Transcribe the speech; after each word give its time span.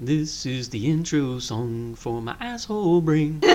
This 0.00 0.46
is 0.46 0.70
the 0.70 0.90
intro 0.90 1.38
song 1.38 1.94
for 1.94 2.20
my 2.20 2.36
asshole 2.40 3.00
brain. 3.00 3.42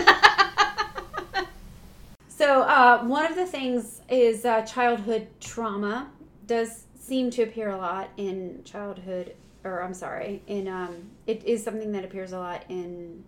So, 2.38 2.62
uh, 2.62 3.04
one 3.04 3.26
of 3.26 3.36
the 3.36 3.48
things 3.48 4.02
is 4.10 4.46
uh, 4.46 4.62
childhood 4.62 5.28
trauma 5.40 6.08
does 6.46 6.84
seem 7.00 7.32
to 7.32 7.42
appear 7.42 7.72
a 7.72 7.78
lot 7.78 8.12
in 8.16 8.62
childhood, 8.64 9.36
or 9.64 9.82
I'm 9.82 9.96
sorry, 9.96 10.44
in 10.46 10.68
um, 10.68 11.10
it 11.26 11.44
is 11.46 11.64
something 11.64 11.92
that 11.94 12.06
appears 12.06 12.34
a 12.34 12.38
lot 12.38 12.64
in 12.70 13.24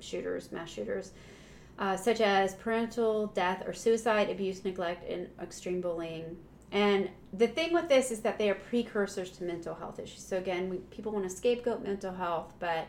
shooters, 0.00 0.52
mass 0.52 0.68
shooters, 0.68 1.12
uh, 1.78 1.96
such 1.96 2.20
as 2.20 2.54
parental 2.56 3.28
death 3.28 3.62
or 3.66 3.72
suicide, 3.72 4.28
abuse, 4.28 4.62
neglect, 4.66 5.08
and 5.10 5.28
extreme 5.40 5.80
bullying. 5.80 6.36
And 6.72 7.08
the 7.32 7.46
thing 7.46 7.72
with 7.72 7.88
this 7.88 8.10
is 8.10 8.20
that 8.20 8.38
they 8.38 8.50
are 8.50 8.54
precursors 8.54 9.30
to 9.38 9.44
mental 9.44 9.74
health 9.74 9.98
issues. 9.98 10.20
So 10.22 10.36
again, 10.36 10.68
we, 10.68 10.78
people 10.90 11.12
want 11.12 11.24
to 11.24 11.30
scapegoat 11.34 11.82
mental 11.82 12.12
health, 12.12 12.52
but 12.58 12.86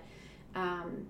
um, 0.56 1.06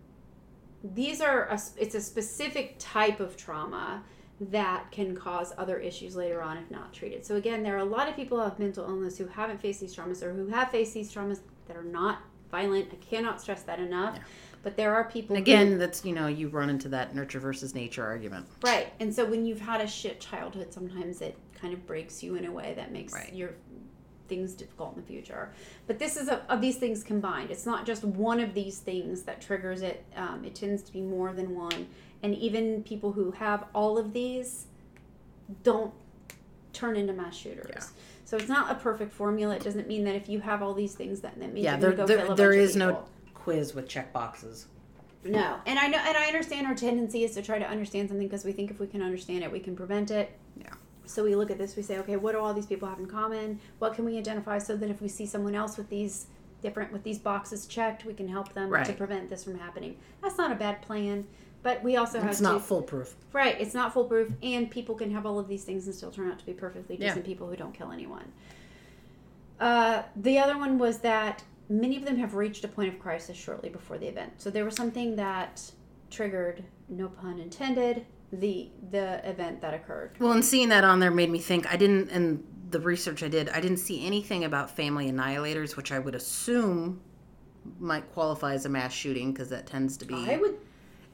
these 0.84 1.22
are 1.22 1.46
a, 1.46 1.60
it's 1.78 1.96
a 1.96 2.02
specific 2.02 2.76
type 2.80 3.20
of 3.20 3.38
trauma 3.38 4.04
that 4.40 4.92
can 4.92 5.16
cause 5.16 5.54
other 5.58 5.78
issues 5.80 6.16
later 6.16 6.42
on 6.44 6.58
if 6.58 6.70
not 6.70 6.94
treated. 6.94 7.26
So 7.26 7.38
again, 7.38 7.64
there 7.64 7.76
are 7.76 7.80
a 7.80 7.86
lot 7.86 8.08
of 8.08 8.16
people 8.16 8.38
who 8.38 8.44
have 8.44 8.60
mental 8.60 8.84
illness 8.86 9.18
who 9.18 9.26
haven't 9.28 9.60
faced 9.60 9.82
these 9.82 9.96
traumas 9.96 10.22
or 10.22 10.34
who 10.34 10.48
have 10.48 10.70
faced 10.70 10.94
these 10.94 11.12
traumas 11.12 11.40
that 11.68 11.76
are 11.76 11.84
not 11.84 12.20
violent. 12.52 12.90
I 12.92 12.96
cannot 12.98 13.42
stress 13.42 13.64
that 13.64 13.80
enough. 13.80 14.16
Yeah. 14.18 14.24
But 14.62 14.76
there 14.78 14.94
are 14.94 15.06
people 15.06 15.36
And 15.36 15.48
who- 15.48 15.52
again, 15.54 15.78
that's 15.80 16.04
you 16.06 16.14
know 16.14 16.28
you 16.28 16.50
run 16.50 16.70
into 16.70 16.90
that 16.90 17.16
nurture 17.16 17.40
versus 17.40 17.74
nature 17.74 18.06
argument. 18.06 18.46
right. 18.64 18.94
And 19.00 19.14
so 19.14 19.26
when 19.26 19.46
you've 19.46 19.62
had 19.62 19.82
a 19.82 19.88
shit 19.88 20.20
childhood, 20.20 20.72
sometimes 20.74 21.22
it 21.22 21.36
kind 21.60 21.74
of 21.74 21.86
breaks 21.86 22.24
you 22.24 22.36
in 22.36 22.46
a 22.46 22.52
way 22.52 22.74
that 22.76 22.92
makes 22.92 23.14
Right. 23.14 23.34
your 23.34 23.52
things 24.28 24.54
difficult 24.54 24.96
in 24.96 25.02
the 25.02 25.08
future. 25.08 25.52
But 25.88 26.00
this 26.00 26.18
is 26.18 26.28
a, 26.28 26.42
of 26.52 26.62
these 26.62 26.78
things 26.78 27.04
combined. 27.04 27.50
It's 27.50 27.66
not 27.66 27.86
just 27.86 28.04
one 28.04 28.40
of 28.40 28.54
these 28.54 28.80
things 28.80 29.24
that 29.24 29.42
triggers 29.42 29.82
it. 29.82 30.04
Um, 30.16 30.44
it 30.44 30.56
tends 30.56 30.84
to 30.84 30.92
be 30.92 31.02
more 31.02 31.34
than 31.34 31.56
one. 31.56 31.88
And 32.24 32.36
even 32.36 32.84
people 32.84 33.14
who 33.14 33.32
have 33.32 33.66
all 33.74 33.98
of 33.98 34.14
these 34.14 34.66
don't 35.64 35.94
turn 36.74 36.96
into 36.98 37.14
mass 37.14 37.36
shooters. 37.36 37.72
Yeah. 37.74 37.84
So 38.26 38.36
it's 38.36 38.50
not 38.50 38.70
a 38.72 38.76
perfect 38.76 39.14
formula. 39.14 39.56
It 39.56 39.64
doesn't 39.64 39.88
mean 39.88 40.04
that 40.04 40.16
if 40.16 40.28
you 40.28 40.42
have 40.42 40.62
all 40.62 40.74
these 40.74 40.94
things 40.94 41.22
that 41.22 41.40
that 41.40 41.54
means 41.54 41.64
Yeah, 41.64 41.78
there 41.78 41.92
gonna 41.92 42.08
go 42.08 42.18
kill 42.26 42.36
there, 42.36 42.52
there 42.52 42.62
of 42.62 42.76
no 42.76 43.06
quiz 43.34 43.74
with 43.74 43.88
check 43.88 44.12
boxes. 44.12 44.68
No, 45.24 45.58
and 45.66 45.80
I 45.80 45.88
know, 45.88 45.98
and 45.98 46.16
I 46.16 46.28
understand 46.28 46.68
our 46.68 46.76
tendency 46.76 47.24
is 47.24 47.34
to 47.36 47.42
try 47.42 47.60
to 47.60 47.66
understand 47.66 48.10
something 48.10 48.28
because 48.28 48.46
we 48.46 48.52
think 48.52 48.72
if 48.72 48.80
we 48.80 48.88
can 48.88 49.02
understand 49.02 49.44
it, 49.44 49.52
we 49.52 49.60
can 49.60 49.76
prevent 49.76 50.12
it. 50.12 50.32
Yeah. 50.60 50.70
So 51.10 51.24
we 51.24 51.36
look 51.36 51.50
at 51.52 51.58
this, 51.58 51.76
we 51.76 51.84
say, 51.84 51.98
okay, 52.00 52.16
what 52.18 52.34
do 52.34 52.40
all 52.40 52.54
these 52.54 52.66
people 52.66 52.88
have 52.88 53.00
in 53.00 53.06
common? 53.08 53.60
What 53.80 53.94
can 53.96 54.06
we 54.06 54.18
identify 54.18 54.58
so 54.60 54.76
that 54.78 54.90
if 54.90 55.02
we 55.02 55.08
see 55.08 55.26
someone 55.26 55.56
else 55.56 55.78
with 55.78 55.90
these 55.90 56.28
different 56.62 56.92
with 56.92 57.04
these 57.04 57.20
boxes 57.20 57.66
checked, 57.68 58.06
we 58.06 58.14
can 58.14 58.28
help 58.28 58.54
them 58.54 58.70
to 58.84 58.94
prevent 58.94 59.30
this 59.30 59.44
from 59.44 59.58
happening. 59.60 59.96
That's 60.22 60.38
not 60.38 60.52
a 60.52 60.56
bad 60.56 60.82
plan, 60.82 61.26
but 61.64 61.84
we 61.84 61.98
also 61.98 62.20
have 62.20 62.30
It's 62.30 62.38
to 62.40 62.44
not 62.44 62.66
foolproof. 62.66 63.16
right. 63.32 63.56
It's 63.60 63.74
not 63.76 63.94
foolproof, 63.94 64.34
and 64.42 64.70
people 64.70 64.96
can 64.96 65.12
have 65.12 65.26
all 65.26 65.38
of 65.40 65.48
these 65.48 65.64
things 65.64 65.86
and 65.86 65.96
still 65.96 66.12
turn 66.12 66.32
out 66.32 66.40
to 66.40 66.46
be 66.46 66.54
perfectly 66.54 66.98
Yeah. 67.00 67.10
decent 67.10 67.26
people 67.26 67.48
who 67.48 67.56
don't 67.56 67.74
kill 67.74 67.92
anyone. 67.92 68.32
Uh, 69.60 70.04
the 70.16 70.38
other 70.40 70.58
one 70.58 70.78
was 70.78 71.00
that 71.00 71.44
many 71.70 71.96
of 71.98 72.06
them 72.06 72.18
have 72.18 72.36
reached 72.36 72.64
a 72.64 72.68
point 72.68 72.94
of 72.94 73.00
crisis 73.00 73.36
shortly 73.38 73.70
before 73.70 73.98
the 73.98 74.08
event. 74.08 74.34
So 74.38 74.50
there 74.50 74.66
was 74.66 74.76
something 74.76 75.16
that 75.18 75.72
triggered, 76.10 76.64
no 76.90 77.08
pun 77.10 77.40
intended, 77.40 78.06
the 78.32 78.70
the 78.92 79.28
event 79.28 79.62
that 79.62 79.74
occurred. 79.74 80.12
Well, 80.20 80.32
and 80.32 80.44
seeing 80.44 80.70
that 80.70 80.84
on 80.84 81.00
there 81.00 81.12
made 81.12 81.30
me 81.30 81.40
think. 81.40 81.72
I 81.72 81.78
didn't, 81.78 82.10
and 82.10 82.44
the 82.70 82.80
research 82.80 83.24
I 83.24 83.28
did, 83.28 83.50
I 83.50 83.62
didn't 83.62 83.78
see 83.78 84.06
anything 84.06 84.44
about 84.44 84.70
family 84.70 85.12
annihilators, 85.12 85.76
which 85.76 85.92
I 85.92 86.00
would 86.00 86.16
assume 86.16 87.02
might 87.80 88.12
qualify 88.14 88.54
as 88.54 88.66
a 88.66 88.70
mass 88.70 88.94
shooting 88.94 89.32
because 89.32 89.50
that 89.50 89.66
tends 89.68 89.98
to 89.98 90.06
be. 90.06 90.16
I 90.16 90.38
would 90.38 90.58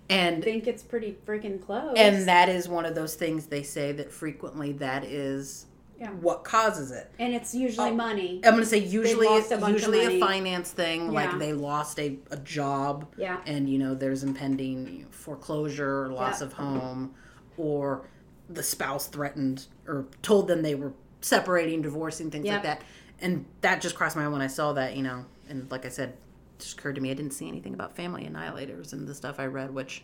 and 0.10 0.44
think 0.44 0.68
it's 0.68 0.84
pretty 0.84 1.18
freaking 1.26 1.64
close. 1.64 1.94
and 1.98 2.28
that 2.28 2.50
is 2.50 2.68
one 2.68 2.86
of 2.86 2.94
those 2.96 3.16
things 3.16 3.48
they 3.48 3.64
say 3.64 3.92
that 3.94 4.12
frequently 4.12 4.74
that 4.74 5.04
is 5.06 5.66
Yeah. 6.00 6.10
what 6.12 6.44
causes 6.44 6.92
it. 6.92 7.12
and 7.20 7.34
it's 7.34 7.54
usually 7.56 7.92
Oh, 7.92 7.96
money. 7.96 8.42
I'm 8.44 8.54
gonna 8.54 8.66
say 8.66 8.80
usually 8.80 9.28
a 9.28 9.70
usually 9.70 10.18
a 10.18 10.20
finance 10.20 10.72
thing, 10.72 11.06
Yeah. 11.06 11.12
like 11.12 11.40
they 11.40 11.54
lost 11.54 12.00
a, 12.00 12.18
a 12.32 12.38
job 12.38 13.08
Yeah. 13.18 13.40
and 13.46 13.70
you 13.70 13.78
know 13.80 13.94
there's 13.96 14.24
impending 14.24 15.06
foreclosure, 15.12 16.10
loss 16.10 16.42
of 16.42 16.54
home, 16.54 17.14
or 17.58 18.08
the 18.50 18.64
spouse 18.64 19.08
threatened 19.08 19.68
or 19.88 20.06
told 20.22 20.48
them 20.48 20.62
they 20.62 20.76
were 20.76 20.94
separating, 21.22 21.82
divorcing, 21.82 22.30
things 22.32 22.46
Yep. 22.46 22.54
like 22.56 22.64
that. 22.64 22.82
And 23.22 23.46
that 23.62 23.80
just 23.82 23.96
crossed 23.96 24.16
my 24.18 24.24
mind 24.24 24.34
when 24.34 24.42
I 24.42 24.48
saw 24.48 24.74
that, 24.74 24.98
you 24.98 25.04
know. 25.04 25.26
And 25.48 25.70
like 25.72 25.86
I 25.86 25.90
said, 25.90 26.10
it 26.10 26.18
just 26.60 26.78
occurred 26.78 26.96
to 26.96 27.02
me 27.02 27.12
I 27.12 27.14
didn't 27.14 27.32
see 27.34 27.48
anything 27.48 27.74
about 27.74 27.96
family 27.96 28.26
annihilators 28.28 28.92
and 28.92 29.08
the 29.08 29.16
stuff 29.16 29.40
I 29.40 29.46
read, 29.46 29.74
which 29.74 30.04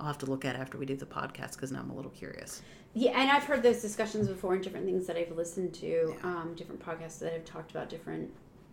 I'll 0.00 0.06
have 0.08 0.18
to 0.18 0.26
look 0.26 0.44
at 0.44 0.56
after 0.56 0.76
we 0.76 0.86
do 0.86 0.96
the 0.96 1.06
podcast 1.06 1.52
because 1.52 1.70
now 1.70 1.78
I'm 1.80 1.90
a 1.90 1.94
little 1.94 2.10
curious. 2.10 2.62
Yeah, 2.98 3.10
and 3.20 3.30
I've 3.30 3.44
heard 3.44 3.62
those 3.62 3.82
discussions 3.82 4.26
before 4.26 4.54
in 4.54 4.62
different 4.62 4.86
things 4.86 5.06
that 5.06 5.18
I've 5.18 5.36
listened 5.36 5.74
to, 5.74 6.16
um, 6.22 6.54
different 6.56 6.82
podcasts 6.82 7.18
that 7.18 7.30
have 7.34 7.44
talked 7.44 7.70
about 7.70 7.90
different 7.90 8.30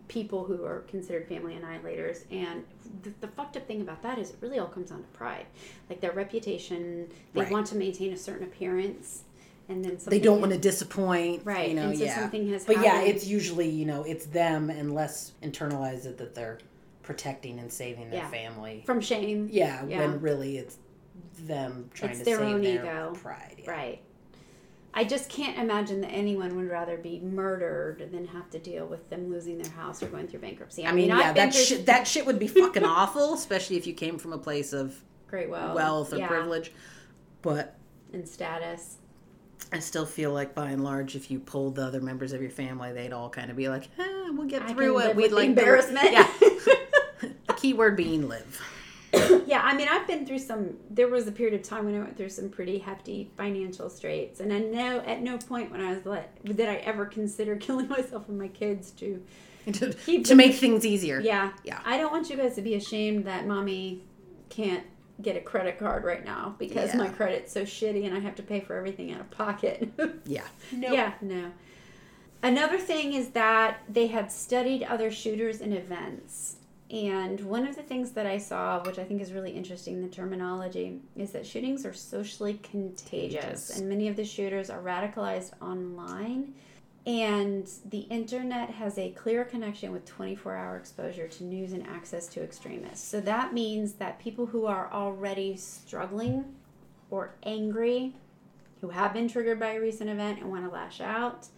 people 0.08 0.44
who 0.44 0.64
are 0.64 0.80
considered 0.88 1.28
family 1.28 1.54
annihilators. 1.54 2.24
And 2.30 2.64
the, 3.02 3.12
the 3.20 3.28
fucked 3.28 3.58
up 3.58 3.66
thing 3.66 3.82
about 3.82 4.02
that 4.02 4.18
is 4.18 4.30
it 4.30 4.36
really 4.40 4.58
all 4.58 4.66
comes 4.66 4.88
down 4.88 5.02
to 5.02 5.08
pride. 5.08 5.44
Like 5.90 6.00
their 6.00 6.12
reputation, 6.12 7.06
they 7.34 7.42
Right. 7.42 7.50
want 7.52 7.66
to 7.68 7.76
maintain 7.76 8.14
a 8.14 8.16
certain 8.16 8.44
appearance, 8.46 9.24
and 9.68 9.84
then 9.84 9.98
They 10.06 10.20
don't 10.20 10.40
want 10.40 10.52
to 10.52 10.58
disappoint, 10.58 11.42
Right, 11.44 11.68
You 11.68 11.74
know, 11.74 11.88
and 11.90 11.98
so 11.98 12.04
yeah. 12.04 12.18
something 12.18 12.48
has 12.50 12.64
but 12.64 12.80
yeah, 12.82 13.02
it's 13.02 13.26
usually 13.26 13.68
you 13.68 13.84
know 13.84 14.04
it's 14.04 14.24
them 14.26 14.70
and 14.70 14.94
less 14.94 15.32
internalize 15.42 16.06
it 16.06 16.16
that 16.16 16.34
they're 16.34 16.58
protecting 17.02 17.58
and 17.58 17.70
saving 17.70 18.08
their 18.08 18.20
Yeah. 18.20 18.30
family. 18.30 18.82
from 18.86 19.02
shame. 19.02 19.48
Yeah, 19.52 19.84
Yeah. 19.86 19.98
when 19.98 20.20
really 20.22 20.56
it's 20.56 20.78
them 21.40 21.90
trying 21.92 22.10
It's 22.12 22.20
to 22.20 22.24
their 22.24 22.38
save 22.38 22.54
own 22.54 22.62
their 22.62 22.82
ego. 22.84 23.12
pride. 23.14 23.56
Yeah. 23.64 23.70
Right. 23.70 24.00
I 24.96 25.04
just 25.04 25.28
can't 25.28 25.58
imagine 25.58 26.00
that 26.02 26.10
anyone 26.10 26.54
would 26.56 26.68
rather 26.68 26.96
be 26.96 27.18
murdered 27.20 28.08
than 28.12 28.26
have 28.28 28.48
to 28.50 28.60
deal 28.60 28.86
with 28.86 29.10
them 29.10 29.28
losing 29.28 29.58
their 29.58 29.72
house 29.72 30.02
or 30.02 30.06
going 30.06 30.28
through 30.28 30.40
bankruptcy. 30.40 30.86
I 30.86 30.92
mean, 30.92 31.08
yeah, 31.08 31.18
I've 31.18 31.34
that 31.34 31.52
through 31.52 31.64
shit 31.64 31.86
that 31.86 32.06
shit 32.06 32.24
would 32.26 32.38
be 32.38 32.46
fucking 32.46 32.84
awful, 32.84 33.34
especially 33.34 33.76
if 33.76 33.86
you 33.86 33.94
came 33.94 34.18
from 34.18 34.32
a 34.32 34.38
place 34.38 34.72
of 34.72 34.96
great 35.26 35.50
wealth, 35.50 35.74
wealth 35.74 36.12
or 36.12 36.18
yeah, 36.18 36.28
privilege. 36.28 36.70
But 37.42 37.76
and 38.12 38.26
status. 38.28 38.98
I 39.72 39.80
still 39.80 40.06
feel 40.06 40.32
like 40.32 40.54
by 40.54 40.70
and 40.70 40.84
large, 40.84 41.16
if 41.16 41.30
you 41.30 41.40
polled 41.40 41.76
the 41.76 41.82
other 41.82 42.00
members 42.00 42.32
of 42.32 42.40
your 42.40 42.50
family, 42.50 42.92
they'd 42.92 43.12
all 43.12 43.30
kind 43.30 43.50
of 43.50 43.56
be 43.56 43.68
like, 43.68 43.88
eh, 43.98 44.30
"We'll 44.30 44.46
get 44.46 44.62
I 44.62 44.74
through 44.74 45.00
it." 45.00 45.16
We'd 45.16 45.32
like 45.32 45.48
embarrassment. 45.48 46.12
yeah. 46.12 46.30
the 47.20 47.54
key 47.56 47.72
word 47.72 47.96
being 47.96 48.28
live. 48.28 48.60
yeah, 49.46 49.60
I 49.62 49.74
mean, 49.76 49.88
I've 49.90 50.06
been 50.06 50.26
through 50.26 50.38
some. 50.38 50.76
There 50.90 51.08
was 51.08 51.26
a 51.26 51.32
period 51.32 51.54
of 51.60 51.66
time 51.66 51.84
when 51.86 51.94
I 51.94 51.98
went 51.98 52.16
through 52.16 52.28
some 52.30 52.48
pretty 52.48 52.78
hefty 52.78 53.30
financial 53.36 53.88
straits, 53.90 54.40
and 54.40 54.52
I 54.52 54.58
know 54.58 55.00
at 55.00 55.22
no 55.22 55.38
point 55.38 55.70
when 55.70 55.80
I 55.80 55.94
was 55.94 56.04
like, 56.06 56.42
did 56.44 56.68
I 56.68 56.76
ever 56.76 57.06
consider 57.06 57.56
killing 57.66 57.88
myself 57.88 58.28
and 58.28 58.38
my 58.38 58.48
kids 58.48 58.90
to. 58.92 59.22
to, 59.72 59.94
Keep 59.94 60.26
to 60.26 60.34
make 60.34 60.56
things 60.56 60.84
easier. 60.84 61.20
Yeah, 61.20 61.52
Yeah. 61.64 61.80
I 61.86 61.96
don't 61.96 62.12
want 62.12 62.28
you 62.28 62.36
guys 62.36 62.54
to 62.56 62.60
be 62.62 62.74
ashamed 62.74 63.24
that 63.24 63.46
mommy 63.46 64.02
can't 64.50 64.84
get 65.22 65.36
a 65.36 65.40
credit 65.40 65.78
card 65.78 66.04
right 66.04 66.22
now 66.22 66.54
because 66.58 66.90
Yeah. 66.90 66.98
my 66.98 67.08
credit's 67.08 67.50
so 67.50 67.62
shitty 67.62 68.04
and 68.04 68.14
I 68.14 68.18
have 68.18 68.34
to 68.34 68.42
pay 68.42 68.60
for 68.60 68.76
everything 68.76 69.10
out 69.12 69.20
of 69.20 69.30
pocket. 69.30 69.90
Yeah. 70.26 70.44
No. 70.70 70.92
Yeah, 70.92 71.14
no. 71.22 71.50
Another 72.42 72.78
thing 72.78 73.14
is 73.14 73.28
that 73.30 73.78
they 73.88 74.08
had 74.08 74.30
studied 74.30 74.82
other 74.82 75.10
shooters 75.10 75.62
and 75.62 75.72
events. 75.72 76.56
And 76.94 77.40
one 77.40 77.66
of 77.66 77.74
the 77.74 77.82
things 77.82 78.12
that 78.12 78.24
I 78.24 78.38
saw, 78.38 78.80
which 78.84 79.00
I 79.00 79.04
think 79.04 79.20
is 79.20 79.32
really 79.32 79.50
interesting, 79.50 80.00
the 80.00 80.06
terminology, 80.06 81.00
is 81.16 81.32
that 81.32 81.44
shootings 81.44 81.84
are 81.84 81.92
socially 81.92 82.60
contagious. 82.62 83.40
Contagious. 83.40 83.78
And 83.80 83.88
many 83.88 84.06
of 84.06 84.14
the 84.14 84.24
shooters 84.24 84.70
are 84.70 84.80
radicalized 84.80 85.60
online. 85.60 86.54
And 87.04 87.68
the 87.86 87.98
internet 87.98 88.70
has 88.70 88.96
a 88.96 89.10
clear 89.10 89.44
connection 89.44 89.90
with 89.90 90.06
24 90.06 90.54
hour 90.54 90.76
exposure 90.76 91.26
to 91.26 91.44
news 91.44 91.72
and 91.72 91.84
access 91.88 92.28
to 92.28 92.42
extremists. 92.44 93.06
So 93.06 93.20
that 93.22 93.52
means 93.52 93.94
that 93.94 94.20
people 94.20 94.46
who 94.46 94.66
are 94.66 94.88
already 94.92 95.56
struggling 95.56 96.44
or 97.10 97.34
angry 97.42 98.14
who 98.80 98.90
have 98.90 99.12
been 99.12 99.28
triggered 99.28 99.58
by 99.58 99.72
a 99.72 99.80
recent 99.80 100.10
event 100.10 100.38
and 100.38 100.48
want 100.48 100.64
to 100.64 100.70
lash 100.70 101.00
out, 101.00 101.48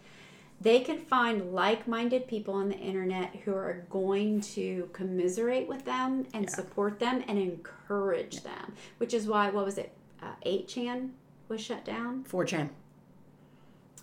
they 0.59 0.79
can 0.79 0.97
find 0.97 1.53
like 1.53 1.87
minded 1.87 2.27
people 2.27 2.53
on 2.53 2.69
the 2.69 2.77
internet 2.77 3.35
who 3.45 3.53
are 3.53 3.85
going 3.89 4.41
to 4.41 4.89
commiserate 4.93 5.67
with 5.67 5.85
them 5.85 6.25
and 6.33 6.45
Yeah. 6.45 6.49
support 6.55 6.99
them 6.99 7.23
and 7.27 7.37
encourage 7.37 8.41
them. 8.43 8.73
Which 8.97 9.13
is 9.13 9.27
why, 9.27 9.49
what 9.49 9.65
was 9.65 9.77
it, 9.77 9.91
uh, 10.21 10.33
8chan 10.45 11.11
was 11.47 11.61
shut 11.61 11.85
down? 11.85 12.23
4chan. 12.27 12.69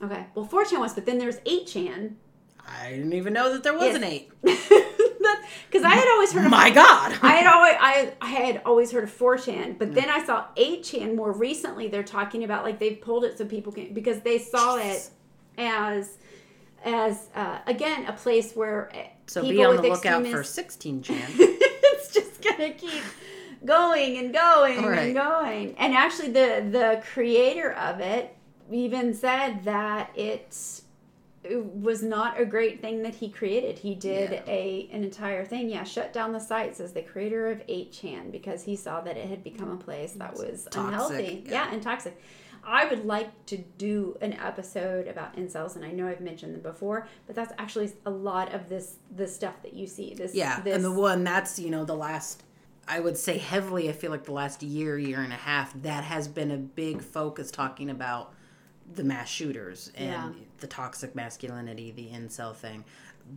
Okay, 0.03 0.27
well, 0.35 0.47
4chan 0.47 0.79
was, 0.81 0.93
but 0.95 1.07
then 1.07 1.19
there's 1.19 1.39
8chan. 1.41 2.15
I 2.67 2.91
didn't 2.91 3.13
even 3.13 3.33
know 3.33 3.53
that 3.53 3.63
there 3.63 3.75
was 3.75 3.83
Yes. 3.85 3.97
an 3.97 4.05
eight. 4.05 4.31
Because 5.71 5.85
I 5.85 5.95
had 5.95 6.09
always 6.09 6.33
heard 6.33 6.45
of 6.45 6.51
My 6.51 6.71
God. 6.71 7.19
I 7.21 7.33
had 7.33 7.47
always 7.53 7.75
I, 7.81 8.13
I 8.21 8.29
had 8.31 8.63
always 8.65 8.93
heard 8.93 9.05
of 9.05 9.11
4chan, 9.11 9.79
but 9.79 9.93
then 9.95 10.09
I 10.09 10.25
saw 10.25 10.45
8chan 10.57 11.15
more 11.17 11.33
recently. 11.33 11.89
They're 11.89 12.03
talking 12.05 12.45
about 12.45 12.63
like 12.65 12.79
they've 12.79 13.01
pulled 13.01 13.25
it 13.25 13.37
so 13.39 13.45
people 13.45 13.73
can 13.73 13.93
because 13.93 14.21
they 14.21 14.39
saw 14.39 14.77
it 14.77 15.11
as 15.59 16.19
as 16.85 17.29
uh, 17.35 17.59
again 17.67 18.07
a 18.07 18.13
place 18.13 18.55
where 18.55 18.91
uh, 18.95 18.99
so 19.27 19.41
people 19.43 19.57
be 19.57 19.65
on 19.65 19.71
with 19.73 19.83
the 19.83 19.89
lookout 19.89 20.27
for 20.27 20.43
16chan. 20.43 21.25
it's 21.39 22.13
just 22.13 22.43
gonna 22.43 22.71
keep 22.73 23.03
going 23.65 24.19
and 24.19 24.33
going 24.33 24.85
Right. 24.85 24.99
and 24.99 25.15
going. 25.15 25.75
And 25.79 25.95
actually, 25.95 26.29
the 26.33 26.67
the 26.71 27.03
creator 27.13 27.73
of 27.73 28.01
it 28.01 28.37
even 28.71 29.15
said 29.15 29.65
that 29.65 30.11
it 30.15 30.57
was 31.75 32.03
not 32.03 32.41
a 32.41 32.45
great 32.47 32.81
thing 32.81 33.03
that 33.03 33.15
he 33.15 33.29
created. 33.29 33.79
He 33.79 33.95
did 33.95 34.31
Yeah. 34.33 34.43
a 34.47 34.89
an 34.93 35.05
entire 35.05 35.45
thing. 35.45 35.69
Yeah, 35.69 35.85
shut 35.85 36.13
down 36.13 36.33
the 36.33 36.39
sites 36.41 36.81
as 36.81 36.93
the 36.93 37.03
creator 37.03 37.51
of 37.51 37.59
8chan 37.67 38.31
because 38.33 38.63
he 38.65 38.77
saw 38.77 39.01
that 39.03 39.17
it 39.19 39.29
had 39.29 39.45
become 39.45 39.71
a 39.71 39.77
place 39.77 40.13
that 40.15 40.35
was 40.35 40.65
Toxic, 40.71 40.77
unhealthy. 40.81 41.43
yeah. 41.47 41.53
yeah, 41.67 41.73
and 41.73 41.83
toxic. 41.83 42.19
I 42.67 42.87
would 42.87 43.05
like 43.05 43.47
to 43.47 43.59
do 43.79 44.17
an 44.21 44.33
episode 44.35 45.07
about 45.09 45.37
incels, 45.37 45.77
and 45.77 45.85
I 45.85 45.91
know 45.91 46.07
I've 46.09 46.21
mentioned 46.21 46.55
them 46.55 46.63
before, 46.63 47.07
but 47.27 47.37
that's 47.37 47.53
actually 47.59 47.93
a 48.07 48.11
lot 48.11 48.53
of 48.55 48.69
this 48.69 48.97
the 49.15 49.27
stuff 49.27 49.63
that 49.63 49.75
you 49.75 49.87
see. 49.87 50.15
This 50.15 50.35
Yeah, 50.35 50.61
this, 50.61 50.75
and 50.75 50.85
the 50.85 50.93
one 50.93 51.25
that's 51.25 51.59
you 51.59 51.71
know 51.71 51.85
the 51.85 51.97
last, 51.97 52.43
I 52.89 53.01
would 53.01 53.17
say 53.17 53.39
heavily. 53.39 53.89
I 53.89 53.93
feel 53.93 54.11
like 54.11 54.25
the 54.25 54.33
last 54.33 54.63
year, 54.63 54.99
year 54.99 55.21
and 55.21 55.33
a 55.33 55.37
half, 55.37 55.73
that 55.83 56.05
has 56.05 56.29
been 56.29 56.51
a 56.51 56.57
big 56.59 57.03
focus 57.03 57.51
talking 57.51 57.91
about 57.91 58.33
the 58.95 59.05
mass 59.05 59.29
shooters 59.29 59.91
and 59.97 60.09
Yeah. 60.11 60.31
the 60.59 60.67
toxic 60.67 61.15
masculinity, 61.15 61.91
the 61.91 62.09
incel 62.09 62.55
thing. 62.55 62.85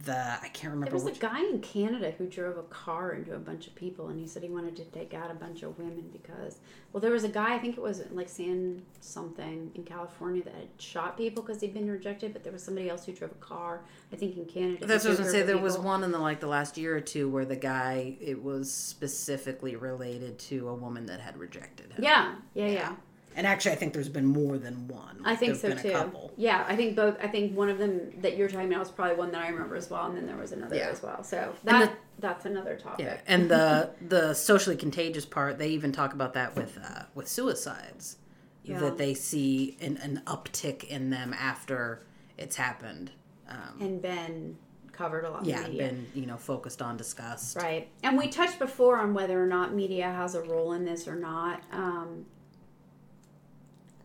The 0.03 0.17
I 0.41 0.49
can't 0.49 0.73
remember 0.73 0.97
There 0.97 1.05
was 1.05 1.17
a 1.17 1.19
guy 1.19 1.39
in 1.39 1.59
Canada 1.61 2.11
who 2.17 2.27
drove 2.27 2.57
a 2.57 2.63
car 2.63 3.13
into 3.13 3.33
a 3.33 3.39
bunch 3.39 3.67
of 3.67 3.75
people, 3.75 4.09
and 4.09 4.19
he 4.19 4.27
said 4.27 4.43
he 4.43 4.49
wanted 4.49 4.75
to 4.75 4.83
take 4.85 5.13
out 5.13 5.31
a 5.31 5.33
bunch 5.33 5.63
of 5.63 5.77
women 5.79 6.09
because, 6.11 6.57
well, 6.91 6.99
there 6.99 7.11
was 7.11 7.23
a 7.23 7.29
guy 7.29 7.55
I 7.55 7.59
think 7.59 7.77
it 7.77 7.81
was 7.81 8.03
like 8.11 8.27
San 8.27 8.81
something 8.99 9.71
in 9.75 9.83
California 9.83 10.43
that 10.43 10.53
had 10.53 10.67
shot 10.77 11.17
people 11.17 11.41
because 11.41 11.61
he'd 11.61 11.73
been 11.73 11.89
rejected, 11.89 12.33
but 12.33 12.43
there 12.43 12.51
was 12.51 12.63
somebody 12.63 12.89
else 12.89 13.05
who 13.05 13.13
drove 13.13 13.31
a 13.31 13.35
car 13.35 13.81
I 14.11 14.17
think 14.17 14.35
in 14.35 14.45
Canada. 14.45 14.85
That's 14.85 15.05
what 15.05 15.09
I 15.09 15.11
was 15.11 15.19
gonna 15.19 15.31
say. 15.31 15.41
a 15.41 15.45
There 15.45 15.57
was 15.57 15.77
one 15.77 16.03
in 16.03 16.11
the 16.11 16.19
like 16.19 16.41
the 16.41 16.47
last 16.47 16.77
year 16.77 16.95
or 16.95 17.01
two 17.01 17.29
where 17.29 17.45
the 17.45 17.55
guy 17.55 18.17
it 18.19 18.43
was 18.43 18.71
specifically 18.71 19.77
related 19.77 20.37
to 20.39 20.67
a 20.67 20.73
woman 20.73 21.05
that 21.05 21.21
had 21.21 21.37
rejected 21.37 21.93
him. 21.93 22.03
Yeah, 22.03 22.35
yeah, 22.53 22.67
yeah. 22.67 22.95
And 23.37 23.45
actually, 23.45 23.73
I 23.73 23.75
think 23.75 23.93
there's 23.93 24.09
been 24.09 24.25
more 24.25 24.57
than 24.57 24.87
one. 24.87 25.21
I 25.23 25.35
think 25.35 25.55
so 25.57 25.69
too. 25.75 26.09
Yeah, 26.37 26.65
I 26.67 26.75
think 26.75 26.95
both. 26.95 27.17
I 27.21 27.27
think 27.27 27.55
one 27.55 27.69
of 27.69 27.77
them 27.77 28.11
that 28.21 28.35
you're 28.35 28.49
talking 28.49 28.67
about 28.67 28.79
was 28.79 28.89
probably 28.89 29.15
one 29.15 29.31
that 29.31 29.43
I 29.43 29.49
remember 29.49 29.75
as 29.75 29.91
well, 29.91 30.07
and 30.07 30.17
then 30.17 30.25
there 30.25 30.35
was 30.35 30.51
another 30.53 30.75
Yeah. 30.75 30.89
as 30.89 31.03
well. 31.03 31.23
So 31.23 31.53
that 31.63 31.91
the- 31.91 31.97
that's 32.19 32.45
another 32.45 32.75
topic. 32.75 33.05
Yeah, 33.05 33.17
and 33.27 33.47
the 33.49 33.91
the 34.01 34.33
socially 34.33 34.75
contagious 34.75 35.23
part, 35.25 35.59
they 35.59 35.69
even 35.69 35.91
talk 35.91 36.13
about 36.13 36.33
that 36.33 36.55
with 36.55 36.79
uh, 36.83 37.03
with 37.13 37.27
suicides, 37.27 38.17
Yeah. 38.63 38.79
that 38.79 38.97
they 38.97 39.13
see 39.13 39.77
an, 39.81 39.97
an 39.97 40.23
uptick 40.25 40.83
in 40.85 41.11
them 41.11 41.31
after 41.37 42.01
it's 42.39 42.55
happened. 42.55 43.11
Um, 43.47 43.79
and 43.79 44.01
been 44.01 44.57
covered 44.91 45.25
a 45.25 45.29
lot. 45.29 45.45
yeah, 45.45 45.63
in 45.63 45.71
media. 45.73 45.87
been 45.89 46.07
you 46.15 46.25
know 46.25 46.37
focused 46.37 46.81
on, 46.81 46.97
discussed. 46.97 47.55
Right. 47.55 47.87
And 48.01 48.17
we 48.17 48.29
touched 48.29 48.57
before 48.57 48.97
on 48.97 49.13
whether 49.13 49.39
or 49.41 49.45
not 49.45 49.75
media 49.75 50.09
has 50.11 50.33
a 50.33 50.41
role 50.41 50.73
in 50.73 50.85
this 50.85 51.07
or 51.07 51.15
not. 51.15 51.61
Um, 51.71 52.25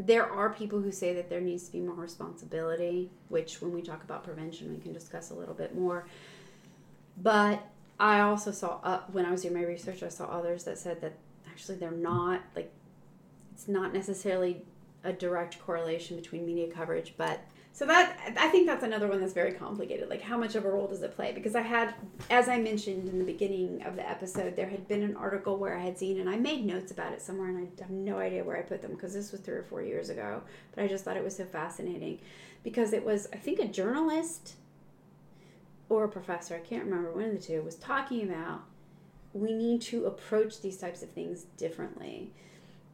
there 0.07 0.31
are 0.31 0.51
people 0.51 0.81
who 0.81 0.91
say 0.91 1.15
that 1.15 1.29
there 1.29 1.41
needs 1.41 1.67
to 1.67 1.73
be 1.73 1.81
more 1.81 1.95
responsibility, 1.95 3.11
which 3.29 3.61
when 3.61 3.73
we 3.73 3.83
talk 3.83 4.03
about 4.03 4.25
prevention, 4.25 4.73
we 4.73 4.81
can 4.81 4.93
discuss 4.93 5.31
a 5.31 5.35
little 5.35 5.55
bit 5.55 5.75
more. 5.75 6.07
But 7.21 7.63
I 8.01 8.21
also 8.21 8.51
saw, 8.51 8.81
uh, 8.83 9.01
when 9.13 9.25
I 9.27 9.31
was 9.31 9.43
doing 9.43 9.55
my 9.55 9.63
research, 9.63 10.03
I 10.03 10.09
saw 10.09 10.25
others 10.25 10.65
that 10.65 10.79
said 10.79 11.01
that 11.03 11.15
actually 11.49 11.79
they're 11.79 11.91
not, 11.91 12.41
like, 12.57 12.73
it's 13.55 13.69
not 13.69 13.93
necessarily 13.93 14.65
a 15.05 15.13
direct 15.13 15.61
correlation 15.65 16.17
between 16.17 16.47
media 16.47 16.69
coverage, 16.73 17.15
but 17.17 17.41
so 17.75 17.87
that 17.87 18.35
I 18.39 18.49
think 18.49 18.67
that's 18.67 18.85
another 18.85 19.09
one 19.09 19.21
that's 19.21 19.33
very 19.33 19.53
complicated. 19.53 20.11
Like, 20.11 20.21
how 20.21 20.37
much 20.37 20.55
of 20.57 20.67
a 20.67 20.71
role 20.71 20.87
does 20.87 21.03
it 21.03 21.17
play? 21.17 21.33
Because 21.33 21.55
I 21.55 21.63
had, 21.63 21.95
as 22.29 22.49
I 22.49 22.59
mentioned 22.59 23.09
in 23.09 23.19
the 23.19 23.25
beginning 23.25 23.83
of 23.85 23.97
the 23.97 24.09
episode, 24.09 24.57
there 24.57 24.69
had 24.69 24.87
been 24.89 25.03
an 25.03 25.17
article 25.17 25.57
where 25.57 25.75
I 25.77 25.81
had 25.81 25.97
seen, 25.97 26.21
and 26.21 26.29
I 26.29 26.37
made 26.37 26.67
notes 26.67 26.93
about 26.93 27.15
it 27.15 27.23
somewhere, 27.23 27.49
and 27.49 27.59
I 27.59 27.83
have 27.83 27.91
no 27.91 28.19
idea 28.19 28.45
where 28.45 28.59
I 28.59 28.63
put 28.63 28.83
them 28.83 28.91
because 28.91 29.15
this 29.15 29.33
was 29.33 29.41
three 29.41 29.55
or 29.55 29.63
four 29.63 29.83
years 29.83 30.11
ago. 30.11 30.43
But 30.75 30.85
I 30.85 30.87
just 30.87 31.05
thought 31.05 31.17
it 31.17 31.25
was 31.25 31.37
so 31.37 31.47
fascinating 31.47 32.21
because 32.63 32.93
it 32.93 33.05
was, 33.05 33.27
I 33.33 33.37
think, 33.37 33.59
a 33.59 33.67
journalist 33.67 34.57
or 35.89 36.05
a 36.05 36.09
professor, 36.09 36.55
I 36.55 36.61
can't 36.61 36.85
remember, 36.85 37.11
one 37.13 37.25
of 37.25 37.33
the 37.33 37.39
two, 37.39 37.63
was 37.63 37.77
talking 37.77 38.29
about 38.29 38.65
we 39.33 39.55
need 39.55 39.81
to 39.81 40.05
approach 40.05 40.61
these 40.61 40.77
types 40.77 41.03
of 41.03 41.11
things 41.11 41.45
differently. 41.57 42.31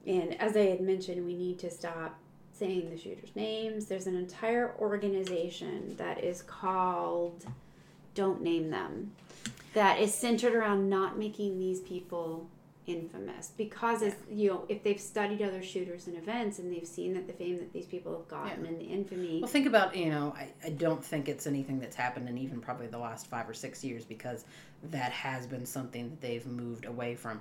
And 0.06 0.40
as 0.40 0.56
I 0.56 0.66
had 0.66 0.80
mentioned, 0.80 1.26
we 1.26 1.34
need 1.34 1.58
to 1.60 1.70
stop 1.70 2.18
saying 2.58 2.90
the 2.90 2.98
shooters' 2.98 3.34
names. 3.34 3.86
There's 3.86 4.06
an 4.06 4.16
entire 4.16 4.74
organization 4.78 5.94
that 5.96 6.22
is 6.22 6.42
called 6.42 7.44
Don't 8.14 8.42
Name 8.42 8.70
Them 8.70 9.12
that 9.74 10.00
is 10.00 10.12
centered 10.12 10.54
around 10.54 10.88
not 10.88 11.18
making 11.18 11.58
these 11.58 11.80
people 11.80 12.48
infamous 12.88 13.52
because 13.58 14.00
it's, 14.00 14.16
you 14.30 14.48
know 14.48 14.64
if 14.68 14.82
they've 14.82 15.00
studied 15.00 15.42
other 15.42 15.62
shooters 15.62 16.06
and 16.06 16.16
events 16.16 16.58
and 16.58 16.72
they've 16.72 16.86
seen 16.86 17.12
that 17.12 17.26
the 17.26 17.32
fame 17.34 17.58
that 17.58 17.70
these 17.72 17.84
people 17.84 18.16
have 18.16 18.26
gotten 18.28 18.64
and 18.64 18.80
the 18.80 18.84
infamy 18.84 19.40
Well, 19.40 19.48
think 19.48 19.66
about 19.66 19.94
you 19.94 20.10
know, 20.10 20.34
I, 20.36 20.48
I 20.64 20.70
don't 20.70 21.04
think 21.04 21.28
it's 21.28 21.46
anything 21.46 21.78
that's 21.78 21.96
happened 21.96 22.28
in 22.28 22.38
even 22.38 22.60
probably 22.60 22.86
the 22.86 22.98
last 22.98 23.26
five 23.26 23.48
or 23.48 23.54
six 23.54 23.84
years 23.84 24.04
because 24.04 24.46
that 24.90 25.12
has 25.12 25.46
been 25.46 25.66
something 25.66 26.08
that 26.08 26.20
they've 26.20 26.46
moved 26.46 26.86
away 26.86 27.14
from. 27.14 27.40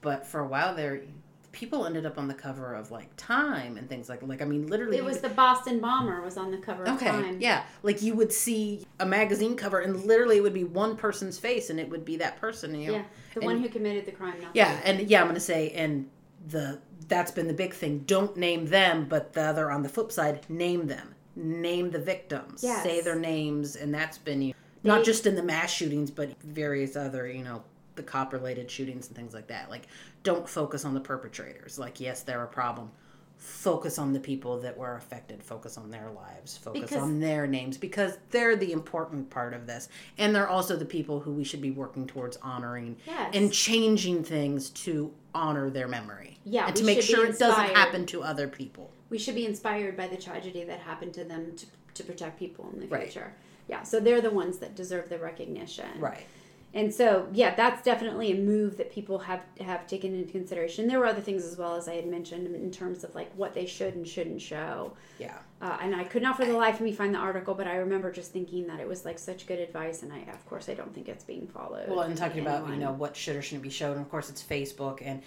But 0.00 0.26
for 0.26 0.40
a 0.40 0.46
while 0.46 0.74
there, 0.74 1.02
people 1.52 1.86
ended 1.86 2.04
up 2.06 2.18
on 2.18 2.28
the 2.28 2.34
cover 2.34 2.74
of 2.74 2.90
like 2.90 3.08
Time 3.16 3.76
and 3.78 3.88
things 3.88 4.08
like 4.08 4.22
like 4.22 4.42
I 4.42 4.44
mean, 4.44 4.66
literally. 4.66 4.96
it 4.98 5.04
was 5.04 5.20
the 5.20 5.28
Boston 5.30 5.80
bomber 5.80 6.20
was 6.22 6.36
on 6.36 6.50
the 6.50 6.58
cover 6.58 6.84
of 6.84 6.96
Okay, 6.96 7.06
Time. 7.06 7.40
yeah, 7.40 7.64
like 7.82 8.02
you 8.02 8.14
would 8.14 8.32
see 8.32 8.86
a 9.00 9.06
magazine 9.06 9.56
cover 9.56 9.80
and 9.80 10.04
literally 10.04 10.36
it 10.38 10.42
would 10.42 10.54
be 10.54 10.64
one 10.64 10.96
person's 10.96 11.38
face 11.38 11.70
and 11.70 11.80
it 11.80 11.88
would 11.88 12.04
be 12.04 12.16
that 12.18 12.36
person. 12.40 12.74
You 12.74 12.86
know? 12.88 12.92
Yeah, 12.94 13.02
the 13.34 13.40
And- 13.40 13.46
one 13.46 13.58
who 13.62 13.68
committed 13.68 14.06
the 14.06 14.12
crime. 14.12 14.40
Not 14.40 14.52
the 14.52 14.58
Yeah, 14.58 14.80
and 14.84 15.00
yeah, 15.08 15.20
I'm 15.20 15.26
gonna 15.26 15.40
say, 15.40 15.70
and 15.70 16.08
the 16.48 16.80
that's 17.08 17.30
been 17.30 17.46
the 17.48 17.54
big 17.54 17.72
thing. 17.72 18.00
Don't 18.06 18.36
name 18.36 18.66
them, 18.66 19.06
but 19.08 19.32
the 19.32 19.42
other 19.42 19.70
on 19.70 19.82
the 19.82 19.88
flip 19.88 20.12
side, 20.12 20.44
name 20.50 20.86
them, 20.86 21.14
name 21.34 21.90
the 21.90 21.98
victims, 21.98 22.62
Yes. 22.62 22.82
say 22.82 23.00
their 23.00 23.18
names, 23.18 23.74
and 23.76 23.92
that's 23.94 24.18
been 24.18 24.42
you 24.42 24.54
not 24.84 24.98
They- 24.98 25.04
just 25.04 25.26
in 25.26 25.34
the 25.34 25.42
mass 25.42 25.70
shootings, 25.72 26.10
but 26.10 26.40
various 26.42 26.94
other 26.96 27.26
you 27.26 27.42
know 27.42 27.62
the 27.98 28.02
cop 28.02 28.32
related 28.32 28.70
shootings 28.70 29.08
and 29.08 29.16
things 29.16 29.34
like 29.34 29.48
that. 29.48 29.68
Like, 29.68 29.82
don't 30.22 30.48
focus 30.48 30.86
on 30.86 30.94
the 30.94 31.00
perpetrators. 31.00 31.78
Like, 31.78 32.00
yes, 32.00 32.22
they're 32.22 32.42
a 32.44 32.46
problem. 32.48 32.90
Focus 33.36 33.98
on 33.98 34.12
the 34.12 34.18
people 34.20 34.58
that 34.60 34.76
were 34.76 34.96
affected. 34.96 35.42
Focus 35.42 35.76
on 35.76 35.90
their 35.90 36.10
lives. 36.10 36.56
Focus 36.56 36.82
Because- 36.82 37.02
on 37.02 37.20
their 37.20 37.46
names 37.46 37.76
because 37.76 38.18
they're 38.30 38.56
the 38.56 38.72
important 38.72 39.30
part 39.30 39.52
of 39.54 39.66
this, 39.66 39.88
and 40.16 40.34
they're 40.34 40.48
also 40.48 40.76
the 40.76 40.84
people 40.84 41.20
who 41.20 41.32
we 41.32 41.44
should 41.44 41.60
be 41.60 41.70
working 41.70 42.06
towards 42.06 42.36
honoring 42.38 42.96
Yes. 43.06 43.30
and 43.34 43.52
changing 43.52 44.24
things 44.24 44.70
to 44.70 45.12
honor 45.34 45.70
their 45.70 45.86
memory. 45.86 46.38
Yeah, 46.44 46.66
and 46.68 46.76
to 46.76 46.84
make 46.84 47.02
sure 47.02 47.26
it 47.26 47.38
doesn't 47.38 47.74
happen 47.76 48.06
to 48.06 48.22
other 48.22 48.48
people. 48.48 48.90
we 49.10 49.18
should 49.18 49.34
be 49.34 49.46
inspired 49.46 49.96
by 49.96 50.06
the 50.06 50.16
tragedy 50.18 50.64
that 50.64 50.80
happened 50.80 51.14
to 51.14 51.24
them 51.24 51.56
to, 51.56 51.64
to 51.94 52.04
protect 52.04 52.38
people 52.38 52.68
in 52.74 52.80
the 52.80 52.86
Right. 52.88 53.04
future. 53.04 53.32
Yeah, 53.66 53.82
so 53.82 54.00
they're 54.00 54.20
the 54.20 54.30
ones 54.30 54.58
that 54.58 54.74
deserve 54.74 55.08
the 55.08 55.18
recognition. 55.18 55.86
Right. 55.98 56.26
And 56.74 56.92
so, 56.92 57.26
yeah, 57.32 57.54
that's 57.54 57.82
definitely 57.82 58.32
a 58.32 58.34
move 58.34 58.76
that 58.76 58.92
people 58.92 59.18
have 59.20 59.40
have 59.60 59.86
taken 59.86 60.14
into 60.14 60.30
consideration. 60.30 60.86
There 60.86 60.98
were 60.98 61.06
other 61.06 61.22
things 61.22 61.44
as 61.44 61.56
well 61.56 61.74
as 61.74 61.88
I 61.88 61.94
had 61.94 62.06
mentioned 62.06 62.54
in 62.54 62.70
terms 62.70 63.04
of 63.04 63.14
like 63.14 63.32
what 63.34 63.54
they 63.54 63.64
should 63.64 63.94
and 63.94 64.06
shouldn't 64.06 64.42
show. 64.42 64.92
Yeah. 65.18 65.38
Uh, 65.62 65.78
and 65.80 65.96
I 65.96 66.04
could 66.04 66.22
not 66.22 66.36
for 66.36 66.44
the 66.44 66.52
life 66.52 66.74
of 66.74 66.82
me 66.82 66.92
find 66.92 67.14
the 67.14 67.18
article, 67.18 67.54
but 67.54 67.66
I 67.66 67.76
remember 67.76 68.12
just 68.12 68.32
thinking 68.32 68.66
that 68.66 68.80
it 68.80 68.86
was 68.86 69.06
like 69.06 69.18
such 69.18 69.46
good 69.46 69.58
advice, 69.58 70.02
and 70.02 70.12
I, 70.12 70.18
of 70.30 70.46
course, 70.46 70.68
I 70.68 70.74
don't 70.74 70.94
think 70.94 71.08
it's 71.08 71.24
being 71.24 71.46
followed. 71.46 71.88
Well, 71.88 72.00
and 72.00 72.16
talking 72.16 72.42
about 72.42 72.68
you 72.68 72.76
know 72.76 72.92
what 72.92 73.16
should 73.16 73.36
or 73.36 73.42
shouldn't 73.42 73.62
be 73.62 73.70
shown. 73.70 73.96
Of 73.96 74.10
course, 74.10 74.28
it's 74.28 74.42
Facebook, 74.42 75.00
and 75.02 75.22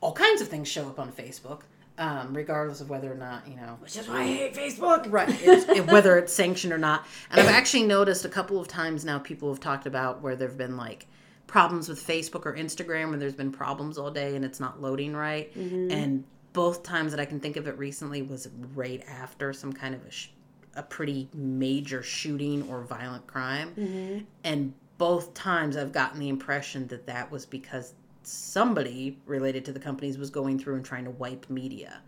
all 0.00 0.12
kinds 0.12 0.40
of 0.40 0.46
things 0.46 0.68
show 0.68 0.86
up 0.86 1.00
on 1.00 1.10
Facebook, 1.10 1.62
um, 1.98 2.34
regardless 2.36 2.80
of 2.80 2.90
whether 2.90 3.10
or 3.12 3.16
not 3.16 3.46
you 3.48 3.56
know. 3.56 3.76
which 3.80 3.96
is 3.96 4.08
why 4.08 4.20
I 4.20 4.26
hate 4.26 4.54
Facebook. 4.54 5.10
Right. 5.10 5.28
It's, 5.30 5.68
it- 5.68 5.86
whether 5.86 6.16
it's 6.18 6.32
sanctioned 6.32 6.72
or 6.72 6.78
not. 6.78 7.06
And 7.30 7.40
I've 7.40 7.54
actually 7.54 7.84
noticed 7.84 8.24
a 8.24 8.28
couple 8.28 8.60
of 8.60 8.68
times 8.68 9.04
now 9.04 9.18
people 9.18 9.48
have 9.50 9.60
talked 9.60 9.86
about 9.86 10.22
where 10.22 10.36
there've 10.36 10.58
been 10.58 10.76
like 10.76 11.06
problems 11.46 11.88
with 11.88 12.04
Facebook 12.04 12.44
or 12.44 12.54
Instagram 12.56 13.10
where 13.10 13.18
there's 13.18 13.34
been 13.34 13.52
problems 13.52 13.98
all 13.98 14.10
day 14.10 14.34
and 14.36 14.44
it's 14.44 14.60
not 14.60 14.80
loading 14.82 15.14
right. 15.14 15.54
And 15.56 16.24
both 16.52 16.82
times 16.82 17.12
that 17.12 17.20
I 17.20 17.24
can 17.24 17.38
think 17.40 17.56
of 17.56 17.68
it 17.68 17.76
recently 17.78 18.22
was 18.22 18.48
right 18.74 19.02
after 19.08 19.52
some 19.52 19.72
kind 19.72 19.94
of 19.94 20.04
a, 20.06 20.10
sh- 20.10 20.30
a 20.74 20.82
pretty 20.82 21.28
major 21.34 22.02
shooting 22.02 22.68
or 22.68 22.82
violent 22.82 23.26
crime. 23.26 24.26
And 24.44 24.72
both 24.98 25.34
times 25.34 25.76
I've 25.76 25.92
gotten 25.92 26.18
the 26.18 26.28
impression 26.30 26.86
that 26.88 27.06
that 27.06 27.30
was 27.30 27.46
because 27.46 27.92
somebody 28.26 29.18
related 29.26 29.64
to 29.64 29.72
the 29.72 29.80
companies 29.80 30.18
was 30.18 30.30
going 30.30 30.58
through 30.58 30.76
and 30.76 30.84
trying 30.84 31.04
to 31.04 31.10
wipe 31.10 31.48
media 31.48 32.00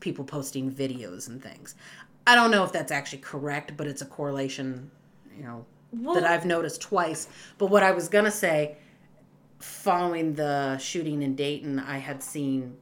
people 0.00 0.24
posting 0.24 0.70
videos 0.70 1.28
and 1.28 1.42
things. 1.42 1.74
I 2.26 2.34
don't 2.34 2.50
know 2.50 2.64
if 2.64 2.72
that's 2.72 2.92
actually 2.92 3.18
correct, 3.18 3.76
but 3.76 3.86
it's 3.86 4.02
a 4.02 4.06
correlation, 4.06 4.90
you 5.36 5.42
know, 5.42 5.64
that 6.14 6.24
I've 6.24 6.44
noticed 6.44 6.80
twice. 6.80 7.28
But 7.56 7.66
what 7.66 7.82
I 7.82 7.90
was 7.90 8.08
gonna 8.08 8.30
say, 8.30 8.76
following 9.58 10.34
the 10.34 10.78
shooting 10.78 11.22
in 11.22 11.34
Dayton, 11.34 11.78
I 11.78 11.98
had 11.98 12.22
seen 12.22 12.76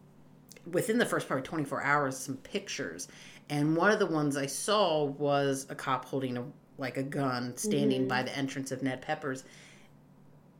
within 0.70 0.98
the 0.98 1.06
first 1.06 1.28
probably 1.28 1.44
24 1.44 1.82
hours 1.82 2.16
some 2.16 2.36
pictures, 2.38 3.08
and 3.48 3.76
one 3.76 3.92
of 3.92 3.98
the 3.98 4.06
ones 4.06 4.36
I 4.36 4.46
saw 4.46 5.04
was 5.04 5.66
a 5.70 5.74
cop 5.74 6.04
holding 6.04 6.36
a 6.36 6.44
like 6.78 6.96
a 6.96 7.02
gun 7.02 7.56
standing 7.56 8.02
mm-hmm. 8.02 8.08
by 8.08 8.22
the 8.22 8.36
entrance 8.36 8.70
of 8.70 8.82
Ned 8.82 9.00
Peppers. 9.00 9.44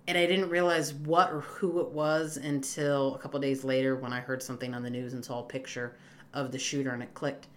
And 0.08 0.16
I 0.16 0.26
didn't 0.26 0.50
realize 0.50 0.94
what 0.94 1.32
or 1.32 1.40
who 1.40 1.80
it 1.80 1.88
was 1.88 2.36
until 2.36 3.14
a 3.14 3.18
couple 3.18 3.40
days 3.40 3.64
later 3.64 3.96
when 3.96 4.12
I 4.12 4.20
heard 4.20 4.42
something 4.42 4.74
on 4.74 4.82
the 4.82 4.90
news 4.90 5.14
and 5.14 5.24
saw 5.24 5.40
a 5.40 5.46
picture 5.46 5.96
of 6.32 6.52
the 6.52 6.58
shooter 6.58 6.90
and 6.90 7.02
it 7.02 7.14
clicked. 7.14 7.48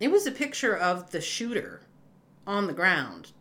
It 0.00 0.10
was 0.10 0.26
a 0.26 0.32
picture 0.32 0.76
of 0.76 1.10
the 1.10 1.20
shooter 1.20 1.82
on 2.46 2.66
the 2.66 2.72
ground, 2.72 3.32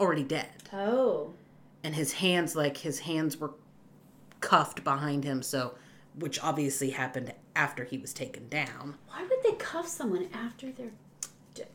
already 0.00 0.24
dead. 0.24 0.50
Oh. 0.72 1.34
And 1.84 1.94
his 1.94 2.14
hands, 2.14 2.56
like 2.56 2.78
his 2.78 3.00
hands 3.00 3.36
were 3.38 3.54
cuffed 4.40 4.84
behind 4.84 5.24
him, 5.24 5.42
so 5.42 5.74
which 6.18 6.42
obviously 6.42 6.90
happened 6.90 7.32
after 7.56 7.84
he 7.84 7.98
was 7.98 8.12
taken 8.12 8.48
down. 8.48 8.96
Why 9.08 9.22
would 9.22 9.42
they 9.42 9.56
cuff 9.56 9.86
someone 9.86 10.28
after 10.34 10.70
they're 10.72 10.92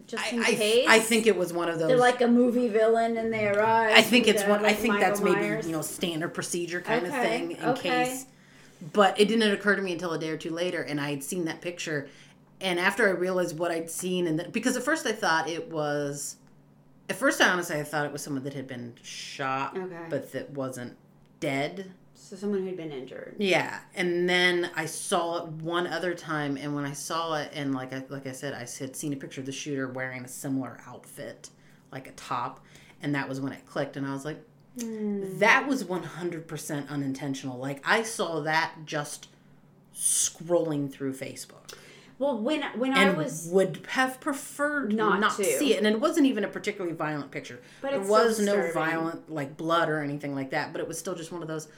just 0.08 0.34
in 0.34 0.42
I, 0.42 0.54
case? 0.54 0.86
I 0.88 1.00
think 1.00 1.28
it 1.28 1.36
was 1.38 1.54
one 1.54 1.70
of 1.70 1.80
those. 1.80 1.88
they're 1.88 1.98
like 1.98 2.22
a 2.22 2.28
movie 2.28 2.68
villain 2.68 3.18
and 3.18 3.32
they 3.32 3.48
arrive. 3.48 3.94
I 3.96 4.02
think 4.02 4.28
it's 4.28 4.44
one. 4.44 4.66
I 4.66 4.74
think 4.74 4.94
Michael 4.96 5.08
that's 5.08 5.22
maybe 5.22 5.42
Myers. 5.42 5.66
you 5.66 5.72
know 5.72 5.82
standard 5.82 6.34
procedure 6.34 6.82
kind 6.82 7.06
of 7.06 7.12
thing 7.12 7.52
in 7.52 7.64
okay. 7.70 8.06
case. 8.06 8.26
But 8.94 9.20
it 9.20 9.28
didn't 9.28 9.52
occur 9.52 9.76
to 9.76 9.82
me 9.82 9.94
until 9.94 10.14
a 10.14 10.20
day 10.20 10.30
or 10.30 10.38
two 10.38 10.52
later, 10.52 10.82
and 10.84 11.02
I 11.02 11.10
had 11.10 11.24
seen 11.24 11.46
that 11.46 11.62
picture, 11.62 12.10
and 12.62 12.80
after 12.80 13.08
I 13.08 13.12
realized 13.12 13.58
what 13.58 13.72
I'd 13.72 13.90
seen, 13.90 14.28
and 14.28 14.52
because 14.52 14.78
at 14.78 14.84
first 14.84 15.06
I 15.08 15.14
thought 15.14 15.50
it 15.50 15.70
was, 15.72 16.36
at 17.10 17.16
first 17.16 17.42
I 17.42 17.50
honestly 17.50 17.78
I 17.80 17.84
thought 17.84 18.06
it 18.06 18.12
was 18.12 18.22
someone 18.22 18.44
that 18.44 18.54
had 18.54 18.68
been 18.68 18.94
shot, 19.02 19.76
Okay. 19.76 19.96
but 20.10 20.32
that 20.34 20.52
wasn't 20.52 20.96
dead. 21.40 21.92
So 22.30 22.36
someone 22.36 22.62
who'd 22.64 22.76
been 22.76 22.92
injured. 22.92 23.38
Yeah, 23.40 23.80
and 23.96 24.28
then 24.28 24.70
I 24.76 24.86
saw 24.86 25.38
it 25.38 25.48
one 25.48 25.88
other 25.88 26.14
time, 26.14 26.58
and 26.58 26.76
when 26.76 26.84
I 26.84 26.92
saw 26.92 27.36
it, 27.36 27.52
and 27.54 27.74
like 27.74 27.94
I 27.94 28.04
like 28.10 28.28
I 28.28 28.34
said, 28.34 28.54
I 28.54 28.68
had 28.80 28.98
seen 28.98 29.14
a 29.14 29.16
picture 29.16 29.40
of 29.40 29.46
the 29.46 29.54
shooter 29.54 29.88
wearing 29.88 30.26
a 30.26 30.28
similar 30.28 30.82
outfit, 30.86 31.50
like 31.90 32.06
a 32.10 32.12
top, 32.12 32.60
and 33.02 33.16
that 33.16 33.30
was 33.30 33.40
when 33.40 33.54
it 33.54 33.66
clicked, 33.66 33.96
and 33.96 34.06
I 34.06 34.12
was 34.12 34.26
like, 34.26 34.40
hmm. 34.78 35.40
that 35.40 35.68
was 35.70 35.86
one 35.86 36.04
hundred 36.04 36.50
percent 36.50 36.92
unintentional. 36.92 37.58
Like 37.58 37.82
I 37.88 38.04
saw 38.04 38.42
that 38.42 38.74
just 38.86 39.30
scrolling 39.96 40.92
through 40.92 41.14
Facebook, 41.14 41.74
Well, 42.20 42.38
when 42.38 42.62
when 42.76 42.94
I 42.94 43.12
was, 43.12 43.48
would 43.54 43.88
have 43.92 44.20
preferred 44.20 44.94
Not 44.94 45.22
not, 45.22 45.38
to. 45.38 45.46
see 45.46 45.76
it, 45.76 45.78
and 45.78 45.88
it 45.88 46.02
wasn't 46.02 46.26
even 46.28 46.44
a 46.44 46.50
particularly 46.50 46.94
violent 46.94 47.32
picture. 47.32 47.62
But 47.82 47.92
there 47.92 48.00
it's 48.02 48.10
so 48.10 48.14
was 48.14 48.40
no 48.42 48.70
violent 48.74 49.32
like 49.32 49.56
blood 49.56 49.88
or 49.88 50.02
anything 50.02 50.36
like 50.36 50.50
that, 50.50 50.74
but 50.74 50.82
it 50.82 50.90
was 50.90 51.00
still 51.00 51.16
just 51.16 51.32
one 51.32 51.42
of 51.42 51.48
those. 51.48 51.70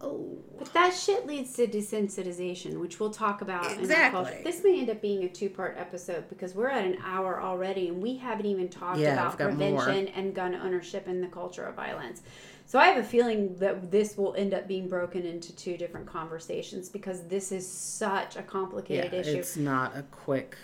Oh, 0.00 0.38
but 0.56 0.72
that 0.74 0.94
shit 0.94 1.26
leads 1.26 1.54
to 1.54 1.66
desensitization, 1.66 2.78
which 2.78 3.00
we'll 3.00 3.10
talk 3.10 3.42
about. 3.42 3.64
In 3.66 3.72
our 3.72 3.80
Exactly. 3.80 4.40
This 4.44 4.62
may 4.62 4.78
end 4.78 4.90
up 4.90 5.02
being 5.02 5.24
a 5.24 5.28
two 5.28 5.50
part 5.50 5.76
episode 5.76 6.28
because 6.28 6.54
we're 6.54 6.68
at 6.68 6.84
an 6.84 6.98
hour 7.04 7.40
already, 7.42 7.88
and 7.88 8.00
we 8.00 8.16
haven't 8.16 8.46
even 8.46 8.68
talked 8.68 9.00
Yeah, 9.00 9.14
about 9.14 9.40
I've 9.40 9.58
more. 9.58 9.82
prevention 9.82 10.08
and 10.14 10.34
gun 10.34 10.54
ownership 10.54 11.08
and 11.08 11.22
the 11.22 11.26
culture 11.26 11.64
of 11.64 11.74
violence. 11.74 12.22
So 12.66 12.78
I 12.78 12.86
have 12.88 12.98
a 12.98 13.06
feeling 13.06 13.56
that 13.56 13.90
this 13.90 14.16
will 14.16 14.34
end 14.34 14.54
up 14.54 14.68
being 14.68 14.88
broken 14.88 15.24
into 15.24 15.56
two 15.56 15.76
different 15.76 16.06
conversations 16.06 16.88
because 16.88 17.22
this 17.26 17.50
is 17.50 17.66
such 17.66 18.36
a 18.36 18.42
complicated 18.42 19.12
yeah, 19.12 19.20
issue. 19.20 19.38
it's 19.38 19.56
not 19.56 19.96
a 19.96 20.02
quick. 20.02 20.56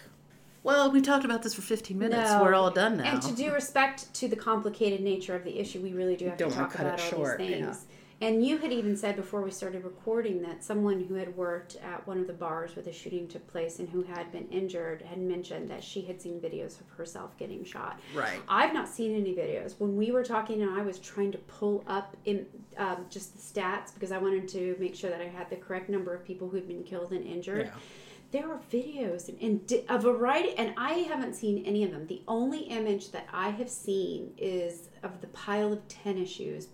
Well, 0.63 0.91
we 0.91 1.01
talked 1.01 1.25
about 1.25 1.43
this 1.43 1.55
for 1.55 1.63
15 1.63 1.99
minutes. 1.99 2.31
No. 2.31 2.43
We're 2.43 2.55
all 2.55 2.71
done 2.71 2.99
now. 2.99 3.05
And 3.05 3.23
to 3.23 3.35
do 3.35 3.53
respect 3.53 4.13
to 4.15 4.29
the 4.29 4.37
complicated 4.37 5.01
nature 5.01 5.35
of 5.35 5.45
the 5.45 5.59
issue, 5.59 5.81
we 5.81 5.93
really 5.93 6.15
do 6.17 6.27
have 6.27 6.39
Don't 6.39 6.51
to 6.51 6.57
talk 6.57 6.73
cut 6.73 6.87
it 6.87 6.89
about 6.95 7.01
all 7.01 7.09
short, 7.11 7.39
these 7.39 7.51
yeah. 7.51 7.57
things. 7.67 7.85
And 8.21 8.47
you 8.47 8.59
had 8.59 8.73
even 8.73 8.97
said 8.97 9.17
before 9.17 9.43
we 9.43 9.51
started 9.51 9.85
recording 9.85 10.41
that 10.43 10.63
someone 10.63 11.05
who 11.05 11.15
had 11.15 11.37
worked 11.37 11.77
at 11.77 12.07
one 12.07 12.19
of 12.19 12.27
the 12.27 12.33
bars 12.33 12.75
where 12.75 12.83
the 12.83 12.93
shooting 12.93 13.27
took 13.27 13.47
place 13.49 13.81
and 13.81 13.89
who 13.89 14.03
had 14.03 14.31
been 14.33 14.49
injured 14.49 15.03
had 15.03 15.19
mentioned 15.19 15.69
that 15.71 15.83
she 15.83 16.03
had 16.03 16.23
seen 16.23 16.41
videos 16.41 16.81
of 16.81 16.89
herself 16.97 17.37
getting 17.39 17.65
shot. 17.65 18.01
right. 18.15 18.41
I've 18.49 18.73
not 18.73 18.89
seen 18.89 19.15
any 19.15 19.35
videos. 19.35 19.75
When 19.79 19.97
we 19.97 20.13
were 20.13 20.25
talking, 20.25 20.63
and 20.63 20.71
I 20.71 20.83
was 20.83 20.99
trying 20.99 21.33
to 21.33 21.39
pull 21.39 21.85
up 21.87 22.17
in 22.25 22.47
um, 22.79 23.07
just 23.11 23.35
the 23.35 23.61
stats 23.61 23.93
because 23.93 24.13
I 24.13 24.19
wanted 24.19 24.49
to 24.49 24.77
make 24.79 24.95
sure 24.95 25.11
that 25.11 25.21
I 25.21 25.29
had 25.29 25.51
the 25.51 25.57
correct 25.57 25.89
number 25.89 26.15
of 26.15 26.25
people 26.25 26.49
who'd 26.49 26.69
been 26.69 26.85
killed 26.85 27.13
and 27.13 27.27
injured. 27.27 27.67
Yeah. 27.67 27.81
There 28.35 28.51
are 28.51 28.59
videos 28.73 29.29
and, 29.29 29.41
and 29.41 29.85
a 29.89 29.97
variety, 29.97 30.59
and 30.59 30.75
I 30.77 30.95
haven't 30.95 31.35
seen 31.35 31.65
any 31.65 31.85
of 31.85 31.93
them. 31.93 32.05
The 32.09 32.21
only 32.27 32.63
image 32.63 33.13
that 33.13 33.29
I 33.33 33.51
have 33.51 33.71
seen 33.71 34.33
is 34.37 34.89
of 35.05 35.21
the 35.21 35.29
pile 35.29 35.73
of 35.73 35.87
tennis 35.87 36.31
shoes 36.33 36.67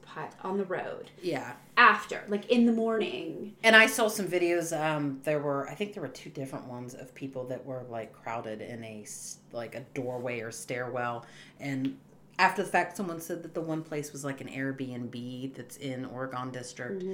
on 0.43 0.57
the 0.57 0.64
road 0.64 1.11
Yeah. 1.21 1.52
after, 1.76 2.25
like 2.29 2.50
in 2.50 2.64
the 2.64 2.73
morning. 2.73 3.57
And 3.62 3.76
I 3.76 3.85
saw 3.85 4.09
some 4.09 4.26
videos. 4.26 4.75
Um, 4.75 5.21
there 5.25 5.38
were, 5.38 5.69
I 5.69 5.75
think 5.75 5.93
there 5.93 6.02
were 6.02 6.09
two 6.09 6.31
different 6.31 6.64
ones 6.64 6.95
of 6.95 7.14
people 7.14 7.45
that 7.49 7.62
were 7.67 7.83
like 7.90 8.14
crowded 8.14 8.62
in 8.62 8.83
a 8.83 9.05
like 9.52 9.75
a 9.75 9.81
doorway 9.93 10.40
or 10.40 10.50
stairwell. 10.50 11.26
And 11.61 11.99
after 12.38 12.62
the 12.62 12.71
fact, 12.71 12.97
someone 12.97 13.21
said 13.21 13.43
that 13.43 13.52
the 13.52 13.61
one 13.61 13.83
place 13.83 14.12
was 14.12 14.25
like 14.25 14.40
an 14.40 14.49
Airbnb 14.49 15.55
that's 15.55 15.76
in 15.76 16.07
Oregon 16.07 16.50
District 16.52 17.05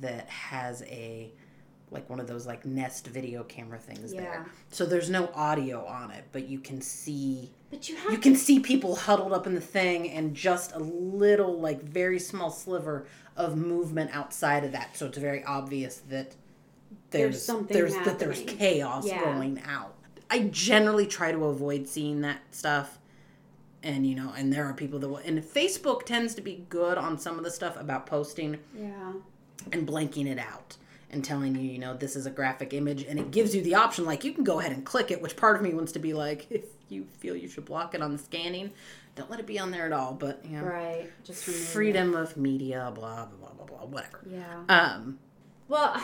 that 0.00 0.26
has 0.30 0.80
a 0.84 1.32
like 1.90 2.08
one 2.08 2.20
of 2.20 2.26
those 2.26 2.46
like 2.46 2.64
Nest 2.64 3.06
video 3.08 3.42
camera 3.44 3.78
things 3.78 4.12
Yeah. 4.12 4.20
there. 4.20 4.46
So 4.70 4.86
there's 4.86 5.10
no 5.10 5.30
audio 5.34 5.84
on 5.86 6.10
it, 6.10 6.24
but 6.32 6.48
you 6.48 6.58
can 6.60 6.80
see 6.80 7.50
But 7.70 7.88
you 7.88 7.96
have 7.96 8.12
you 8.12 8.18
can 8.18 8.36
see 8.36 8.60
people 8.60 8.94
huddled 8.96 9.32
up 9.32 9.46
in 9.46 9.54
the 9.54 9.60
thing 9.60 10.10
and 10.10 10.34
just 10.34 10.72
a 10.74 10.78
little 10.78 11.58
like 11.60 11.82
very 11.82 12.18
small 12.18 12.50
sliver 12.50 13.06
of 13.36 13.56
movement 13.56 14.10
outside 14.14 14.64
of 14.64 14.72
that 14.72 14.96
so 14.96 15.06
it's 15.06 15.16
very 15.18 15.42
obvious 15.44 15.98
that 16.10 16.34
there's, 17.10 17.32
There's 17.36 17.44
something 17.44 17.74
there's 17.76 17.94
that 17.94 18.18
there's 18.18 18.42
chaos 18.42 19.06
Yeah. 19.06 19.24
going 19.24 19.62
out 19.66 19.94
i 20.28 20.40
generally 20.50 21.06
try 21.06 21.32
to 21.32 21.44
avoid 21.46 21.88
seeing 21.88 22.20
that 22.20 22.40
stuff 22.50 22.98
and 23.82 24.06
you 24.06 24.14
know 24.14 24.32
and 24.36 24.52
there 24.52 24.64
are 24.66 24.74
people 24.74 24.98
that 24.98 25.08
will 25.08 25.16
and 25.18 25.42
facebook 25.42 26.04
tends 26.04 26.34
to 26.34 26.42
be 26.42 26.64
good 26.68 26.98
on 26.98 27.18
some 27.18 27.38
of 27.38 27.44
the 27.44 27.50
stuff 27.50 27.80
about 27.80 28.04
posting 28.04 28.58
yeah. 28.76 29.12
and 29.72 29.86
blanking 29.88 30.26
it 30.26 30.38
out 30.38 30.76
and 31.12 31.24
telling 31.24 31.54
you, 31.54 31.62
you 31.62 31.78
know, 31.78 31.94
this 31.96 32.16
is 32.16 32.26
a 32.26 32.30
graphic 32.30 32.72
image, 32.72 33.02
and 33.04 33.18
it 33.18 33.30
gives 33.30 33.54
you 33.54 33.62
the 33.62 33.74
option, 33.74 34.04
like 34.04 34.24
you 34.24 34.32
can 34.32 34.44
go 34.44 34.60
ahead 34.60 34.72
and 34.72 34.84
click 34.84 35.10
it. 35.10 35.20
Which 35.20 35.36
part 35.36 35.56
of 35.56 35.62
me 35.62 35.74
wants 35.74 35.92
to 35.92 35.98
be 35.98 36.12
like, 36.12 36.46
if 36.50 36.64
you 36.88 37.04
feel 37.18 37.34
you 37.36 37.48
should 37.48 37.64
block 37.64 37.94
it 37.94 38.02
on 38.02 38.12
the 38.12 38.18
scanning, 38.18 38.70
don't 39.16 39.30
let 39.30 39.40
it 39.40 39.46
be 39.46 39.58
on 39.58 39.70
there 39.70 39.86
at 39.86 39.92
all. 39.92 40.12
But 40.14 40.44
you 40.44 40.58
know, 40.58 40.64
Right. 40.64 41.10
Just 41.24 41.46
remove 41.46 41.62
it. 41.62 41.66
freedom 41.66 42.14
of 42.14 42.36
media, 42.36 42.92
blah 42.94 43.26
blah 43.26 43.50
blah 43.50 43.52
blah 43.52 43.66
blah, 43.66 43.86
whatever. 43.86 44.20
Yeah. 44.28 44.62
Um, 44.68 45.18
Well, 45.68 46.00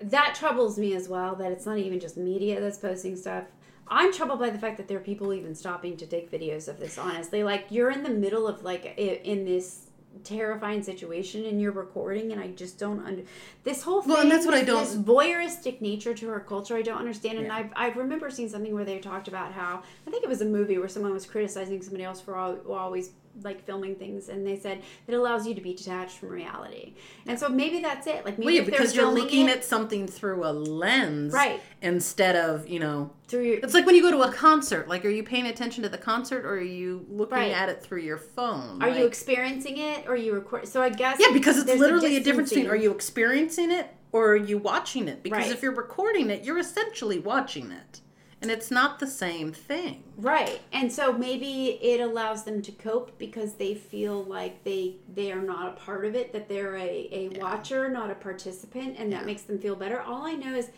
that 0.00 0.34
troubles 0.34 0.78
me 0.78 0.94
as 0.94 1.08
well. 1.08 1.34
That 1.36 1.52
it's 1.52 1.66
not 1.66 1.78
even 1.78 2.00
just 2.00 2.16
media 2.16 2.60
that's 2.60 2.78
posting 2.78 3.16
stuff. 3.16 3.44
I'm 3.88 4.12
troubled 4.12 4.38
by 4.38 4.50
the 4.50 4.58
fact 4.58 4.78
that 4.78 4.88
there 4.88 4.96
are 4.96 5.02
people 5.02 5.32
even 5.34 5.54
stopping 5.54 5.96
to 5.98 6.06
take 6.06 6.30
videos 6.30 6.66
of 6.68 6.78
this. 6.78 6.96
Honestly, 6.98 7.42
like 7.44 7.66
you're 7.70 7.90
in 7.90 8.02
the 8.02 8.10
middle 8.10 8.46
of 8.48 8.62
like 8.64 8.94
in 8.96 9.44
this 9.44 9.88
terrifying 10.24 10.82
situation 10.82 11.44
and 11.46 11.60
you're 11.60 11.72
recording, 11.72 12.32
and 12.32 12.40
I 12.40 12.48
just 12.48 12.78
don't 12.78 13.04
under 13.04 13.22
this 13.64 13.82
whole 13.82 14.02
thing. 14.02 14.12
Well, 14.12 14.22
and 14.22 14.30
that's 14.30 14.44
what 14.46 14.54
I 14.54 14.62
don't- 14.62 14.84
This 14.84 14.94
voyeuristic 14.96 15.80
nature 15.80 16.14
to 16.14 16.28
her 16.28 16.40
culture, 16.40 16.76
I 16.76 16.82
don't 16.82 16.98
understand. 16.98 17.38
And 17.38 17.46
Yeah. 17.48 17.68
I 17.74 17.86
I 17.86 17.92
remember 17.92 18.30
seeing 18.30 18.48
something 18.48 18.74
where 18.74 18.84
they 18.84 18.98
talked 18.98 19.28
about 19.28 19.52
how 19.52 19.82
I 20.06 20.10
think 20.10 20.22
it 20.22 20.28
was 20.28 20.40
a 20.40 20.46
movie 20.46 20.78
where 20.78 20.88
someone 20.88 21.12
was 21.12 21.26
criticizing 21.26 21.80
somebody 21.82 22.04
else 22.04 22.20
for 22.20 22.36
al- 22.36 22.60
always 22.68 23.10
like 23.42 23.64
filming 23.64 23.94
things, 23.96 24.28
and 24.28 24.46
they 24.46 24.58
said 24.58 24.82
it 25.06 25.14
allows 25.14 25.46
you 25.46 25.54
to 25.54 25.60
be 25.60 25.74
detached 25.74 26.18
from 26.18 26.28
reality. 26.28 26.94
And 27.26 27.38
so 27.38 27.48
maybe 27.48 27.80
that's 27.80 28.06
it. 28.06 28.24
Like 28.24 28.38
maybe 28.38 28.44
well, 28.44 28.54
yeah, 28.54 28.64
because 28.64 28.94
you're 28.94 29.10
looking 29.10 29.48
it 29.48 29.58
at 29.58 29.64
something 29.64 30.06
through 30.06 30.44
a 30.44 30.52
lens, 30.52 31.32
Right. 31.32 31.60
Instead 31.80 32.36
of 32.36 32.68
you 32.68 32.78
know, 32.78 33.10
through 33.28 33.42
your 33.42 33.58
it's 33.58 33.74
like 33.74 33.86
when 33.86 33.94
you 33.94 34.02
go 34.02 34.10
to 34.10 34.22
a 34.22 34.32
concert. 34.32 34.88
Like, 34.88 35.04
are 35.04 35.08
you 35.10 35.22
paying 35.22 35.46
attention 35.46 35.82
to 35.82 35.88
the 35.88 35.98
concert, 35.98 36.44
or 36.44 36.50
are 36.54 36.60
you 36.60 37.06
looking 37.08 37.38
Right. 37.38 37.52
at 37.52 37.68
it 37.68 37.82
through 37.82 38.00
your 38.02 38.18
phone? 38.18 38.82
Are 38.82 38.90
you 38.90 39.06
experiencing 39.06 39.78
it 39.78 40.06
or 40.06 40.12
are 40.12 40.16
you 40.16 40.34
record? 40.34 40.68
So 40.68 40.82
I 40.82 40.90
guess 40.90 41.18
Yeah, 41.18 41.32
because 41.32 41.58
it's 41.58 41.80
literally 41.80 42.16
a, 42.16 42.20
difference 42.20 42.50
between 42.50 42.68
are 42.68 42.76
you 42.76 42.90
experiencing 42.92 43.70
it 43.70 43.88
or 44.12 44.32
are 44.32 44.36
you 44.36 44.58
watching 44.58 45.08
it? 45.08 45.22
Because 45.22 45.44
Right. 45.44 45.52
if 45.52 45.62
you're 45.62 45.72
recording 45.74 46.28
it, 46.30 46.44
you're 46.44 46.58
essentially 46.58 47.18
watching 47.18 47.72
it. 47.72 48.01
And 48.42 48.50
it's 48.50 48.70
not 48.70 48.98
the 48.98 49.06
same 49.06 49.52
thing. 49.52 50.02
right, 50.18 50.60
and 50.72 50.92
so 50.92 51.12
maybe 51.12 51.78
it 51.80 52.00
allows 52.00 52.42
them 52.44 52.60
to 52.62 52.72
cope 52.72 53.16
because 53.16 53.54
they 53.54 53.74
feel 53.74 54.24
like 54.24 54.64
they 54.64 54.96
they 55.14 55.30
are 55.30 55.40
not 55.40 55.68
a 55.68 55.80
part 55.80 56.04
of 56.04 56.14
it, 56.16 56.32
that 56.32 56.48
they're 56.48 56.76
a, 56.76 57.08
a 57.12 57.28
watcher, 57.40 57.88
not 57.88 58.10
a 58.10 58.14
participant, 58.16 58.96
and 58.98 59.12
that 59.12 59.24
makes 59.26 59.42
them 59.42 59.58
feel 59.58 59.76
better. 59.76 60.00
All 60.00 60.26
I 60.26 60.32
know 60.34 60.54
is. 60.54 60.70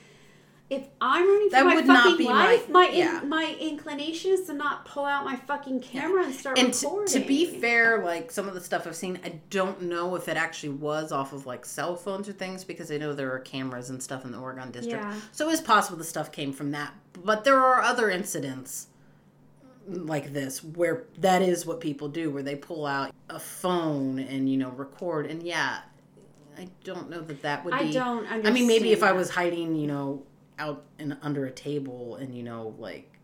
If 0.70 0.84
I'm 0.98 1.28
running 1.28 1.50
for 1.50 1.56
That 1.56 1.66
my 1.66 1.82
fucking 1.82 2.26
my- 2.26 2.32
life, 2.46 2.68
my 2.70 2.86
in, 2.86 2.94
yeah. 2.96 3.20
my 3.26 3.54
inclination 3.60 4.30
is 4.32 4.46
to 4.46 4.54
not 4.54 4.86
pull 4.86 5.04
out 5.04 5.24
my 5.24 5.36
fucking 5.36 5.80
camera 5.80 6.24
and 6.24 6.34
start 6.34 6.58
And 6.58 6.72
to, 6.72 6.86
recording. 6.86 7.20
to 7.20 7.20
be 7.28 7.44
fair, 7.44 8.02
like 8.02 8.30
some 8.30 8.48
of 8.48 8.54
the 8.54 8.62
stuff 8.62 8.86
I've 8.86 8.96
seen, 8.96 9.20
I 9.24 9.40
don't 9.50 9.82
know 9.82 10.14
if 10.16 10.26
it 10.26 10.38
actually 10.38 10.70
was 10.70 11.12
off 11.12 11.34
of 11.34 11.44
like 11.44 11.66
cell 11.66 11.96
phones 11.96 12.30
or 12.30 12.32
things 12.32 12.64
because 12.64 12.90
I 12.90 12.96
know 12.96 13.12
there 13.12 13.30
are 13.34 13.40
cameras 13.40 13.90
and 13.90 14.02
stuff 14.02 14.24
in 14.24 14.32
the 14.32 14.38
Oregon 14.38 14.70
district. 14.70 15.04
Yeah. 15.04 15.14
So 15.32 15.50
it's 15.50 15.60
possible 15.60 15.98
the 15.98 16.04
stuff 16.04 16.32
came 16.32 16.52
from 16.52 16.70
that. 16.70 16.94
But 17.22 17.44
there 17.44 17.60
are 17.60 17.82
other 17.82 18.08
incidents 18.08 18.86
like 19.86 20.32
this 20.32 20.64
where 20.64 21.04
that 21.18 21.42
is 21.42 21.66
what 21.66 21.78
people 21.78 22.08
do 22.08 22.30
where 22.30 22.42
they 22.42 22.56
pull 22.56 22.86
out 22.86 23.12
a 23.28 23.38
phone 23.38 24.18
and 24.18 24.48
you 24.48 24.56
know 24.56 24.70
record 24.70 25.26
and 25.26 25.42
yeah 25.42 25.80
i 26.56 26.66
don't 26.84 27.10
know 27.10 27.20
that 27.20 27.42
that 27.42 27.62
would 27.66 27.74
I 27.74 27.82
be 27.84 27.92
don't 27.92 28.26
i 28.26 28.50
mean 28.50 28.66
maybe 28.66 28.92
if 28.92 29.02
i 29.02 29.12
was 29.12 29.28
hiding 29.28 29.74
you 29.76 29.86
know 29.86 30.22
out 30.58 30.84
and 30.98 31.16
under 31.22 31.46
a 31.46 31.50
table 31.50 32.16
and 32.16 32.34
you 32.34 32.42
know 32.42 32.74
like 32.78 33.14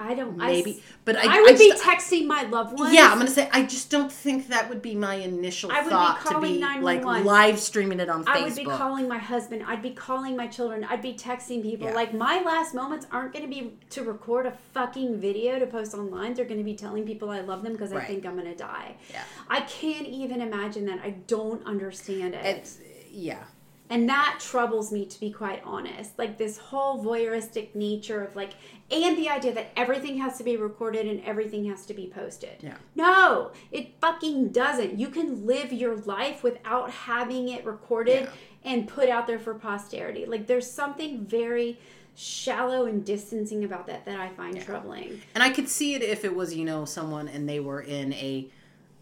I 0.00 0.14
don't. 0.14 0.36
maybe. 0.36 0.70
I, 0.78 0.82
but 1.04 1.16
I, 1.16 1.38
I 1.38 1.40
would 1.40 1.54
I 1.54 1.58
be 1.58 1.72
texting 1.72 2.26
my 2.26 2.42
loved 2.42 2.78
ones. 2.78 2.94
Yeah, 2.94 3.10
I'm 3.10 3.18
gonna 3.18 3.30
say 3.30 3.48
I 3.52 3.64
just 3.64 3.90
don't 3.90 4.12
think 4.12 4.48
that 4.48 4.68
would 4.68 4.80
be 4.80 4.94
my 4.94 5.16
initial 5.16 5.72
I 5.72 5.80
would 5.80 5.86
be 5.86 5.90
thought 5.90 6.20
to 6.20 6.28
calling 6.28 6.54
be 6.54 6.80
like 6.80 7.02
live 7.02 7.58
streaming 7.58 7.98
it 7.98 8.08
on 8.08 8.24
Facebook. 8.24 8.28
I 8.28 8.42
would 8.44 8.54
be 8.54 8.64
calling 8.64 9.08
my 9.08 9.18
husband. 9.18 9.64
I'd 9.66 9.82
be 9.82 9.90
calling 9.90 10.36
my 10.36 10.46
children. 10.46 10.84
I'd 10.84 11.02
be 11.02 11.14
texting 11.14 11.62
people. 11.62 11.88
Yeah. 11.88 11.94
Like 11.94 12.14
my 12.14 12.40
last 12.42 12.74
moments 12.74 13.06
aren't 13.10 13.34
to 13.34 13.46
be 13.46 13.76
to 13.90 14.04
record 14.04 14.46
a 14.46 14.52
fucking 14.72 15.18
video 15.18 15.58
to 15.58 15.66
post 15.66 15.94
online. 15.94 16.34
They're 16.34 16.44
to 16.44 16.64
be 16.64 16.74
telling 16.76 17.04
people 17.04 17.30
I 17.30 17.40
love 17.40 17.62
them 17.64 17.72
because 17.72 17.92
I 17.92 18.04
think 18.04 18.24
I'm 18.24 18.36
to 18.40 18.54
die. 18.54 18.96
Yeah. 19.10 19.24
I 19.48 19.62
can't 19.62 20.06
even 20.06 20.40
imagine 20.40 20.86
that. 20.86 21.00
I 21.00 21.10
don't 21.26 21.64
understand 21.66 22.34
it. 22.34 22.44
It's 22.44 22.78
yeah. 23.10 23.42
And 23.90 24.08
that 24.08 24.38
troubles 24.40 24.92
me, 24.92 25.06
to 25.06 25.20
be 25.20 25.30
quite 25.30 25.62
honest. 25.64 26.18
Like 26.18 26.36
this 26.36 26.58
whole 26.58 27.02
voyeuristic 27.02 27.74
nature 27.74 28.22
of 28.22 28.36
like, 28.36 28.52
and 28.90 29.16
the 29.16 29.28
idea 29.30 29.52
that 29.54 29.70
everything 29.76 30.18
has 30.18 30.36
to 30.38 30.44
be 30.44 30.56
recorded 30.56 31.06
and 31.06 31.22
everything 31.24 31.64
has 31.66 31.86
to 31.86 31.94
be 31.94 32.06
posted. 32.14 32.56
Yeah. 32.60 32.76
No, 32.94 33.52
it 33.72 33.94
fucking 34.00 34.48
doesn't. 34.50 34.98
You 34.98 35.08
can 35.08 35.46
live 35.46 35.72
your 35.72 35.96
life 35.96 36.42
without 36.42 36.90
having 36.90 37.48
it 37.48 37.64
recorded 37.64 38.24
Yeah. 38.24 38.30
and 38.72 38.86
put 38.88 39.08
out 39.08 39.26
there 39.26 39.38
for 39.38 39.54
posterity. 39.54 40.26
Like 40.26 40.46
there's 40.46 40.70
something 40.70 41.24
very 41.24 41.78
shallow 42.14 42.84
and 42.86 43.04
distancing 43.04 43.64
about 43.64 43.86
that 43.86 44.04
that 44.04 44.18
I 44.18 44.28
find 44.30 44.60
troubling. 44.60 45.20
And 45.34 45.42
I 45.42 45.50
could 45.50 45.68
see 45.68 45.94
it 45.94 46.02
if 46.02 46.24
it 46.24 46.34
was, 46.34 46.54
you 46.54 46.64
know, 46.64 46.84
someone 46.84 47.28
and 47.28 47.48
they 47.48 47.60
were 47.60 47.80
in 47.80 48.12
a 48.14 48.48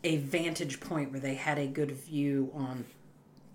a 0.04 0.18
vantage 0.18 0.78
point 0.78 1.10
where 1.10 1.18
they 1.18 1.34
had 1.34 1.58
a 1.58 1.66
good 1.66 1.90
view 1.90 2.50
on 2.54 2.84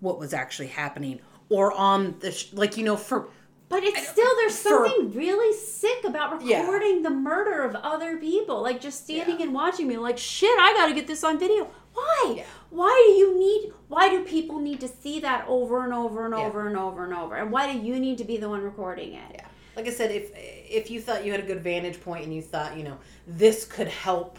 what 0.02 0.18
was 0.18 0.34
actually 0.34 0.66
happening 0.66 1.20
or 1.48 1.72
on 1.72 2.16
the 2.20 2.32
sh- 2.32 2.52
like 2.52 2.76
you 2.76 2.84
know 2.84 2.96
for 2.96 3.28
But 3.68 3.84
it's 3.84 4.06
still 4.08 4.28
there's 4.36 4.58
for- 4.60 4.86
something 4.86 5.12
really 5.14 5.56
sick 5.56 6.04
about 6.04 6.42
Yeah. 6.44 6.60
recording 6.60 7.02
the 7.02 7.10
murder 7.10 7.62
of 7.62 7.74
other 7.76 8.18
people. 8.18 8.60
Like 8.62 8.80
just 8.82 9.04
standing 9.04 9.38
Yeah. 9.38 9.44
and 9.46 9.54
watching 9.54 9.86
me 9.88 9.96
like 9.96 10.18
shit, 10.18 10.50
I 10.58 10.74
got 10.74 10.88
to 10.88 10.94
get 10.94 11.06
this 11.06 11.24
on 11.24 11.38
video. 11.38 11.68
Why? 11.94 12.34
Yeah. 12.38 12.44
Why 12.70 12.94
do 13.06 13.12
you 13.12 13.38
need 13.38 13.72
why 13.88 14.08
do 14.10 14.24
people 14.24 14.58
need 14.58 14.80
to 14.80 14.88
see 14.88 15.20
that 15.20 15.44
over 15.48 15.84
and 15.84 15.92
over 15.94 16.24
and 16.26 16.34
Yeah. 16.36 16.46
over 16.46 16.66
and 16.66 16.76
over 16.76 17.04
and 17.04 17.14
over? 17.14 17.36
And 17.36 17.50
why 17.50 17.72
do 17.72 17.78
you 17.78 17.98
need 18.00 18.18
to 18.18 18.24
be 18.24 18.36
the 18.38 18.48
one 18.48 18.62
recording 18.62 19.14
it? 19.14 19.30
yeah. 19.34 19.46
Like 19.76 19.86
I 19.86 19.90
said 19.90 20.10
if 20.10 20.30
if 20.34 20.90
you 20.90 21.00
thought 21.00 21.24
you 21.24 21.30
had 21.32 21.40
a 21.40 21.46
good 21.46 21.62
vantage 21.62 22.02
point 22.02 22.24
and 22.24 22.34
you 22.34 22.42
thought, 22.42 22.76
you 22.76 22.82
know, 22.84 22.98
this 23.26 23.64
could 23.64 23.88
help 23.88 24.38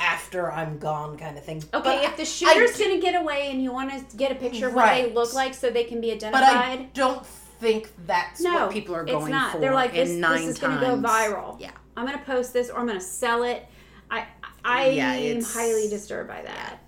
after 0.00 0.50
I'm 0.52 0.78
gone 0.78 1.16
kind 1.18 1.36
of 1.36 1.44
thing. 1.44 1.58
Okay, 1.74 1.82
But 1.82 2.04
if 2.04 2.16
the 2.16 2.24
shooter's 2.24 2.78
going 2.78 2.94
to 2.94 3.00
get 3.00 3.20
away 3.20 3.50
and 3.50 3.62
you 3.62 3.72
want 3.72 3.90
to 4.10 4.16
get 4.16 4.32
a 4.32 4.34
picture 4.34 4.68
of 4.68 4.74
what 4.74 4.94
they 4.94 5.12
look 5.12 5.34
like 5.34 5.54
so 5.54 5.70
they 5.70 5.84
can 5.84 6.00
be 6.00 6.12
identified, 6.12 6.42
but. 6.42 6.56
I 6.56 6.88
don't 6.94 7.26
think 7.26 7.90
that's 8.06 8.40
no, 8.40 8.66
what 8.66 8.72
people 8.72 8.94
are 8.94 9.04
going 9.04 9.18
for. 9.20 9.28
it's 9.28 9.30
not. 9.30 9.52
for. 9.52 9.60
They're 9.60 9.74
like 9.74 9.92
this. 9.92 10.08
This 10.08 10.46
is 10.46 10.58
going 10.58 10.78
to 10.78 10.86
go 10.86 10.96
viral. 10.96 11.60
Yeah. 11.60 11.72
I'm 11.96 12.06
going 12.06 12.18
to 12.18 12.24
post 12.24 12.52
this 12.52 12.70
or 12.70 12.78
I'm 12.78 12.86
going 12.86 12.98
to 12.98 13.04
sell 13.04 13.42
it. 13.42 13.66
I 14.10 14.26
I 14.64 14.90
Yeah, 14.90 15.12
am 15.12 15.42
highly 15.42 15.88
disturbed 15.88 16.28
by 16.28 16.42
that. 16.42 16.78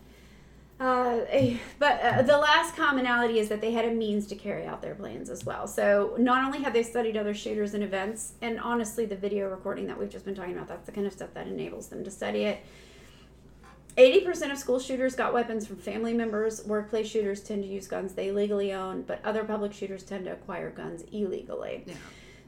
Uh, 0.78 1.26
eh, 1.28 1.58
but 1.78 2.00
uh, 2.00 2.22
the 2.22 2.38
last 2.38 2.74
commonality 2.74 3.38
is 3.38 3.50
that 3.50 3.60
they 3.60 3.70
had 3.70 3.84
a 3.84 3.90
means 3.90 4.26
to 4.28 4.34
carry 4.34 4.64
out 4.64 4.80
their 4.80 4.94
plans 4.94 5.28
as 5.28 5.44
well. 5.44 5.66
So 5.66 6.14
not 6.18 6.42
only 6.46 6.62
have 6.62 6.72
they 6.72 6.82
studied 6.82 7.18
other 7.18 7.34
shooters 7.34 7.74
and 7.74 7.84
events, 7.84 8.32
and 8.40 8.58
honestly, 8.58 9.04
the 9.04 9.16
video 9.16 9.50
recording 9.50 9.86
that 9.88 9.98
we've 9.98 10.08
just 10.08 10.24
been 10.24 10.34
talking 10.34 10.54
about, 10.54 10.68
that's 10.68 10.86
the 10.86 10.92
kind 10.92 11.06
of 11.06 11.12
stuff 11.12 11.34
that 11.34 11.46
enables 11.46 11.88
them 11.88 12.02
to 12.04 12.10
study 12.10 12.44
it. 12.44 12.60
80% 13.96 14.52
of 14.52 14.58
school 14.58 14.78
shooters 14.78 15.14
got 15.14 15.32
weapons 15.32 15.66
from 15.66 15.76
family 15.76 16.14
members. 16.14 16.64
Workplace 16.64 17.08
shooters 17.08 17.40
tend 17.40 17.62
to 17.62 17.68
use 17.68 17.86
guns 17.86 18.14
they 18.14 18.30
legally 18.30 18.72
own, 18.72 19.02
but 19.02 19.24
other 19.24 19.44
public 19.44 19.72
shooters 19.72 20.02
tend 20.02 20.24
to 20.26 20.32
acquire 20.32 20.70
guns 20.70 21.04
illegally. 21.12 21.84
Yeah. 21.86 21.94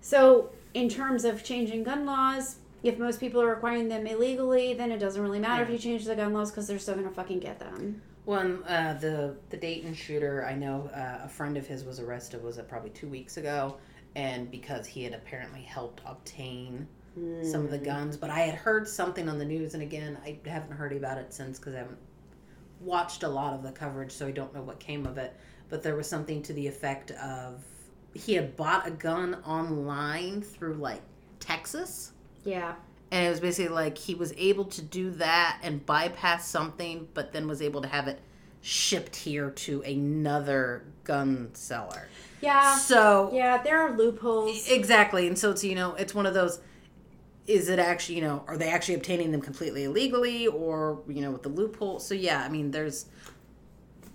So, 0.01 0.51
in 0.75 0.89
terms 0.89 1.25
of 1.25 1.45
changing 1.45 1.85
gun 1.85 2.07
laws, 2.07 2.57
if 2.83 2.99
most 2.99 3.21
people 3.21 3.41
are 3.41 3.53
acquiring 3.53 3.89
them 3.89 4.07
illegally, 4.07 4.75
then 4.75 4.91
it 4.91 4.99
doesn't 4.99 5.23
really 5.23 5.39
matter 5.39 5.63
if 5.63 5.71
you 5.71 5.79
change 5.79 6.05
the 6.05 6.17
gun 6.17 6.33
laws 6.33 6.51
because 6.51 6.67
they're 6.67 6.79
still 6.79 6.95
going 6.95 7.09
to 7.09 7.15
fucking 7.15 7.39
get 7.39 7.59
them. 7.59 8.03
When 8.25 8.63
uh, 8.65 8.99
the 9.01 9.37
the 9.51 9.57
Dayton 9.57 9.95
shooter, 9.95 10.45
I 10.45 10.55
know 10.55 10.91
uh, 10.95 11.25
a 11.25 11.29
friend 11.29 11.57
of 11.57 11.67
his 11.67 11.85
was 11.85 11.99
arrested. 12.01 12.43
Was 12.43 12.59
it 12.59 12.69
probably 12.69 12.91
two 12.91 13.09
weeks 13.09 13.37
ago? 13.37 13.77
And 14.15 14.51
because 14.51 14.87
he 14.87 15.05
had 15.05 15.15
apparently 15.15 15.63
helped 15.63 16.03
obtain 16.07 16.87
some 17.15 17.65
of 17.65 17.71
the 17.71 17.79
hmm. 17.79 17.85
guns, 17.85 18.17
but 18.17 18.31
I 18.31 18.41
had 18.41 18.55
heard 18.55 18.89
something 18.89 19.29
on 19.29 19.39
the 19.39 19.45
news, 19.45 19.75
and 19.75 19.83
again, 19.83 20.17
I 20.25 20.39
haven't 20.49 20.73
heard 20.73 20.93
about 20.93 21.19
it 21.19 21.33
since 21.33 21.59
because 21.59 21.75
I 21.75 21.79
haven't 21.79 21.99
watched 22.81 23.23
a 23.23 23.29
lot 23.29 23.55
of 23.55 23.63
the 23.63 23.73
coverage, 23.73 24.13
so 24.13 24.27
I 24.27 24.31
don't 24.31 24.55
know 24.55 24.63
what 24.63 24.81
came 24.81 25.07
of 25.07 25.19
it. 25.19 25.37
But 25.69 25.83
there 25.83 25.97
was 25.97 26.09
something 26.09 26.43
to 26.43 26.53
the 26.53 26.67
effect 26.67 27.11
of 27.13 27.63
he 28.15 28.35
had 28.35 28.57
bought 28.57 28.87
a 28.87 28.91
gun 28.91 29.37
online 29.47 30.43
through 30.43 30.75
like 30.75 31.03
Texas. 31.41 32.13
Yeah. 32.45 32.75
And 33.11 33.27
it 33.27 33.31
was 33.31 33.41
basically 33.41 33.75
like 33.75 33.99
he 33.99 34.15
was 34.15 34.33
able 34.37 34.65
to 34.67 34.83
do 34.83 35.11
that 35.13 35.59
and 35.63 35.85
bypass 35.85 36.49
something, 36.49 37.09
but 37.15 37.33
then 37.33 37.47
was 37.47 37.61
able 37.63 37.83
to 37.83 37.89
have 37.89 38.09
it 38.09 38.21
shipped 38.63 39.17
here 39.17 39.51
to 39.51 39.83
another 39.83 40.85
gun 41.05 41.51
seller. 41.53 42.09
Yeah. 42.41 42.77
So 42.77 43.31
Yeah, 43.33 43.63
there 43.63 43.81
are 43.81 43.97
loopholes. 43.97 44.69
exactly, 44.69 45.27
and 45.27 45.39
so 45.39 45.51
it's 45.51 45.63
you 45.63 45.75
know 45.75 45.95
it's 45.95 46.15
one 46.15 46.27
of 46.27 46.35
those. 46.35 46.61
Is 47.47 47.69
it 47.69 47.79
actually 47.79 48.17
you 48.17 48.21
know 48.23 48.45
are 48.47 48.57
they 48.57 48.71
actually 48.71 48.95
obtaining 48.95 49.33
them 49.33 49.41
completely 49.41 49.85
illegally 49.85 50.47
or 50.47 51.03
you 51.09 51.21
know 51.23 51.31
with 51.33 51.43
the 51.43 51.49
loophole? 51.49 51.99
So 52.01 52.15
yeah, 52.15 52.43
I 52.45 52.49
mean 52.49 52.71
there's 52.71 53.07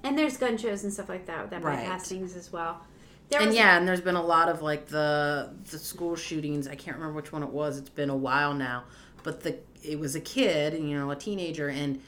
And 0.04 0.18
there's 0.18 0.38
gun 0.38 0.58
shows 0.58 0.84
and 0.84 0.94
stuff 0.94 1.10
like 1.10 1.26
that 1.28 1.50
that 1.50 1.62
Right. 1.62 1.78
bypass 1.86 2.08
things 2.10 2.36
as 2.36 2.52
well. 2.52 2.82
There 3.30 3.42
and 3.42 3.54
yeah, 3.54 3.78
and 3.78 3.88
there's 3.88 4.02
been 4.02 4.16
a 4.16 4.24
lot 4.24 4.50
of 4.50 4.62
like 4.62 4.88
the 4.88 5.54
the 5.70 5.78
school 5.80 6.16
shootings. 6.16 6.68
I 6.68 6.76
can't 6.76 6.98
remember 6.98 7.16
which 7.16 7.32
one 7.32 7.44
it 7.44 7.50
was. 7.50 7.78
It's 7.78 7.90
been 7.90 8.10
a 8.10 8.16
while 8.18 8.54
now, 8.54 8.86
but 9.24 9.42
the 9.42 9.58
it 9.84 10.00
was 10.00 10.16
a 10.16 10.20
kid, 10.22 10.74
you 10.74 10.98
know, 10.98 11.12
a 11.12 11.16
teenager, 11.16 11.70
and 11.70 12.02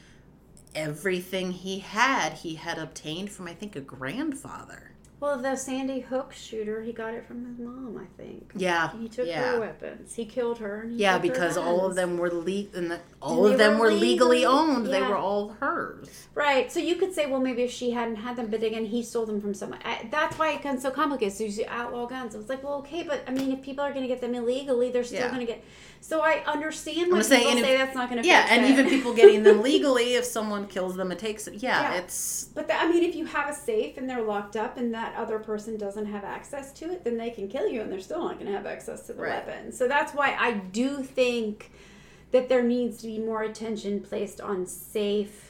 everything 0.74 1.52
he 1.52 1.80
had, 1.80 2.34
he 2.34 2.56
had 2.56 2.78
obtained 2.78 3.30
from 3.30 3.48
I 3.48 3.54
think 3.54 3.76
a 3.76 3.80
grandfather. 3.80 4.89
Well, 5.20 5.36
the 5.38 5.54
Sandy 5.54 6.00
Hook 6.00 6.32
shooter, 6.32 6.80
he 6.82 6.92
got 6.92 7.12
it 7.12 7.26
from 7.26 7.44
his 7.44 7.58
mom, 7.58 8.00
I 8.02 8.06
think. 8.22 8.52
Yeah, 8.56 8.90
He 8.98 9.06
took 9.06 9.26
yeah. 9.26 9.52
her 9.52 9.60
weapons. 9.60 10.14
He 10.14 10.24
killed 10.24 10.58
her. 10.60 10.80
And 10.80 10.92
he 10.92 10.98
Yeah, 11.02 11.12
took 11.18 11.26
her 11.26 11.28
because 11.32 11.56
all 11.58 11.84
of 11.84 11.94
them 11.94 12.16
were 12.16 12.30
le- 12.30 12.64
and 12.74 12.90
the, 12.90 13.00
all 13.20 13.42
they 13.42 13.52
of 13.52 13.58
them 13.58 13.74
were 13.78 13.86
were 13.88 13.92
legally 13.92 14.38
legally- 14.38 14.44
owned. 14.46 14.86
They 14.86 15.02
were 15.02 15.18
all 15.18 15.50
hers. 15.60 16.26
Right. 16.34 16.72
So 16.72 16.80
you 16.80 16.96
could 16.96 17.12
say, 17.14 17.26
well, 17.26 17.38
maybe 17.40 17.62
if 17.62 17.70
she 17.70 17.90
hadn't 17.90 18.16
had 18.16 18.36
them, 18.36 18.46
but 18.46 18.62
again, 18.62 18.86
he 18.86 19.02
stole 19.02 19.26
them 19.26 19.42
from 19.42 19.52
someone. 19.52 19.80
I, 19.84 20.08
that's 20.10 20.38
why 20.38 20.52
it 20.52 20.58
becomes 20.58 20.80
so 20.80 20.90
complicated. 20.90 21.36
So 21.36 21.44
you 21.44 21.64
outlaw 21.68 22.06
guns. 22.06 22.34
It's 22.34 22.48
like, 22.48 22.64
well, 22.64 22.76
okay, 22.78 23.02
but 23.02 23.22
I 23.28 23.32
mean, 23.32 23.52
if 23.52 23.60
people 23.62 23.84
are 23.84 23.90
going 23.90 24.02
to 24.02 24.08
get 24.08 24.22
them 24.22 24.34
illegally, 24.34 24.90
they're 24.90 25.04
still 25.04 25.20
Yeah. 25.20 25.28
going 25.28 25.40
to 25.40 25.52
get. 25.52 25.62
So 26.02 26.22
I 26.22 26.42
understand 26.46 26.96
when 27.12 27.20
people 27.20 27.22
say 27.22 27.42
if- 27.52 27.78
that's 27.78 27.94
not 27.94 28.08
going 28.10 28.22
to. 28.22 28.26
Yeah, 28.26 28.46
and 28.48 28.66
even 28.66 28.88
people 28.88 29.12
getting 29.14 29.42
them 29.42 29.60
legally, 29.70 30.14
if 30.14 30.24
someone 30.24 30.66
kills 30.66 30.96
them, 30.96 31.12
it 31.12 31.18
takes. 31.18 31.46
Yeah, 31.46 31.58
Yeah. 31.92 31.98
it's 31.98 32.44
But 32.54 32.68
that, 32.68 32.82
I 32.82 32.88
mean, 32.90 33.04
if 33.04 33.14
you 33.14 33.26
have 33.26 33.50
a 33.50 33.54
safe 33.54 33.96
and 33.98 34.08
they're 34.08 34.22
locked 34.22 34.56
up, 34.56 34.76
and 34.78 34.92
that 34.94 35.14
other 35.16 35.38
person 35.38 35.76
doesn't 35.76 36.06
have 36.06 36.24
access 36.24 36.72
to 36.74 36.90
it, 36.90 37.04
then 37.04 37.16
they 37.18 37.30
can 37.30 37.48
kill 37.48 37.68
you, 37.68 37.80
and 37.82 37.92
they're 37.92 38.00
still 38.00 38.20
not 38.20 38.34
going 38.40 38.46
to 38.46 38.52
have 38.56 38.66
access 38.66 39.02
to 39.08 39.12
the 39.12 39.22
Right. 39.22 39.46
weapon. 39.46 39.72
So 39.72 39.86
that's 39.88 40.12
why 40.14 40.34
I 40.38 40.52
do 40.54 41.02
think 41.02 41.70
that 42.32 42.48
there 42.48 42.62
needs 42.62 42.96
to 42.98 43.06
be 43.06 43.18
more 43.18 43.42
attention 43.42 44.00
placed 44.00 44.40
on 44.40 44.64
safe 44.66 45.49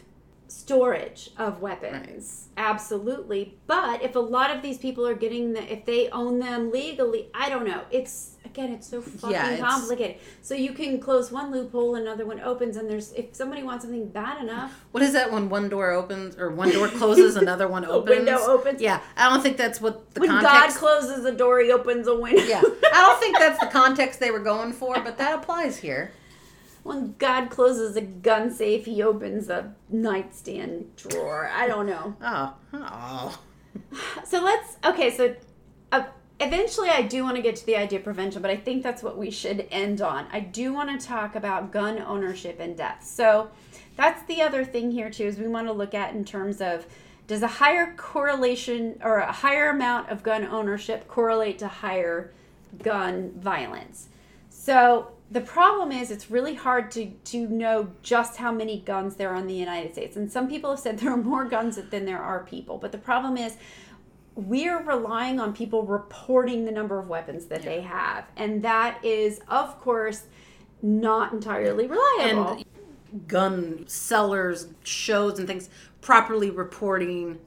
storage 0.51 1.31
of 1.39 1.61
weapons. 1.61 2.49
Absolutely. 2.57 3.55
But 3.67 4.03
if 4.03 4.17
a 4.17 4.21
lot 4.21 4.55
of 4.55 4.63
these 4.63 4.79
people 4.79 5.07
are 5.07 5.15
getting 5.15 5.53
the, 5.53 5.73
if 5.73 5.85
they 5.87 6.09
own 6.11 6.39
them 6.41 6.71
legally, 6.73 7.29
I 7.35 7.49
don't 7.49 7.67
know. 7.67 7.83
It's 7.91 8.37
again, 8.45 8.73
it's 8.73 8.89
so 8.89 9.01
fucking 9.01 9.31
Yeah, 9.31 9.53
it's- 9.53 9.61
complicated. 9.61 10.17
So 10.43 10.55
you 10.55 10.73
can 10.73 10.99
close 10.99 11.31
one 11.31 11.53
loophole, 11.53 11.95
another 11.95 12.27
one 12.27 12.41
opens, 12.41 12.77
and 12.77 12.91
there's 12.91 13.13
if 13.13 13.27
somebody 13.35 13.63
wants 13.63 13.85
something 13.85 14.09
bad 14.09 14.43
enough. 14.43 14.85
What 14.91 15.03
is 15.05 15.13
that 15.13 15.31
when 15.33 15.49
one 15.49 15.69
door 15.69 15.93
opens 15.93 16.37
or 16.37 16.51
one 16.51 16.71
door 16.73 16.89
closes, 16.89 17.37
another 17.37 17.69
one 17.69 17.85
A 17.87 17.89
opens? 17.91 18.17
window 18.19 18.39
opens. 18.47 18.83
Yeah, 18.83 19.01
I 19.17 19.31
don't 19.31 19.43
think 19.43 19.57
that's 19.57 19.81
what 19.81 20.13
the 20.15 20.21
context. 20.21 20.43
when 20.45 20.53
God 20.53 20.71
closes 20.75 21.25
a 21.25 21.33
door, 21.33 21.61
he 21.61 21.71
opens 21.71 22.09
a 22.09 22.15
window. 22.19 22.43
yeah, 22.43 22.61
I 22.93 23.03
don't 23.07 23.21
think 23.21 23.39
that's 23.39 23.61
the 23.61 23.67
context 23.69 24.19
they 24.21 24.31
were 24.33 24.41
going 24.41 24.73
for, 24.73 24.95
but 25.01 25.17
that 25.19 25.39
applies 25.39 25.77
here. 25.79 26.13
When 26.83 27.15
God 27.19 27.51
closes 27.51 27.97
a 27.97 28.01
gun 28.01 28.53
safe, 28.53 28.87
he 28.87 29.03
opens 29.03 29.49
a 29.49 29.75
nightstand 29.89 30.97
drawer. 30.97 31.51
I 31.53 31.67
don't 31.67 31.87
know. 31.87 32.17
Oh, 32.23 32.55
oh, 32.75 33.41
So 34.25 34.43
let's. 34.43 34.77
Okay, 34.85 35.11
so 35.17 35.35
uh, 35.93 36.05
eventually, 36.41 36.89
I 36.89 37.03
do 37.03 37.23
want 37.23 37.37
to 37.37 37.43
get 37.43 37.57
to 37.57 37.67
the 37.67 37.77
idea 37.77 37.99
of 37.99 38.05
prevention, 38.05 38.43
but 38.43 38.51
I 38.51 38.57
think 38.57 38.83
that's 38.83 39.03
what 39.03 39.19
we 39.19 39.31
should 39.31 39.67
end 39.71 40.01
on. 40.01 40.27
I 40.33 40.41
do 40.41 40.73
want 40.73 40.99
to 40.99 41.07
talk 41.07 41.35
about 41.35 41.71
gun 41.71 41.99
ownership 41.99 42.59
and 42.61 42.77
death. 42.77 43.05
So 43.05 43.51
that's 43.97 44.23
the 44.25 44.43
other 44.43 44.65
thing 44.65 44.91
here 44.91 45.11
too. 45.11 45.25
Is 45.25 45.39
we 45.39 45.49
want 45.49 45.67
to 45.67 45.73
look 45.73 45.95
at 45.95 46.15
in 46.15 46.25
terms 46.25 46.61
of 46.61 46.87
does 47.27 47.43
a 47.43 47.49
higher 47.49 47.95
correlation 47.97 48.99
or 49.03 49.19
a 49.19 49.31
higher 49.31 49.71
amount 49.71 50.09
of 50.09 50.23
gun 50.23 50.45
ownership 50.45 51.07
correlate 51.07 51.59
to 51.61 51.69
higher 51.69 52.33
gun 52.83 53.33
violence? 53.37 54.09
So 54.49 55.13
the 55.31 55.41
problem 55.41 55.93
is 55.93 56.11
it's 56.11 56.31
really 56.31 56.55
hard 56.55 56.91
to 56.93 57.07
to 57.07 57.47
know 57.47 57.91
just 58.03 58.37
how 58.37 58.51
many 58.51 58.81
guns 58.81 59.17
there 59.17 59.31
are 59.31 59.37
in 59.37 59.47
the 59.47 59.55
United 59.55 59.93
States. 59.93 60.17
And 60.17 60.31
some 60.31 60.49
people 60.49 60.71
have 60.71 60.81
said 60.81 60.99
there 61.01 61.13
are 61.13 61.17
more 61.17 61.45
guns 61.45 61.77
than 61.77 62.05
there 62.05 62.23
are 62.23 62.41
people. 62.45 62.79
But 62.79 62.93
the 62.93 62.99
problem 62.99 63.37
is 63.37 63.57
we're 64.35 64.83
relying 64.83 65.39
on 65.39 65.53
people 65.53 65.85
reporting 65.85 66.65
the 66.65 66.73
number 66.73 66.99
of 66.99 67.09
weapons 67.09 67.47
that 67.47 67.63
they 67.63 67.81
have. 67.83 68.25
And 68.37 68.63
that 68.63 69.05
is 69.05 69.41
of 69.49 69.81
course 69.81 70.25
not 70.83 71.33
entirely 71.33 71.87
reliable. 71.87 72.49
and 72.49 72.65
gun 73.29 73.85
sellers, 73.87 74.69
shows, 74.83 75.39
and 75.39 75.47
things 75.47 75.69
properly 76.01 76.51
reporting 76.51 77.39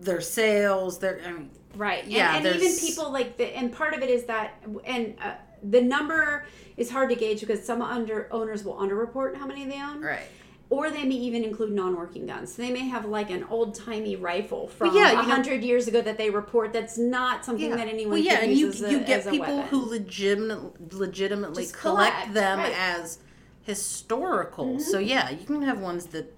their 0.00 0.20
sales. 0.20 0.98
Their 0.98 1.20
I 1.24 1.32
mean, 1.32 1.50
Right. 1.74 2.04
And, 2.04 2.12
Yeah, 2.12 2.36
and 2.36 2.46
even 2.46 2.76
people 2.76 3.10
like 3.10 3.36
the 3.36 3.46
and 3.56 3.72
part 3.72 3.94
of 3.94 4.02
it 4.02 4.10
is 4.10 4.24
that 4.24 4.62
and 4.84 5.14
uh, 5.22 5.34
the 5.62 5.80
number 5.80 6.44
is 6.76 6.90
hard 6.90 7.08
to 7.10 7.14
gauge 7.14 7.40
because 7.40 7.64
some 7.64 7.82
under 7.82 8.28
owners 8.32 8.64
will 8.64 8.74
underreport 8.74 9.36
how 9.36 9.46
many 9.46 9.64
they 9.64 9.80
own, 9.80 10.00
right. 10.00 10.26
or 10.70 10.90
they 10.90 11.04
may 11.04 11.14
even 11.14 11.44
include 11.44 11.72
non-working 11.72 12.26
guns. 12.26 12.54
So 12.54 12.62
they 12.62 12.72
may 12.72 12.88
have 12.88 13.04
like 13.04 13.30
an 13.30 13.44
old 13.44 13.74
timey 13.74 14.16
rifle 14.16 14.68
from 14.68 14.94
yeah, 14.94 15.10
a 15.10 15.12
you 15.12 15.18
hundred 15.18 15.62
years 15.62 15.88
ago 15.88 16.00
that 16.00 16.18
they 16.18 16.30
report. 16.30 16.72
That's 16.72 16.98
not 16.98 17.44
something 17.44 17.70
that 17.70 17.88
anyone. 17.88 18.12
well, 18.12 18.18
yeah, 18.18 18.40
and 18.40 18.52
you 18.52 18.72
a, 18.72 18.90
you 18.90 19.00
get 19.00 19.28
people 19.28 19.56
weapon. 19.56 19.68
who 19.68 19.88
legitimate, 19.88 20.92
legitimately 20.92 21.66
collect, 21.66 22.14
collect, 22.14 22.34
them 22.34 22.58
right. 22.58 22.74
as 22.76 23.18
historical. 23.62 24.66
Mm-hmm. 24.66 24.80
So 24.80 24.98
yeah, 24.98 25.30
you 25.30 25.44
can 25.46 25.62
have 25.62 25.78
ones 25.78 26.06
that 26.06 26.34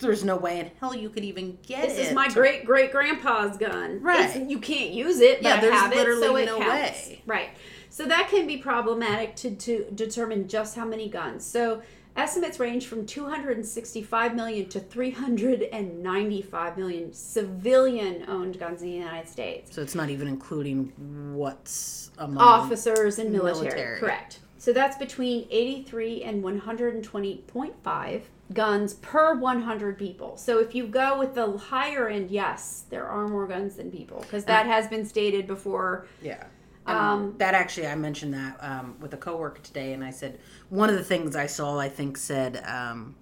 there's 0.00 0.24
no 0.24 0.36
way 0.36 0.60
in 0.60 0.70
hell 0.80 0.94
you 0.94 1.10
could 1.10 1.24
even 1.24 1.58
get 1.66 1.84
it. 1.84 1.88
This 1.90 1.98
it. 1.98 2.06
is 2.08 2.14
my 2.14 2.28
great 2.28 2.64
great 2.64 2.90
grandpa's 2.90 3.56
gun. 3.56 4.00
Right. 4.02 4.30
It's- 4.30 4.50
you 4.50 4.58
can't 4.58 4.90
use 4.90 5.20
it, 5.20 5.42
but 5.42 5.48
Yeah, 5.48 5.60
there's 5.60 5.74
have 5.74 5.92
it, 5.92 5.96
so 5.96 6.00
literally 6.00 6.42
it 6.42 6.46
no 6.46 6.58
counts. 6.58 7.08
way. 7.08 7.22
Right. 7.26 7.50
So 7.90 8.06
that 8.06 8.28
can 8.30 8.46
be 8.46 8.56
problematic 8.56 9.36
to, 9.36 9.50
to 9.54 9.90
determine 9.94 10.48
just 10.48 10.76
how 10.76 10.86
many 10.86 11.08
guns. 11.08 11.44
So 11.44 11.82
estimates 12.16 12.58
range 12.58 12.86
from 12.86 13.04
265 13.06 14.34
million 14.34 14.68
to 14.68 14.80
395 14.80 16.78
million 16.78 17.12
civilian 17.12 18.24
owned 18.28 18.58
guns 18.58 18.82
in 18.82 18.88
the 18.88 18.94
United 18.94 19.28
States. 19.28 19.74
So 19.74 19.82
it's 19.82 19.94
not 19.94 20.08
even 20.10 20.28
including 20.28 20.92
what's 21.34 22.10
among 22.18 22.38
Officers 22.38 23.18
and 23.18 23.32
military. 23.32 23.66
military. 23.66 24.00
Correct. 24.00 24.40
So 24.58 24.72
that's 24.72 24.96
between 24.96 25.46
83 25.50 26.22
and 26.22 26.44
120.5 26.44 28.22
guns 28.52 28.94
per 28.94 29.34
100 29.34 29.98
people. 29.98 30.36
So 30.36 30.58
if 30.58 30.74
you 30.74 30.86
go 30.86 31.18
with 31.18 31.34
the 31.34 31.56
higher 31.56 32.08
end, 32.08 32.30
yes, 32.30 32.84
there 32.90 33.06
are 33.06 33.26
more 33.26 33.46
guns 33.46 33.76
than 33.76 33.90
people 33.90 34.20
because 34.20 34.44
that 34.44 34.66
has 34.66 34.86
been 34.86 35.06
stated 35.06 35.46
before. 35.46 36.06
Yeah. 36.20 36.44
Um, 36.86 37.34
that 37.38 37.54
actually, 37.54 37.86
I 37.86 37.94
mentioned 37.94 38.34
that 38.34 38.56
um, 38.60 38.96
with 39.00 39.14
a 39.14 39.16
coworker 39.16 39.60
today, 39.62 39.92
and 39.92 40.02
I 40.02 40.10
said 40.10 40.40
one 40.70 40.88
of 40.90 40.96
the 40.96 41.04
things 41.04 41.36
I 41.36 41.46
saw, 41.46 41.78
I 41.78 41.88
think, 41.88 42.16
said, 42.16 42.62
um, 42.66 43.14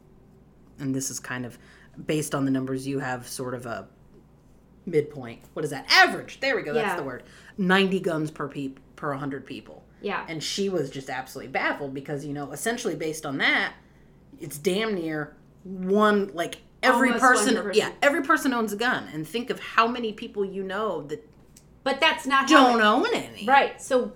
and 0.79 0.95
this 0.95 1.11
is 1.11 1.21
kind 1.21 1.45
of 1.45 1.59
based 2.07 2.35
on 2.35 2.45
the 2.45 2.51
numbers 2.51 2.87
you 2.87 3.01
have, 3.01 3.27
sort 3.29 3.55
of 3.55 3.67
a 3.67 3.89
midpoint. 4.87 5.41
What 5.53 5.65
is 5.65 5.71
that? 5.71 5.87
Average. 5.91 6.41
There 6.41 6.57
we 6.57 6.63
go. 6.63 6.73
That's 6.73 6.87
Yeah. 6.87 6.97
the 6.97 7.03
word. 7.03 7.25
Ninety 7.59 8.01
guns 8.01 8.31
per 8.31 8.49
peop 8.49 8.81
per 8.97 9.13
hundred 9.15 9.45
people. 9.45 9.85
Yeah. 10.01 10.25
And 10.29 10.43
she 10.43 10.69
was 10.69 10.91
just 10.91 11.11
absolutely 11.11 11.51
baffled 11.53 11.93
because 11.93 12.25
you 12.25 12.33
know, 12.33 12.51
essentially 12.53 12.95
based 12.95 13.27
on 13.27 13.39
that, 13.39 13.75
it's 14.41 14.57
damn 14.57 14.95
near 14.95 15.37
one 15.65 16.31
like 16.33 16.59
every 16.83 17.09
Almost 17.09 17.23
person. 17.25 17.55
100. 17.55 17.77
Yeah, 17.77 17.91
every 18.03 18.23
person 18.23 18.55
owns 18.55 18.73
a 18.73 18.77
gun, 18.77 19.09
and 19.13 19.27
think 19.27 19.51
of 19.51 19.59
how 19.59 19.89
many 19.89 20.13
people 20.13 20.45
you 20.45 20.63
know 20.63 21.03
that 21.09 21.29
But 21.89 22.01
that's 22.01 22.27
not 22.27 22.51
how 22.51 22.73
don't 22.73 22.83
own 22.83 23.07
any. 23.15 23.47
Right. 23.47 23.81
So 23.81 24.13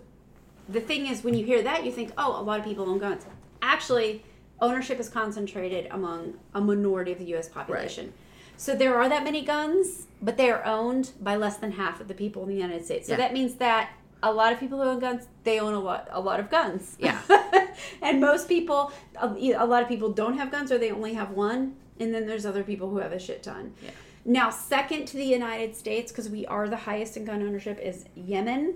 the 0.68 0.80
thing 0.80 1.06
is, 1.06 1.24
when 1.24 1.32
you 1.32 1.46
hear 1.46 1.62
that, 1.62 1.86
you 1.86 1.90
think, 1.90 2.12
oh, 2.18 2.38
a 2.38 2.42
lot 2.42 2.58
of 2.58 2.66
people 2.66 2.86
own 2.86 2.98
guns. 2.98 3.24
Actually, 3.62 4.22
ownership 4.60 5.00
is 5.00 5.08
concentrated 5.08 5.88
among 5.90 6.34
a 6.54 6.60
minority 6.60 7.12
of 7.12 7.18
the 7.18 7.24
U.S. 7.36 7.48
population. 7.48 8.06
Right. 8.06 8.14
So 8.58 8.76
there 8.76 8.94
are 8.98 9.08
that 9.08 9.24
many 9.24 9.42
guns, 9.42 10.06
but 10.20 10.36
they 10.36 10.50
are 10.50 10.62
owned 10.66 11.12
by 11.18 11.36
less 11.36 11.56
than 11.56 11.72
half 11.72 11.98
of 11.98 12.08
the 12.08 12.14
people 12.14 12.42
in 12.42 12.50
the 12.50 12.54
United 12.56 12.84
States. 12.84 13.06
So 13.06 13.14
Yeah. 13.14 13.16
that 13.16 13.32
means 13.32 13.54
that 13.54 13.92
a 14.22 14.30
lot 14.30 14.52
of 14.52 14.60
people 14.60 14.78
who 14.82 14.90
own 14.90 14.98
guns, 14.98 15.28
they 15.44 15.58
own 15.58 15.72
a 15.72 15.80
lot, 15.80 16.08
a 16.10 16.20
lot 16.20 16.40
of 16.40 16.50
guns. 16.50 16.96
Yeah. 16.98 17.22
and 18.02 18.20
most 18.20 18.48
people, 18.48 18.92
a, 19.16 19.24
um, 19.24 19.36
a 19.38 19.64
lot 19.64 19.82
of 19.82 19.88
people 19.88 20.12
don't 20.12 20.36
have 20.36 20.50
guns, 20.50 20.70
or 20.70 20.76
they 20.76 20.90
only 20.92 21.14
have 21.14 21.30
one. 21.30 21.76
And 21.98 22.12
then 22.12 22.26
there's 22.26 22.44
other 22.44 22.64
people 22.64 22.90
who 22.90 22.98
have 22.98 23.12
a 23.12 23.18
shit 23.18 23.42
ton. 23.42 23.72
Yeah. 23.82 23.90
Now, 24.24 24.50
second 24.50 25.06
to 25.06 25.16
the 25.16 25.24
United 25.24 25.74
States, 25.74 26.12
because 26.12 26.28
we 26.28 26.46
are 26.46 26.68
the 26.68 26.76
highest 26.76 27.16
in 27.16 27.24
gun 27.24 27.42
ownership, 27.42 27.78
is 27.80 28.04
Yemen, 28.14 28.74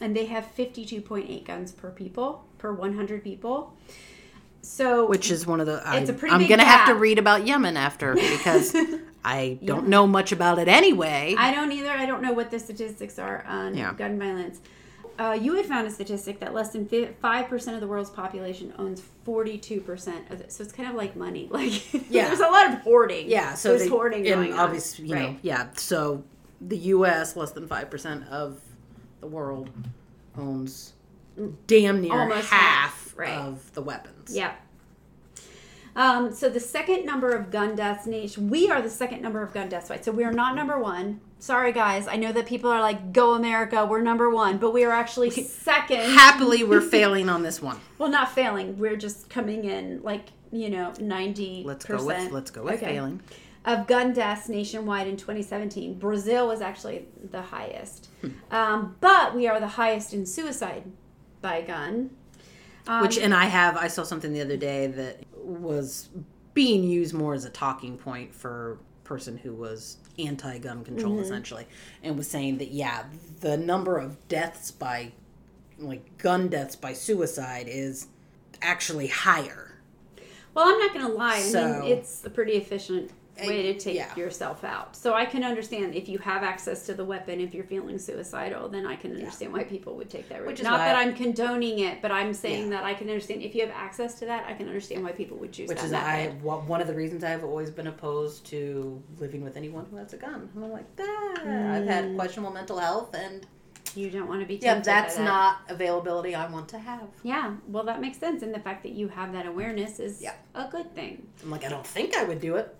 and 0.00 0.16
they 0.16 0.26
have 0.26 0.44
52.8 0.56 1.44
guns 1.44 1.72
per 1.72 1.90
people, 1.90 2.44
per 2.58 2.72
100 2.72 3.22
people. 3.22 3.74
So, 4.60 5.06
which 5.06 5.30
is 5.30 5.46
one 5.46 5.60
of 5.60 5.66
the 5.66 5.80
I, 5.84 5.98
It's 5.98 6.10
a 6.10 6.12
pretty 6.12 6.34
I'm 6.34 6.46
gonna 6.46 6.64
have 6.64 6.88
to 6.88 6.94
read 6.94 7.18
about 7.18 7.46
Yemen 7.46 7.76
after 7.76 8.14
because 8.36 8.74
I 9.24 9.58
don't 9.64 9.88
know 9.88 10.06
much 10.06 10.32
about 10.32 10.58
it 10.58 10.66
anyway. 10.68 11.36
I 11.38 11.54
don't 11.54 11.70
either. 11.70 11.90
I 11.90 12.06
don't 12.06 12.22
know 12.22 12.32
what 12.32 12.50
the 12.50 12.58
statistics 12.58 13.18
are 13.18 13.44
on 13.46 13.76
Yeah. 13.76 13.94
gun 13.94 14.18
violence. 14.18 14.60
Uh, 15.18 15.32
you 15.32 15.54
had 15.56 15.66
found 15.66 15.86
a 15.86 15.90
statistic 15.90 16.38
that 16.38 16.54
less 16.54 16.70
than 16.70 16.86
5% 16.86 17.74
of 17.74 17.80
the 17.80 17.86
world's 17.88 18.10
population 18.10 18.72
owns 18.78 19.02
42% 19.26 20.30
of 20.30 20.40
it. 20.40 20.52
So 20.52 20.62
it's 20.62 20.72
kind 20.72 20.88
of 20.88 20.94
like 20.94 21.16
money. 21.16 21.48
Like, 21.52 21.92
Yeah. 22.10 22.28
there's 22.28 22.38
a 22.40 22.46
lot 22.46 22.72
of 22.72 22.80
hoarding. 22.82 23.28
yeah, 23.28 23.54
so 23.54 23.70
there's 23.70 23.82
they- 23.82 23.88
hoarding 23.88 24.26
and 24.26 24.34
going 24.36 24.52
on. 24.52 24.58
obviously, 24.60 25.06
you 25.08 25.14
know, 25.16 25.20
Right. 25.26 25.38
yeah. 25.42 25.68
So 25.76 26.22
the 26.60 26.76
U.S. 26.78 27.34
less 27.36 27.50
than 27.50 27.66
five 27.66 27.90
percent 27.90 28.24
of 28.28 28.60
the 29.20 29.26
world 29.26 29.70
owns 30.36 30.92
damn 31.66 32.00
near 32.00 32.12
Almost 32.12 32.48
half, 32.50 32.92
half, 33.08 33.18
right. 33.18 33.30
of 33.30 33.72
the 33.74 33.82
weapons. 33.82 34.34
Yeah. 34.36 34.54
Um, 35.98 36.32
so 36.32 36.48
the 36.48 36.60
second 36.60 37.04
number 37.04 37.30
of 37.32 37.50
gun 37.50 37.74
deaths 37.74 38.06
nation, 38.06 38.48
we 38.48 38.70
are 38.70 38.80
the 38.80 38.88
second 38.88 39.20
number 39.20 39.42
of 39.42 39.52
gun 39.52 39.68
deaths. 39.68 39.90
Right. 39.90 40.02
So 40.04 40.12
we 40.12 40.22
are 40.24 40.32
not 40.32 40.54
number 40.54 40.78
one. 40.78 41.20
Sorry, 41.40 41.72
guys. 41.72 42.06
I 42.06 42.14
know 42.16 42.32
that 42.32 42.46
people 42.46 42.70
are 42.70 42.80
like, 42.80 43.12
"Go 43.12 43.34
America, 43.34 43.84
we're 43.84 44.00
number 44.00 44.30
one," 44.30 44.58
but 44.58 44.72
we 44.72 44.84
are 44.84 44.92
actually 44.92 45.30
second. 45.30 46.00
Happily, 46.12 46.62
we're 46.64 46.80
failing 46.96 47.28
on 47.28 47.42
this 47.42 47.60
one. 47.60 47.80
well, 47.98 48.08
not 48.08 48.30
failing. 48.32 48.78
We're 48.78 48.96
just 48.96 49.28
coming 49.28 49.64
in 49.64 50.00
like 50.02 50.28
you 50.52 50.70
know 50.70 50.92
ninety. 51.00 51.62
Let's 51.66 51.84
go 51.84 52.04
with 52.04 52.30
let's 52.32 52.50
go 52.52 52.62
with 52.62 52.74
Okay. 52.74 52.86
failing. 52.94 53.20
of 53.64 53.86
gun 53.88 54.12
deaths 54.14 54.48
nationwide 54.48 55.06
in 55.08 55.16
2017. 55.16 55.98
Brazil 55.98 56.46
was 56.48 56.60
actually 56.60 57.06
the 57.30 57.42
highest, 57.42 58.08
Hmm. 58.22 58.28
um, 58.52 58.96
but 59.00 59.34
we 59.34 59.46
are 59.48 59.58
the 59.60 59.66
highest 59.82 60.14
in 60.14 60.24
suicide 60.26 60.84
by 61.42 61.60
gun. 61.62 62.10
Um, 62.86 63.02
Which 63.02 63.18
and 63.18 63.34
I 63.34 63.44
have 63.46 63.76
I 63.76 63.88
saw 63.88 64.04
something 64.04 64.32
the 64.32 64.40
other 64.40 64.56
day 64.56 64.86
that 64.86 65.18
was 65.48 66.08
being 66.54 66.84
used 66.84 67.14
more 67.14 67.34
as 67.34 67.44
a 67.44 67.50
talking 67.50 67.96
point 67.96 68.34
for 68.34 68.78
person 69.04 69.38
who 69.38 69.52
was 69.54 69.96
anti-gun 70.18 70.84
control 70.84 71.14
Mm-hmm. 71.14 71.22
essentially 71.22 71.66
and 72.02 72.16
was 72.18 72.28
saying 72.28 72.58
that 72.58 72.68
yeah 72.72 73.04
the 73.40 73.56
number 73.56 73.96
of 73.98 74.16
deaths 74.28 74.70
by 74.70 75.12
like 75.78 76.18
gun 76.18 76.48
deaths 76.48 76.76
by 76.76 76.92
suicide 76.92 77.66
is 77.68 78.08
actually 78.60 79.06
higher 79.06 79.78
Well, 80.54 80.66
I'm 80.68 80.78
not 80.78 80.92
going 80.92 81.06
to 81.06 81.12
lie. 81.12 81.36
I 81.36 81.80
mean, 81.80 81.92
it's 81.92 82.24
a 82.24 82.30
pretty 82.30 82.52
efficient 82.54 83.12
way 83.46 83.72
to 83.72 83.78
take 83.78 83.94
yeah. 83.96 84.14
yourself 84.16 84.64
out. 84.64 84.96
So 84.96 85.14
I 85.14 85.24
can 85.24 85.44
understand 85.44 85.94
if 85.94 86.08
you 86.08 86.18
have 86.18 86.42
access 86.42 86.86
to 86.86 86.94
the 86.94 87.04
weapon, 87.04 87.40
if 87.40 87.54
you're 87.54 87.64
feeling 87.64 87.98
suicidal, 87.98 88.68
then 88.68 88.86
I 88.86 88.96
can 88.96 89.14
understand 89.14 89.52
why 89.52 89.64
people 89.64 89.94
would 89.96 90.10
take 90.10 90.28
that 90.30 90.38
route. 90.40 90.46
Which 90.48 90.60
is 90.60 90.64
Not 90.64 90.78
that 90.78 90.96
I- 90.96 91.02
I'm 91.02 91.14
condoning 91.14 91.78
it, 91.80 92.02
but 92.02 92.10
I'm 92.10 92.34
saying 92.34 92.64
Yeah. 92.64 92.78
that 92.78 92.84
I 92.84 92.94
can 92.94 93.08
understand 93.08 93.42
if 93.42 93.54
you 93.54 93.60
have 93.62 93.70
access 93.74 94.18
to 94.20 94.26
that, 94.26 94.46
I 94.46 94.54
can 94.54 94.66
understand 94.68 95.04
why 95.04 95.12
people 95.12 95.36
would 95.38 95.52
choose 95.52 95.68
which 95.68 95.78
that 95.78 95.84
is 95.86 95.92
I 95.92 96.24
method. 96.26 96.42
wa- 96.42 96.60
one 96.60 96.80
of 96.80 96.86
the 96.86 96.94
reasons 96.94 97.22
I've 97.24 97.44
always 97.44 97.70
been 97.70 97.86
opposed 97.86 98.46
to 98.46 99.02
living 99.18 99.42
with 99.44 99.56
anyone 99.56 99.86
who 99.90 99.96
has 99.96 100.12
a 100.12 100.16
gun 100.16 100.48
I'm 100.56 100.70
like 100.72 100.84
ah, 101.00 101.32
I've 101.40 101.46
Mm. 101.46 101.86
had 101.86 102.14
questionable 102.16 102.52
mental 102.52 102.78
health 102.78 103.14
and 103.14 103.46
You 103.94 104.10
don't 104.10 104.28
want 104.28 104.40
to 104.40 104.46
be 104.46 104.56
yeah 104.56 104.80
that's 104.80 105.16
that. 105.16 105.24
not 105.24 105.56
availability 105.68 106.34
I 106.34 106.46
want 106.50 106.68
to 106.70 106.78
have 106.78 107.08
Yeah, 107.22 107.54
well, 107.68 107.84
that 107.84 108.00
makes 108.00 108.18
sense, 108.18 108.42
and 108.42 108.54
the 108.54 108.60
fact 108.60 108.82
that 108.82 108.92
you 108.92 109.08
have 109.08 109.32
that 109.32 109.46
awareness 109.46 109.98
is 109.98 110.20
Yeah. 110.22 110.34
a 110.54 110.68
good 110.70 110.94
thing. 110.94 111.26
I'm 111.42 111.50
like 111.50 111.64
I 111.64 111.68
don't 111.68 111.86
think 111.86 112.16
I 112.16 112.24
would 112.24 112.40
do 112.40 112.56
it 112.56 112.74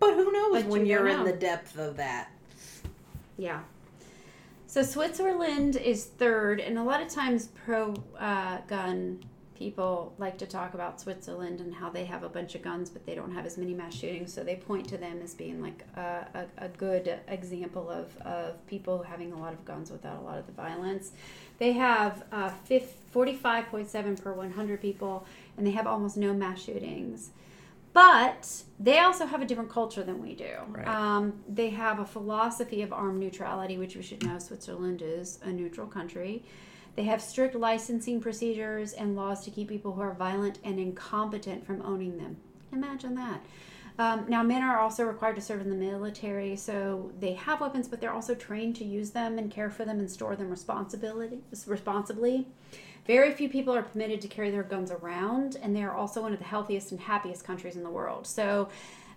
but 0.00 0.14
who 0.14 0.32
knows 0.32 0.62
But 0.62 0.70
when 0.70 0.86
you 0.86 0.92
you're 0.92 1.08
in 1.08 1.24
the 1.24 1.32
depth 1.32 1.78
of 1.78 1.96
that 1.96 2.30
Yeah. 3.36 3.60
So 4.66 4.82
Switzerland 4.82 5.76
is 5.76 6.04
third, 6.04 6.60
and 6.60 6.76
a 6.76 6.82
lot 6.82 7.00
of 7.00 7.08
times 7.08 7.48
pro 7.64 7.94
uh, 8.18 8.58
gun 8.68 9.24
people 9.58 10.14
like 10.18 10.38
to 10.38 10.46
talk 10.46 10.74
about 10.74 11.00
Switzerland 11.00 11.60
and 11.60 11.74
how 11.74 11.90
they 11.90 12.04
have 12.04 12.22
a 12.22 12.28
bunch 12.28 12.54
of 12.54 12.62
guns, 12.62 12.88
but 12.88 13.04
they 13.04 13.14
don't 13.14 13.32
have 13.32 13.44
as 13.44 13.58
many 13.58 13.74
mass 13.74 13.94
shootings. 13.94 14.32
So 14.32 14.44
they 14.44 14.54
point 14.54 14.88
to 14.90 14.96
them 14.96 15.20
as 15.22 15.34
being 15.34 15.60
like 15.60 15.84
a, 15.96 16.46
a, 16.60 16.66
a 16.66 16.68
good 16.68 17.18
example 17.26 17.90
of, 17.90 18.16
of 18.18 18.64
people 18.68 19.02
having 19.02 19.32
a 19.32 19.38
lot 19.38 19.52
of 19.52 19.64
guns 19.64 19.90
without 19.90 20.18
a 20.18 20.20
lot 20.20 20.38
of 20.38 20.46
the 20.46 20.52
violence. 20.52 21.10
They 21.58 21.72
have 21.72 22.22
uh, 22.30 22.50
fif- 22.50 22.94
45.7 23.12 24.22
per 24.22 24.32
100 24.32 24.80
people, 24.80 25.26
and 25.56 25.66
they 25.66 25.72
have 25.72 25.86
almost 25.86 26.16
no 26.16 26.32
mass 26.32 26.62
shootings. 26.62 27.30
But 27.98 28.62
they 28.78 29.00
also 29.00 29.26
have 29.26 29.42
a 29.42 29.44
different 29.44 29.70
culture 29.70 30.04
than 30.04 30.22
we 30.22 30.32
do. 30.36 30.54
Right. 30.68 30.86
Um, 30.86 31.42
they 31.48 31.70
have 31.70 31.98
a 31.98 32.04
philosophy 32.04 32.82
of 32.82 32.92
armed 32.92 33.18
neutrality, 33.18 33.76
which 33.76 33.96
we 33.96 34.02
should 34.02 34.24
know 34.24 34.38
Switzerland 34.38 35.02
is 35.02 35.40
a 35.42 35.48
neutral 35.50 35.88
country. 35.88 36.44
They 36.94 37.02
have 37.02 37.20
strict 37.20 37.56
licensing 37.56 38.20
procedures 38.20 38.92
and 38.92 39.16
laws 39.16 39.44
to 39.46 39.50
keep 39.50 39.68
people 39.68 39.94
who 39.94 40.00
are 40.00 40.14
violent 40.14 40.60
and 40.62 40.78
incompetent 40.78 41.66
from 41.66 41.82
owning 41.82 42.18
them. 42.18 42.36
Imagine 42.72 43.16
that. 43.16 43.44
Um, 43.98 44.26
now, 44.28 44.44
men 44.44 44.62
are 44.62 44.78
also 44.78 45.02
required 45.02 45.34
to 45.34 45.42
serve 45.42 45.60
in 45.60 45.68
the 45.68 45.74
military, 45.74 46.54
so 46.54 47.10
they 47.18 47.34
have 47.34 47.60
weapons, 47.60 47.88
but 47.88 48.00
they're 48.00 48.14
also 48.14 48.36
trained 48.36 48.76
to 48.76 48.84
use 48.84 49.10
them 49.10 49.38
and 49.38 49.50
care 49.50 49.70
for 49.70 49.84
them 49.84 49.98
and 49.98 50.08
store 50.08 50.36
them 50.36 50.50
responsibly. 50.50 52.46
Very 53.08 53.32
few 53.32 53.48
people 53.48 53.74
are 53.74 53.82
permitted 53.82 54.20
to 54.20 54.28
carry 54.28 54.50
their 54.50 54.62
guns 54.62 54.90
around, 54.92 55.56
and 55.62 55.74
they 55.74 55.82
are 55.82 55.94
also 55.94 56.20
one 56.20 56.34
of 56.34 56.38
the 56.38 56.44
healthiest 56.44 56.92
and 56.92 57.00
happiest 57.00 57.42
countries 57.42 57.74
in 57.74 57.82
the 57.82 57.88
world. 57.90 58.26
So, 58.26 58.68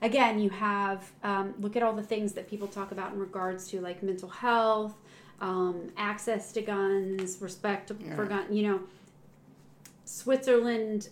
again, 0.01 0.39
you 0.39 0.49
have 0.49 1.11
um, 1.23 1.53
look 1.59 1.75
at 1.75 1.83
all 1.83 1.93
the 1.93 2.01
things 2.01 2.31
that 2.33 2.49
people 2.49 2.69
talk 2.69 2.93
about 2.93 3.11
in 3.11 3.19
regards 3.19 3.67
to 3.67 3.81
like 3.81 4.01
mental 4.01 4.29
health, 4.29 4.95
um, 5.41 5.91
access 5.97 6.53
to 6.53 6.61
guns, 6.61 7.41
respect 7.41 7.91
for 8.15 8.25
gun. 8.25 8.45
You 8.49 8.63
know, 8.71 8.79
Switzerland 10.05 11.09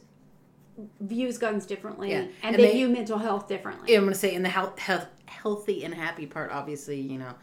views 1.02 1.38
guns 1.38 1.66
differently, 1.66 2.12
Yeah. 2.12 2.20
and, 2.20 2.32
And 2.44 2.56
they, 2.56 2.68
they- 2.68 2.72
view 2.74 2.88
mental 2.88 3.18
health 3.18 3.50
differently. 3.50 3.92
Yeah, 3.92 3.98
I'm 3.98 4.04
going 4.06 4.14
to 4.14 4.20
say 4.20 4.34
in 4.34 4.44
the 4.44 4.50
health, 4.50 4.80
health, 4.80 5.08
healthy 5.26 5.84
and 5.84 5.94
happy 5.94 6.26
part, 6.26 6.52
obviously, 6.52 7.02
you 7.02 7.18
know, 7.18 7.34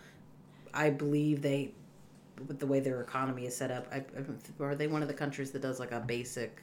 I 0.72 0.88
believe 0.90 1.42
they, 1.42 1.72
with 2.46 2.58
the 2.58 2.66
way 2.66 2.80
their 2.80 3.00
economy 3.00 3.46
is 3.46 3.56
set 3.56 3.70
up, 3.70 3.86
I, 3.92 3.96
I, 3.96 4.64
are 4.64 4.74
they 4.74 4.86
one 4.86 5.02
of 5.02 5.08
the 5.08 5.14
countries 5.14 5.50
that 5.52 5.62
does 5.62 5.80
like 5.80 5.92
a 5.92 6.00
basic 6.00 6.60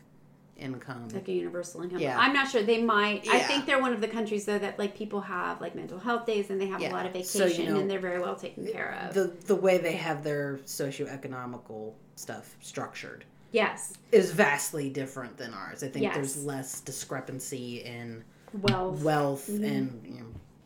income? 0.58 1.08
like 1.14 1.28
a 1.28 1.32
universal 1.34 1.82
income. 1.82 2.00
Yeah. 2.00 2.18
I'm 2.20 2.34
not 2.34 2.50
sure. 2.50 2.62
They 2.64 2.82
might. 2.82 3.28
I 3.28 3.40
think 3.40 3.66
they're 3.66 3.82
one 3.82 3.94
of 3.94 4.02
the 4.02 4.08
countries 4.08 4.46
though 4.46 4.60
that 4.60 4.78
like 4.78 4.96
people 4.96 5.22
have 5.22 5.60
like 5.62 5.76
mental 5.76 6.00
health 6.00 6.26
days 6.26 6.50
and 6.50 6.62
they 6.62 6.68
have 6.68 6.82
Yeah. 6.82 6.92
a 6.92 6.94
lot 6.94 7.06
of 7.06 7.26
So, 7.26 7.46
vacation 7.46 7.66
you 7.66 7.74
know, 7.74 7.80
and 7.80 7.90
they're 7.90 8.00
very 8.00 8.20
well 8.20 8.36
taken 8.36 8.66
care 8.68 8.98
of. 9.02 9.14
The 9.14 9.34
the 9.48 9.56
way 9.56 9.78
they 9.80 9.94
have 9.94 10.24
their 10.24 10.60
socioeconomical 10.66 11.94
stuff 12.16 12.56
structured 12.62 13.26
yes. 13.52 13.94
is 14.12 14.32
vastly 14.32 14.90
different 14.90 15.38
than 15.38 15.54
ours. 15.54 15.84
I 15.84 15.88
think 15.88 16.04
Yes. 16.04 16.16
there's 16.16 16.46
less 16.46 16.82
discrepancy 16.82 17.78
in 17.84 18.24
Wealth. 18.62 19.02
wealth 19.04 19.48
Mm-hmm. 19.50 19.64
and 19.64 20.02
you 20.06 20.20
know, 20.20 20.26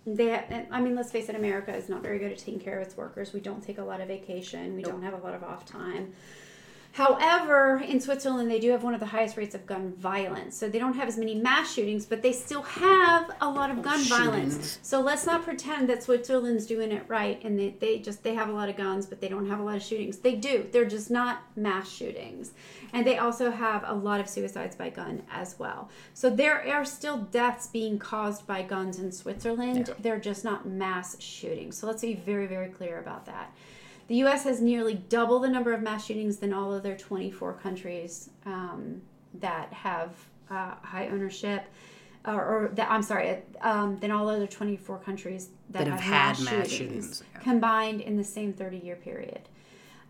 They, 0.10 0.66
I 0.72 0.80
mean, 0.80 0.96
let's 0.96 1.12
face 1.12 1.28
it. 1.28 1.36
America 1.36 1.76
is 1.76 1.90
not 1.90 2.02
very 2.02 2.18
good 2.18 2.32
at 2.32 2.38
taking 2.38 2.62
care 2.62 2.80
of 2.80 2.88
its 2.88 2.96
workers. 2.96 3.34
We 3.34 3.42
don't 3.42 3.62
take 3.62 3.78
a 3.78 3.84
lot 3.84 4.00
of 4.00 4.08
vacation. 4.08 4.74
We 4.74 4.82
don't 4.82 5.04
have 5.04 5.14
a 5.14 5.18
lot 5.18 5.34
of 5.34 5.44
off 5.44 5.66
time. 5.66 6.14
However, 6.98 7.78
in 7.88 8.02
Switzerland, 8.02 8.50
they 8.50 8.60
do 8.60 8.72
have 8.72 8.82
one 8.82 8.96
of 8.96 9.00
the 9.00 9.06
highest 9.06 9.38
rates 9.38 9.54
of 9.54 9.68
gun 9.68 9.94
violence. 10.00 10.58
So 10.58 10.68
they 10.68 10.80
don't 10.80 10.96
have 10.96 11.08
as 11.08 11.16
many 11.16 11.36
mass 11.36 11.72
shootings, 11.72 12.08
but 12.08 12.24
they 12.24 12.32
still 12.32 12.64
have 12.64 13.30
a 13.40 13.48
lot 13.48 13.70
of 13.70 13.78
oh, 13.78 13.82
gun 13.84 14.04
violence. 14.06 14.80
So 14.82 15.00
let's 15.00 15.28
not 15.28 15.44
pretend 15.44 15.88
that 15.90 16.02
Switzerland's 16.02 16.66
doing 16.66 16.92
it 16.92 17.04
right 17.08 17.40
and 17.44 17.60
they, 17.60 17.76
they 17.80 18.00
just 18.00 18.24
they 18.24 18.34
have 18.34 18.50
a 18.50 18.52
lot 18.52 18.68
of 18.68 18.78
guns, 18.78 19.06
but 19.06 19.22
they 19.22 19.28
don't 19.28 19.48
have 19.48 19.60
a 19.60 19.64
lot 19.64 19.76
of 19.76 19.84
shootings. 19.84 20.18
They 20.18 20.34
do. 20.34 20.66
They're 20.72 20.86
just 20.86 21.12
not 21.12 21.44
mass 21.56 21.88
shootings. 21.88 22.54
And 22.94 23.06
they 23.06 23.20
also 23.20 23.52
have 23.52 23.84
a 23.86 23.94
lot 23.94 24.20
of 24.20 24.28
suicides 24.28 24.76
by 24.76 24.90
gun 24.90 25.22
as 25.32 25.60
well. 25.60 25.92
So 26.16 26.32
there 26.32 26.68
are 26.68 26.84
still 26.84 27.18
deaths 27.18 27.68
being 27.68 28.00
caused 28.00 28.48
by 28.48 28.64
guns 28.64 28.98
in 28.98 29.12
Switzerland. 29.12 29.94
They're 30.00 30.20
just 30.20 30.44
not 30.44 30.68
mass 30.68 31.22
shootings. 31.22 31.78
So 31.78 31.86
let's 31.86 32.02
be 32.02 32.16
very, 32.16 32.48
very 32.48 32.70
clear 32.70 32.98
about 32.98 33.28
that. 33.28 33.54
The 34.08 34.16
U.S. 34.18 34.46
has 34.46 34.62
nearly 34.62 34.96
double 34.96 35.40
the 35.40 35.50
number 35.50 35.74
of 35.74 35.82
mass 35.82 36.06
shootings 36.06 36.38
than 36.38 36.54
all 36.54 36.74
other 36.74 36.96
24 36.96 37.54
countries 37.54 38.30
um, 38.46 39.02
that 39.36 39.72
have 39.74 40.12
uh, 40.50 40.76
high 40.82 41.10
ownership, 41.10 41.66
or, 42.26 42.34
or 42.34 42.72
that 42.76 42.90
I'm 42.90 43.04
sorry, 43.04 43.40
um, 43.62 43.98
than 44.00 44.12
all 44.12 44.30
other 44.30 44.48
24 44.48 45.00
countries 45.00 45.50
that, 45.72 45.86
That 45.86 45.88
have, 45.88 46.00
have 46.00 46.12
mass, 46.12 46.38
had 46.38 46.46
mass 46.60 46.70
shootings, 46.70 46.78
shootings, 46.78 47.24
yeah. 47.34 47.40
combined 47.42 48.02
in 48.02 48.16
the 48.16 48.24
same 48.24 48.54
30-year 48.54 48.96
period. 48.96 49.42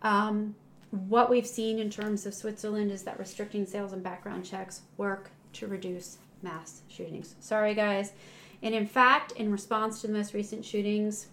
Um, 0.02 0.54
what 0.90 1.28
we've 1.28 1.46
seen 1.46 1.78
in 1.78 1.90
terms 1.90 2.24
of 2.24 2.34
Switzerland 2.34 2.90
is 2.90 3.02
that 3.02 3.18
restricting 3.18 3.66
sales 3.66 3.92
and 3.92 4.02
background 4.02 4.44
checks 4.44 4.82
work 4.96 5.30
to 5.54 5.66
reduce 5.66 6.18
mass 6.42 6.82
shootings. 6.88 7.34
Sorry, 7.40 7.74
guys. 7.74 8.12
And 8.62 8.74
in 8.74 8.86
fact, 8.86 9.32
in 9.32 9.52
response 9.52 10.00
to 10.00 10.06
the 10.06 10.12
most 10.12 10.34
recent 10.34 10.64
shootings, 10.64 11.26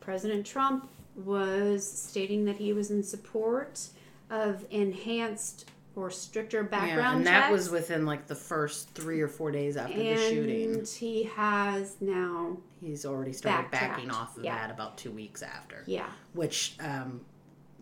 President 0.00 0.44
Trump 0.44 0.88
was 1.24 1.86
stating 1.90 2.44
that 2.46 2.56
he 2.56 2.72
was 2.72 2.90
in 2.90 3.02
support 3.02 3.88
of 4.30 4.64
enhanced 4.70 5.70
or 5.96 6.10
stricter 6.10 6.62
background 6.62 6.96
yeah, 6.98 7.12
and 7.16 7.24
checks. 7.24 7.46
that 7.46 7.52
was 7.52 7.70
within 7.70 8.06
like 8.06 8.26
the 8.28 8.34
first 8.34 8.90
three 8.94 9.20
or 9.20 9.26
four 9.26 9.50
days 9.50 9.76
after 9.76 9.98
the 9.98 10.16
shooting. 10.16 10.74
and 10.74 10.86
he 10.88 11.24
has 11.24 11.96
now, 12.00 12.56
He's 12.80 13.04
already 13.04 13.32
started 13.32 13.70
backing 13.72 14.10
off 14.10 14.36
of 14.36 14.44
yeah. 14.44 14.54
that 14.56 14.70
about 14.70 14.96
two 14.96 15.10
weeks 15.10 15.42
after, 15.42 15.82
yeah, 15.86 16.06
which 16.34 16.76
um, 16.80 17.20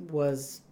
was 0.09 0.63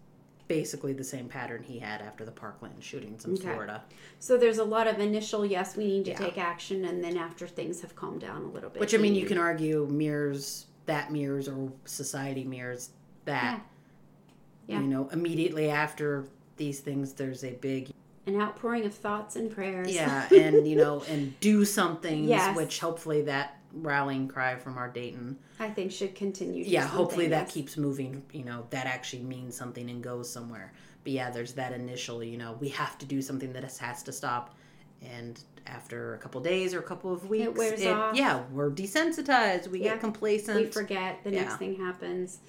basically 0.47 0.93
the 0.93 1.03
same 1.03 1.27
pattern 1.27 1.61
he 1.63 1.77
had 1.77 2.01
after 2.01 2.25
the 2.25 2.31
Parkland 2.31 2.75
shootings 2.83 3.25
in 3.25 3.33
Okay. 3.33 3.43
Florida. 3.43 3.83
So 4.19 4.37
there's 4.37 4.57
a 4.59 4.63
lot 4.63 4.87
of 4.87 4.99
initial 4.99 5.45
yes, 5.45 5.75
we 5.77 5.85
need 5.85 6.05
to 6.05 6.11
Yeah. 6.11 6.17
take 6.17 6.37
action, 6.39 6.85
and 6.85 7.03
then 7.03 7.15
after 7.17 7.47
things 7.47 7.81
have 7.81 7.95
calmed 7.95 8.21
down 8.21 8.41
a 8.43 8.47
little 8.47 8.69
bit, 8.71 8.79
Which 8.79 8.95
I 8.95 8.97
mean, 8.97 9.13
you 9.13 9.25
can 9.27 9.37
argue 9.37 9.87
mirrors 9.91 10.65
that 10.85 11.11
mirrors 11.11 11.47
or 11.47 11.71
society 11.85 12.43
mirrors 12.43 12.89
that. 13.25 13.61
Yeah. 14.67 14.75
yeah. 14.75 14.81
You 14.81 14.87
know, 14.87 15.09
immediately 15.09 15.69
after 15.69 16.25
these 16.57 16.79
things, 16.79 17.13
there's 17.13 17.43
a 17.43 17.51
big 17.53 17.91
an 18.27 18.41
outpouring 18.41 18.85
of 18.85 18.93
thoughts 18.93 19.35
and 19.35 19.51
prayers. 19.51 19.93
yeah, 19.93 20.27
and 20.33 20.67
you 20.67 20.75
know, 20.75 21.03
and 21.07 21.39
do 21.39 21.63
something, 21.63 22.23
Yes. 22.23 22.55
which 22.55 22.79
hopefully 22.79 23.21
that 23.23 23.59
rallying 23.71 24.27
cry 24.27 24.55
from 24.55 24.77
our 24.77 24.89
Dayton, 24.89 25.37
I 25.59 25.69
think 25.69 25.91
should 25.91 26.15
continue. 26.15 26.63
To 26.63 26.69
yeah, 26.69 26.87
hopefully 26.87 27.27
that 27.27 27.45
yes. 27.45 27.53
keeps 27.53 27.77
moving. 27.77 28.23
You 28.31 28.45
know, 28.45 28.65
that 28.71 28.87
actually 28.87 29.23
means 29.23 29.55
something 29.55 29.89
and 29.89 30.01
goes 30.03 30.31
somewhere. 30.31 30.73
But 31.03 31.13
yeah, 31.13 31.29
there's 31.29 31.53
that 31.53 31.71
initial. 31.73 32.23
You 32.23 32.37
know, 32.37 32.57
we 32.59 32.69
have 32.69 32.97
to 32.97 33.05
do 33.05 33.21
something 33.21 33.53
that 33.53 33.63
has, 33.63 33.77
has 33.77 34.01
to 34.03 34.11
stop, 34.11 34.55
and 35.03 35.39
after 35.67 36.13
a 36.15 36.17
couple 36.17 36.39
days 36.41 36.73
or 36.73 36.79
a 36.79 36.83
couple 36.83 37.11
of 37.13 37.27
weeks, 37.29 37.45
it 37.45 37.55
wears 37.55 37.85
off. 37.85 38.15
yeah, 38.15 38.43
we're 38.51 38.69
desensitized. 38.69 39.67
We 39.67 39.79
Yeah. 39.79 39.91
get 39.93 39.99
complacent. 40.01 40.57
we 40.59 40.65
forget 40.67 41.23
the 41.23 41.31
next 41.31 41.57
thing 41.57 41.75
happens 41.77 42.39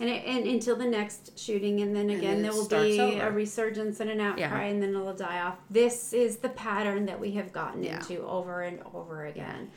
and, 0.00 0.08
it, 0.10 0.24
and 0.26 0.44
until 0.46 0.74
the 0.74 0.84
next 0.86 1.38
shooting 1.38 1.80
and 1.80 1.94
then 1.94 2.10
again 2.10 2.42
then 2.42 2.42
there 2.42 2.52
will 2.52 2.68
be 2.68 3.00
over. 3.00 3.28
a 3.28 3.30
resurgence 3.30 4.00
and 4.00 4.10
an 4.10 4.20
outcry 4.20 4.40
Yeah. 4.40 4.60
and 4.72 4.82
then 4.82 4.90
it'll 4.90 5.14
die 5.14 5.40
off 5.40 5.58
this 5.70 6.12
is 6.12 6.38
the 6.38 6.48
pattern 6.48 7.06
that 7.06 7.20
we 7.20 7.30
have 7.32 7.52
gotten 7.52 7.84
Yeah. 7.84 7.98
into 7.98 8.26
over 8.26 8.62
and 8.62 8.80
over 8.92 9.26
again 9.26 9.70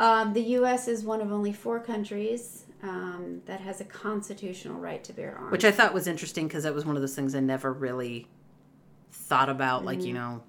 um, 0.00 0.32
the 0.32 0.40
us 0.42 0.88
is 0.88 1.04
one 1.04 1.20
of 1.20 1.30
only 1.30 1.52
four 1.52 1.78
countries 1.78 2.64
um, 2.82 3.40
that 3.46 3.60
has 3.60 3.80
a 3.80 3.84
constitutional 3.84 4.80
right 4.80 5.02
to 5.04 5.12
bear 5.12 5.36
arms 5.38 5.52
which 5.52 5.64
I 5.64 5.70
thought 5.70 5.94
was 5.94 6.08
interesting 6.08 6.48
because 6.48 6.64
that 6.64 6.74
was 6.74 6.84
one 6.84 6.96
of 6.96 7.02
those 7.02 7.14
things 7.14 7.34
I 7.36 7.40
never 7.40 7.72
really 7.72 8.26
thought 9.12 9.48
about. 9.48 9.84
Like, 9.84 9.98
Mm-hmm. 9.98 10.06
you 10.08 10.14
know, 10.14 10.42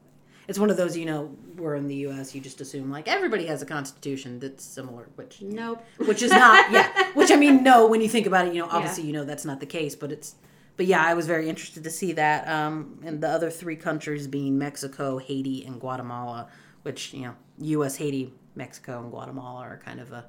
it's 0.47 0.57
one 0.57 0.69
of 0.69 0.77
those, 0.77 0.95
you 0.95 1.05
know, 1.05 1.25
where 1.57 1.75
in 1.75 1.87
the 1.87 1.95
U.S. 1.95 2.33
you 2.33 2.41
just 2.41 2.61
assume 2.61 2.89
like 2.89 3.07
everybody 3.07 3.45
has 3.47 3.61
a 3.61 3.65
constitution 3.65 4.39
that's 4.39 4.63
similar, 4.63 5.09
which 5.15 5.41
nope 5.41 5.83
which 5.97 6.21
is 6.21 6.31
not, 6.31 6.71
yeah. 6.71 7.11
Which 7.13 7.31
I 7.31 7.35
mean, 7.35 7.63
no, 7.63 7.87
when 7.87 8.01
you 8.01 8.09
think 8.09 8.27
about 8.27 8.47
it, 8.47 8.53
you 8.53 8.61
know, 8.61 8.69
obviously 8.69 9.05
you 9.05 9.13
know 9.13 9.23
that's 9.23 9.45
not 9.45 9.59
the 9.59 9.65
case, 9.65 9.95
but 9.95 10.11
it's. 10.11 10.35
But 10.75 10.85
yeah, 10.85 11.03
I 11.03 11.15
was 11.15 11.25
very 11.25 11.49
interested 11.49 11.83
to 11.85 11.89
see 11.89 12.11
that, 12.13 12.47
um, 12.47 12.99
and 13.03 13.19
the 13.19 13.27
other 13.27 13.49
three 13.49 13.75
countries 13.75 14.27
being 14.27 14.59
Mexico, 14.59 15.17
Haiti, 15.17 15.65
and 15.65 15.81
Guatemala, 15.81 16.49
which 16.83 17.15
you 17.15 17.23
know, 17.23 17.33
U.S., 17.57 17.95
Haiti, 17.95 18.31
Mexico, 18.53 19.01
and 19.01 19.09
Guatemala 19.09 19.61
are 19.61 19.81
kind 19.83 19.99
of 19.99 20.11
a 20.11 20.25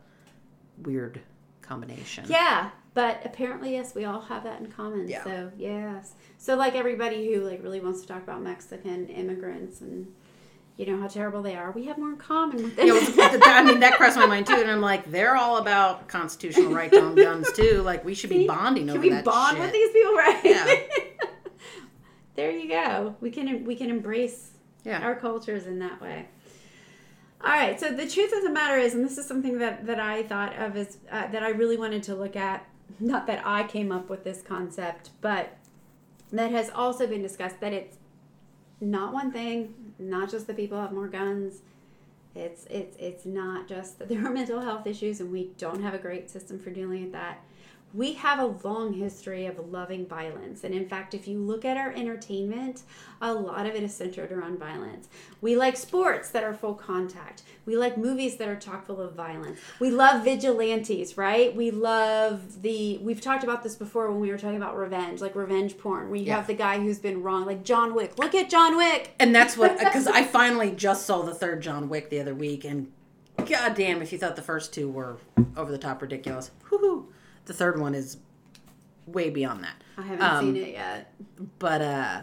weird 0.83 1.21
combination. 1.69 2.25
Yeah, 2.29 2.71
but 2.95 3.21
apparently, 3.25 3.73
yes, 3.73 3.95
we 3.95 4.05
all 4.05 4.21
have 4.23 4.45
that 4.45 4.61
in 4.61 4.67
common. 4.73 5.09
Yeah. 5.09 5.25
So 5.25 5.53
yes, 5.57 6.15
so 6.39 6.57
like 6.57 6.75
everybody 6.75 7.33
who 7.33 7.43
like 7.43 7.63
really 7.63 7.81
wants 7.81 8.01
to 8.03 8.09
talk 8.09 8.23
about 8.23 8.43
Mexican 8.43 9.07
immigrants 9.09 9.81
and 9.81 10.13
you 10.77 10.87
know 10.87 11.01
how 11.01 11.09
terrible 11.09 11.43
they 11.43 11.57
are, 11.57 11.73
we 11.73 11.87
have 11.87 11.99
more 11.99 12.11
in 12.11 12.17
common 12.17 12.63
with 12.63 12.77
them. 12.77 12.87
Yeah, 12.87 12.93
well, 12.95 13.41
I 13.45 13.65
mean 13.65 13.81
that 13.81 13.95
crossed 13.97 14.17
my 14.17 14.27
mind 14.27 14.47
too, 14.47 14.55
and 14.55 14.71
I'm 14.71 14.81
like, 14.81 15.11
they're 15.11 15.37
all 15.37 15.59
about 15.59 16.07
constitutional 16.09 16.73
right 16.73 16.91
to 16.93 17.01
own 17.01 17.15
guns 17.17 17.51
too. 17.53 17.83
Like 17.83 18.05
we 18.05 18.15
should 18.15 18.31
be 18.31 18.47
bonding 18.47 18.87
Can 18.87 18.91
over 18.97 19.01
we 19.01 19.11
that 19.11 19.25
bond 19.25 19.57
shit. 19.57 19.65
with 19.65 19.73
these 19.73 19.91
people, 19.93 20.13
right? 20.15 20.41
Yeah. 20.45 21.27
there 22.37 22.51
you 22.53 22.69
go. 22.69 23.17
We 23.21 23.31
can 23.31 23.65
we 23.65 23.75
can 23.77 23.91
embrace 23.91 24.53
Yeah. 24.85 25.01
our 25.03 25.17
cultures 25.17 25.67
in 25.67 25.79
that 25.81 26.01
way. 26.01 26.29
All 27.45 27.51
right. 27.51 27.79
So 27.79 27.93
the 27.93 28.09
truth 28.09 28.33
of 28.33 28.43
the 28.43 28.51
matter 28.51 28.77
is, 28.77 28.95
and 28.95 29.05
this 29.05 29.17
is 29.17 29.27
something 29.27 29.59
that 29.59 29.87
that 29.87 30.01
I 30.01 30.23
thought 30.25 30.57
of 30.57 30.77
as 30.77 30.99
uh, 31.11 31.29
that 31.29 31.43
I 31.43 31.51
really 31.51 31.77
wanted 31.77 32.03
to 32.05 32.15
look 32.15 32.37
at. 32.37 32.67
Not 33.01 33.27
that 33.27 33.47
I 33.47 33.65
came 33.65 33.93
up 33.93 34.09
with 34.09 34.25
this 34.25 34.43
concept, 34.43 35.11
but 35.21 35.57
that 36.33 36.51
has 36.51 36.71
also 36.71 37.07
been 37.07 37.23
discussed. 37.23 37.61
That 37.61 37.73
it's 37.73 37.97
not 38.81 39.13
one 39.13 39.31
thing, 39.31 39.93
not 39.99 40.31
just 40.31 40.47
that 40.49 40.57
people 40.57 40.81
have 40.81 40.93
more 40.93 41.09
guns. 41.09 41.63
It's 42.35 42.67
it's 42.71 42.97
it's 42.99 43.25
not 43.25 43.69
just 43.69 43.99
that 43.99 44.09
there 44.09 44.25
are 44.27 44.31
mental 44.33 44.61
health 44.61 44.87
issues 44.87 45.21
and 45.21 45.31
we 45.31 45.51
don't 45.59 45.83
have 45.83 45.95
a 45.95 45.99
great 45.99 46.31
system 46.31 46.59
for 46.59 46.71
dealing 46.71 47.03
with 47.03 47.13
that. 47.13 47.43
We 47.95 48.13
have 48.15 48.39
a 48.39 48.69
long 48.69 48.93
history 48.93 49.47
of 49.47 49.59
loving 49.71 50.07
violence. 50.07 50.63
And 50.63 50.75
in 50.75 50.87
fact, 50.87 51.15
if 51.15 51.27
you 51.27 51.39
look 51.39 51.65
at 51.65 51.79
our 51.79 51.91
entertainment, 51.93 52.83
a 53.23 53.33
lot 53.33 53.65
of 53.67 53.75
it 53.75 53.83
is 53.83 53.95
centered 53.95 54.31
around 54.31 54.59
violence. 54.59 55.09
We 55.41 55.57
like 55.57 55.77
sports 55.77 56.29
that 56.31 56.45
are 56.45 56.53
full 56.53 56.75
contact. 56.75 57.43
We 57.65 57.77
like 57.77 57.97
movies 57.97 58.37
that 58.37 58.49
are 58.49 58.57
chock 58.57 58.87
full 58.87 59.01
of 59.01 59.15
violence. 59.15 59.59
We 59.81 59.91
love 59.91 60.23
vigilantes, 60.23 61.17
right? 61.17 61.55
We 61.57 61.71
love 61.71 62.61
the, 62.61 62.99
we've 62.99 63.23
talked 63.23 63.43
about 63.43 63.63
this 63.63 63.75
before 63.75 64.11
when 64.11 64.21
we 64.21 64.31
were 64.31 64.39
talking 64.39 64.59
about 64.59 64.77
revenge, 64.77 65.23
like 65.23 65.35
revenge 65.35 65.79
porn, 65.79 66.09
where 66.11 66.17
you 66.19 66.27
Yeah. 66.27 66.37
have 66.37 66.47
the 66.47 66.55
guy 66.55 66.79
who's 66.79 66.99
been 66.99 67.23
wrong, 67.23 67.47
like 67.47 67.65
John 67.65 67.95
Wick. 67.95 68.19
Look 68.19 68.35
at 68.35 68.51
John 68.51 68.77
Wick. 68.77 69.15
And 69.19 69.35
that's 69.35 69.57
what 69.57 69.79
because 69.79 70.07
I 70.07 70.25
finally 70.25 70.73
just 70.73 71.07
saw 71.07 71.23
the 71.23 71.35
third 71.35 71.63
John 71.63 71.89
Wick 71.89 72.11
the 72.11 72.21
other 72.21 72.35
week, 72.35 72.65
and 72.65 72.93
God 73.47 73.75
damn, 73.75 74.03
if 74.03 74.13
you 74.13 74.19
thought 74.19 74.37
the 74.37 74.43
first 74.43 74.75
two 74.75 74.91
were 74.91 75.17
over 75.57 75.71
the 75.73 75.79
top 75.79 76.03
ridiculous, 76.03 76.51
whoo 76.71 77.09
the 77.49 77.55
third 77.55 77.81
one 77.81 77.95
is 77.97 78.19
way 79.07 79.29
beyond 79.31 79.65
that. 79.65 79.83
I 79.97 80.03
haven't 80.03 80.23
Um, 80.23 80.45
seen 80.55 80.57
it 80.63 80.73
yet. 80.75 81.13
But 81.59 81.83
uh 81.83 82.21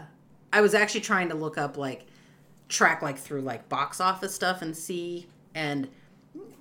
I 0.52 0.60
was 0.62 0.72
actually 0.74 1.02
trying 1.02 1.28
to 1.28 1.34
look 1.34 1.58
up 1.58 1.76
like 1.76 2.06
track 2.68 3.02
like 3.02 3.18
through 3.18 3.42
like 3.42 3.68
box 3.68 4.00
office 4.00 4.34
stuff 4.34 4.62
and 4.62 4.74
see 4.76 5.26
and 5.54 5.88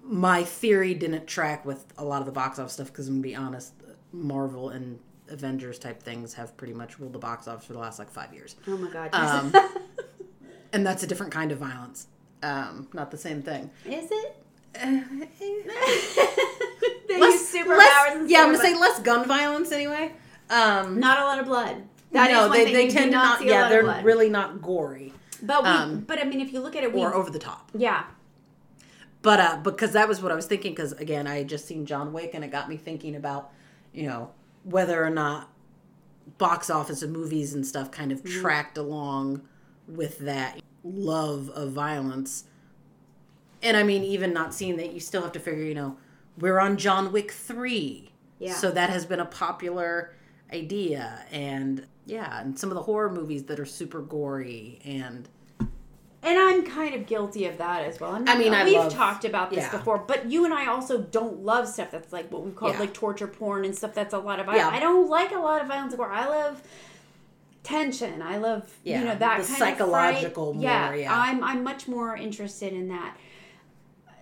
my 0.03 0.43
theory 0.43 0.93
didn't 0.93 1.25
track 1.27 1.65
with 1.65 1.85
a 1.97 2.03
lot 2.03 2.19
of 2.19 2.25
the 2.25 2.31
box 2.31 2.59
office 2.59 2.73
stuff 2.73 2.87
because 2.87 3.07
I'm 3.07 3.15
gonna 3.15 3.23
be 3.23 3.35
honest, 3.35 3.73
Marvel 4.11 4.69
and 4.69 4.99
Avengers 5.29 5.79
type 5.79 6.01
things 6.03 6.33
have 6.35 6.55
pretty 6.57 6.73
much 6.73 6.99
ruled 6.99 7.13
the 7.13 7.19
box 7.19 7.47
office 7.47 7.65
for 7.65 7.73
the 7.73 7.79
last 7.79 7.97
like 7.97 8.09
five 8.11 8.33
years. 8.33 8.55
Oh 8.67 8.77
my 8.77 8.89
god. 8.91 9.09
Um, 9.13 9.53
and 10.73 10.85
that's 10.85 11.01
a 11.03 11.07
different 11.07 11.31
kind 11.31 11.51
of 11.51 11.57
violence. 11.59 12.07
Um, 12.43 12.87
not 12.93 13.09
the 13.09 13.17
same 13.17 13.41
thing. 13.41 13.71
Is 13.85 14.09
it? 14.11 14.35
Less, 17.19 17.53
use 17.53 17.63
superpowers. 17.65 17.77
less- 17.77 18.15
and 18.15 18.29
yeah, 18.29 18.39
I'm 18.39 18.45
gonna 18.47 18.57
say 18.59 18.77
less 18.79 18.99
gun 19.01 19.27
violence 19.27 19.71
anyway. 19.71 20.13
Um, 20.49 20.99
not 20.99 21.19
a 21.19 21.23
lot 21.25 21.39
of 21.39 21.45
blood. 21.45 21.83
That 22.11 22.29
is 22.29 22.35
no, 22.35 22.47
one 22.47 22.51
they, 22.57 22.65
thing. 22.65 22.73
they 22.73 22.89
tend 22.89 23.11
to 23.11 23.17
not. 23.17 23.39
see 23.39 23.49
a 23.49 23.51
Yeah, 23.51 23.61
lot 23.63 23.69
they're 23.69 23.83
blood. 23.83 24.05
really 24.05 24.29
not 24.29 24.61
gory 24.61 25.11
But 25.41 25.63
we, 25.63 25.69
um, 25.69 25.99
but 26.01 26.19
I 26.19 26.23
mean, 26.23 26.39
if 26.39 26.53
you 26.53 26.59
look 26.61 26.75
at 26.75 26.83
it, 26.83 26.93
we 26.93 27.01
or 27.01 27.13
over 27.13 27.29
the 27.29 27.39
top. 27.39 27.71
yeah. 27.73 28.03
But 29.21 29.39
uh, 29.39 29.57
because 29.63 29.93
that 29.93 30.07
was 30.07 30.21
what 30.21 30.31
I 30.31 30.35
was 30.35 30.45
thinking. 30.45 30.71
Because 30.73 30.91
again, 30.93 31.25
I 31.27 31.37
had 31.37 31.49
just 31.49 31.65
seen 31.65 31.85
John 31.87 32.13
Wick, 32.13 32.31
and 32.35 32.43
it 32.43 32.51
got 32.51 32.69
me 32.69 32.77
thinking 32.77 33.15
about, 33.15 33.49
you 33.91 34.07
know, 34.07 34.29
whether 34.63 35.03
or 35.03 35.09
not 35.09 35.49
box 36.37 36.69
office 36.69 37.01
of 37.01 37.09
movies 37.09 37.53
and 37.53 37.65
stuff 37.65 37.89
kind 37.91 38.11
of 38.11 38.21
Mm-hmm. 38.23 38.41
tracked 38.41 38.77
along 38.77 39.41
with 39.87 40.19
that 40.19 40.59
love 40.83 41.49
of 41.49 41.71
violence. 41.71 42.43
And 43.63 43.75
I 43.75 43.81
mean, 43.83 44.03
even 44.03 44.31
not 44.31 44.53
seeing 44.53 44.77
that, 44.77 44.93
you 44.93 44.99
still 44.99 45.23
have 45.23 45.31
to 45.33 45.39
figure, 45.39 45.63
you 45.63 45.73
know, 45.73 45.97
we're 46.39 46.59
on 46.59 46.77
John 46.77 47.11
Wick 47.11 47.31
three, 47.31 48.11
Yeah. 48.39 48.53
so 48.53 48.71
that 48.71 48.89
has 48.89 49.05
been 49.05 49.19
a 49.19 49.25
popular 49.25 50.13
idea, 50.53 51.25
and 51.31 51.85
yeah, 52.05 52.41
and 52.41 52.57
some 52.59 52.69
of 52.69 52.75
the 52.75 52.83
horror 52.83 53.09
movies 53.11 53.43
that 53.45 53.59
are 53.59 53.65
super 53.65 54.01
gory 54.01 54.79
and 54.85 55.27
And 55.59 56.39
I'm 56.39 56.65
kind 56.65 56.95
of 56.95 57.05
guilty 57.05 57.45
of 57.45 57.59
that 57.59 57.83
as 57.85 57.99
well. 57.99 58.15
I 58.27 58.35
mean, 58.35 58.51
I 58.53 58.63
we've 58.63 58.73
love- 58.73 58.91
talked 58.91 59.25
about 59.25 59.51
this 59.51 59.59
yeah. 59.59 59.71
before, 59.77 59.99
but 59.99 60.25
you 60.25 60.43
and 60.45 60.53
I 60.53 60.65
also 60.67 60.99
don't 60.99 61.43
love 61.43 61.67
stuff 61.67 61.91
that's 61.91 62.11
like 62.11 62.31
what 62.31 62.43
we 62.43 62.51
call 62.51 62.71
Yeah. 62.71 62.79
like 62.79 62.93
torture 62.95 63.27
porn 63.27 63.63
and 63.63 63.75
stuff 63.75 63.93
that's 63.93 64.13
a 64.13 64.17
lot 64.17 64.39
of 64.39 64.47
violence. 64.47 64.63
Yeah. 64.71 64.75
I 64.75 64.79
don't 64.79 65.07
like 65.07 65.31
a 65.31 65.37
lot 65.39 65.61
of 65.61 65.67
violence 65.67 65.93
where 65.95 66.11
I 66.11 66.27
love 66.27 66.63
tension. 67.63 68.21
I 68.21 68.37
love 68.37 68.71
you 68.83 68.99
know 68.99 69.15
that 69.15 69.41
the 69.41 69.47
kind 69.47 69.59
psychological 69.59 70.49
of 70.51 70.55
fright. 70.55 70.61
more, 70.61 70.95
yeah, 70.95 71.01
yeah. 71.03 71.15
I'm 71.19 71.43
I'm 71.43 71.63
much 71.63 71.87
more 71.87 72.15
interested 72.15 72.73
in 72.73 72.87
that. 72.89 73.17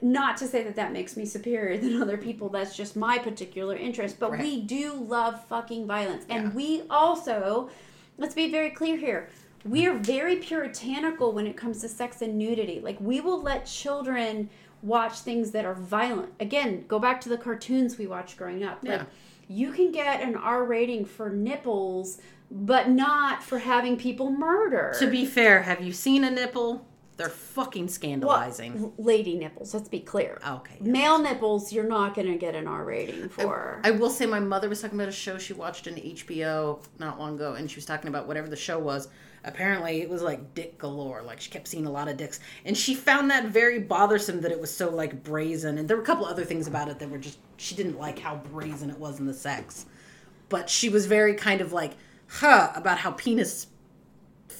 Not 0.03 0.35
to 0.37 0.47
say 0.47 0.63
that 0.63 0.75
that 0.75 0.91
makes 0.91 1.15
me 1.15 1.25
superior 1.25 1.77
than 1.81 2.01
other 2.01 2.17
people. 2.17 2.49
That's 2.49 2.75
just 2.75 2.95
my 2.95 3.17
particular 3.17 3.75
interest. 3.75 4.19
But 4.19 4.31
Right. 4.31 4.41
we 4.41 4.61
do 4.61 4.93
love 4.93 5.43
fucking 5.47 5.87
violence, 5.87 6.25
and 6.29 6.43
Yeah. 6.49 6.53
we 6.53 6.81
also 6.89 7.69
let's 8.17 8.35
be 8.35 8.51
very 8.51 8.69
clear 8.69 8.97
here. 8.97 9.29
We 9.65 9.87
are 9.87 9.93
very 9.97 10.35
puritanical 10.35 11.31
when 11.31 11.47
it 11.47 11.55
comes 11.55 11.79
to 11.81 11.87
sex 11.87 12.21
and 12.21 12.37
nudity. 12.37 12.81
Like 12.83 12.97
we 12.99 13.21
will 13.21 13.41
let 13.41 13.65
children 13.65 14.49
watch 14.81 15.19
things 15.19 15.51
that 15.51 15.63
are 15.63 15.73
violent. 15.73 16.33
Again, 16.39 16.83
go 16.89 16.99
back 16.99 17.21
to 17.21 17.29
the 17.29 17.37
cartoons 17.37 17.97
we 17.97 18.05
watched 18.05 18.35
growing 18.37 18.63
up. 18.63 18.79
Like 18.83 18.99
Yeah. 18.99 19.05
you 19.47 19.71
can 19.71 19.91
get 19.93 20.21
an 20.21 20.35
R 20.35 20.65
rating 20.65 21.05
for 21.05 21.29
nipples, 21.29 22.19
but 22.51 22.89
not 22.89 23.41
for 23.41 23.59
having 23.59 23.95
people 23.95 24.29
murder. 24.29 24.93
To 24.99 25.07
be 25.09 25.25
fair, 25.25 25.61
have 25.63 25.81
you 25.81 25.93
seen 25.93 26.25
a 26.25 26.29
nipple? 26.29 26.85
They're 27.15 27.30
fucking 27.30 27.89
scandalizing. 27.89 28.78
l- 28.80 28.93
lady 28.97 29.36
nipples, 29.36 29.73
let's 29.73 29.88
be 29.88 29.99
clear. 29.99 30.39
Oh, 30.43 30.56
okay. 30.56 30.78
yeah. 30.82 30.91
Male 30.91 31.19
nipples, 31.19 31.71
you're 31.71 31.84
not 31.88 32.15
going 32.15 32.28
to 32.28 32.38
get 32.38 32.56
an 32.56 32.67
R 32.67 32.84
rating 32.84 33.30
for. 33.30 33.80
I 33.84 33.91
will 33.91 34.10
say 34.10 34.26
my 34.26 34.39
mother 34.39 34.67
was 34.67 34.82
talking 34.82 34.97
about 34.99 35.10
a 35.10 35.13
show 35.13 35.38
she 35.38 35.54
watched 35.54 35.86
in 35.88 35.95
HBO 35.95 36.80
not 36.99 37.19
long 37.19 37.36
ago, 37.36 37.54
and 37.54 37.69
she 37.69 37.76
was 37.76 37.86
talking 37.86 38.08
about 38.08 38.28
whatever 38.28 38.47
the 38.47 38.56
show 38.56 38.80
was. 38.80 39.08
Apparently, 39.45 40.02
it 40.02 40.10
was 40.10 40.21
like 40.21 40.54
dick 40.56 40.78
galore. 40.78 41.21
Like 41.21 41.39
she 41.41 41.52
kept 41.52 41.67
seeing 41.67 41.86
a 41.86 41.91
lot 41.91 42.08
of 42.08 42.17
dicks, 42.17 42.39
and 42.65 42.76
she 42.78 42.95
found 42.95 43.30
that 43.30 43.47
very 43.49 43.78
bothersome 43.80 44.41
that 44.41 44.52
it 44.52 44.60
was 44.60 44.76
so 44.76 44.89
like 44.89 45.23
brazen. 45.23 45.78
And 45.78 45.88
there 45.88 45.97
were 45.97 46.04
a 46.04 46.06
couple 46.06 46.26
other 46.26 46.45
things 46.45 46.65
about 46.65 46.88
it 46.88 46.97
that 46.99 47.10
were 47.10 47.17
just 47.17 47.38
she 47.58 47.76
didn't 47.76 47.99
like 47.99 48.17
how 48.19 48.38
brazen 48.38 48.89
it 48.89 48.97
was 48.97 49.19
in 49.19 49.26
the 49.28 49.34
sex, 49.34 49.86
but 50.49 50.69
she 50.69 50.88
was 50.89 51.06
very 51.08 51.34
kind 51.36 51.60
of 51.62 51.73
like, 51.73 51.91
huh, 52.28 52.71
about 52.73 52.99
how 52.99 53.12
penis 53.12 53.67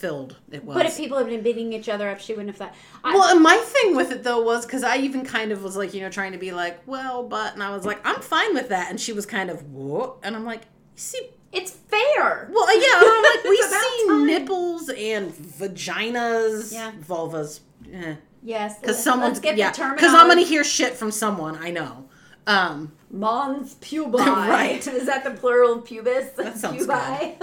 filled 0.04 0.36
it 0.52 0.63
was. 0.66 0.76
but 0.76 0.86
if 0.86 0.98
people 0.98 1.18
had 1.18 1.28
been 1.28 1.42
beating 1.42 1.72
each 1.72 1.88
other 1.88 2.10
up, 2.10 2.20
she 2.20 2.34
wouldn't 2.34 2.50
have 2.50 2.58
thought. 2.58 2.76
I, 3.04 3.13
Well, 3.13 3.32
and 3.34 3.42
my 3.42 3.56
thing 3.58 3.96
with 3.96 4.12
it 4.12 4.22
though 4.24 4.42
was 4.44 4.66
because 4.66 4.84
I 4.84 4.98
even 4.98 5.24
kind 5.26 5.52
of 5.54 5.63
was 5.63 5.78
like, 5.78 5.94
you 5.94 6.02
know, 6.02 6.10
trying 6.10 6.34
to 6.34 6.38
be 6.38 6.52
like, 6.52 6.82
well, 6.86 7.24
but, 7.24 7.54
and 7.54 7.63
I 7.63 7.70
was 7.76 7.86
like, 7.86 8.00
I'm 8.06 8.20
fine 8.22 8.54
with 8.54 8.68
that, 8.70 8.89
and 8.89 9.00
she 9.00 9.13
was 9.13 9.26
kind 9.26 9.50
of, 9.50 9.63
what? 9.72 10.18
And 10.24 10.36
I'm 10.36 10.44
like, 10.46 10.63
see, 10.96 11.30
it's 11.54 11.72
fair. 11.72 12.50
well, 12.52 12.68
yeah, 12.76 13.00
I'm 13.16 13.24
like, 13.36 13.44
we 13.46 13.58
see 13.62 14.08
time. 14.08 14.26
nipples 14.28 14.89
and 14.89 15.32
vaginas, 15.32 16.74
Yeah. 16.74 16.92
vulvas, 17.08 17.62
eh. 17.94 18.16
yes, 18.44 18.80
because 18.80 19.02
someone's 19.02 19.39
get 19.39 19.56
yeah, 19.58 19.72
because 19.72 20.13
I'm 20.13 20.28
gonna 20.28 20.42
hear 20.42 20.63
shit 20.63 20.94
from 20.96 21.12
someone 21.12 21.58
I 21.58 21.72
know. 21.72 22.10
Um, 22.46 22.92
Mons 23.10 23.76
pubi. 23.82 24.18
Right. 24.20 24.86
Is 25.02 25.06
that 25.06 25.24
the 25.24 25.32
plural 25.32 25.76
of 25.76 25.86
pubis? 25.86 26.36
That 26.36 26.58
sounds 26.58 26.86
Pubi. 26.86 27.38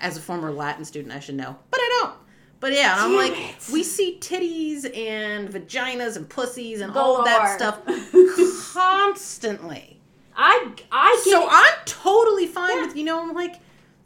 As 0.00 0.16
a 0.16 0.20
former 0.20 0.50
Latin 0.50 0.84
student, 0.84 1.14
I 1.14 1.20
should 1.20 1.34
know, 1.36 1.56
but 1.70 1.80
I 1.80 1.98
don't. 2.02 2.14
But 2.60 2.72
yeah, 2.74 2.94
I'm 2.98 3.16
like, 3.16 3.32
it. 3.32 3.68
we 3.72 3.82
see 3.82 4.18
titties 4.20 4.84
and 4.96 5.48
vaginas 5.48 6.16
and 6.16 6.28
pussies 6.28 6.80
and 6.82 6.92
all 6.94 7.18
of 7.18 7.24
that 7.24 7.56
stuff 7.58 7.80
constantly. 8.72 10.00
I 10.36 10.72
I 10.92 11.20
So 11.24 11.42
it. 11.44 11.48
I'm 11.50 11.74
totally 11.86 12.46
fine 12.46 12.76
Yeah. 12.78 12.86
with 12.86 12.96
you 12.96 13.04
know 13.04 13.20
I'm 13.22 13.34
like 13.34 13.56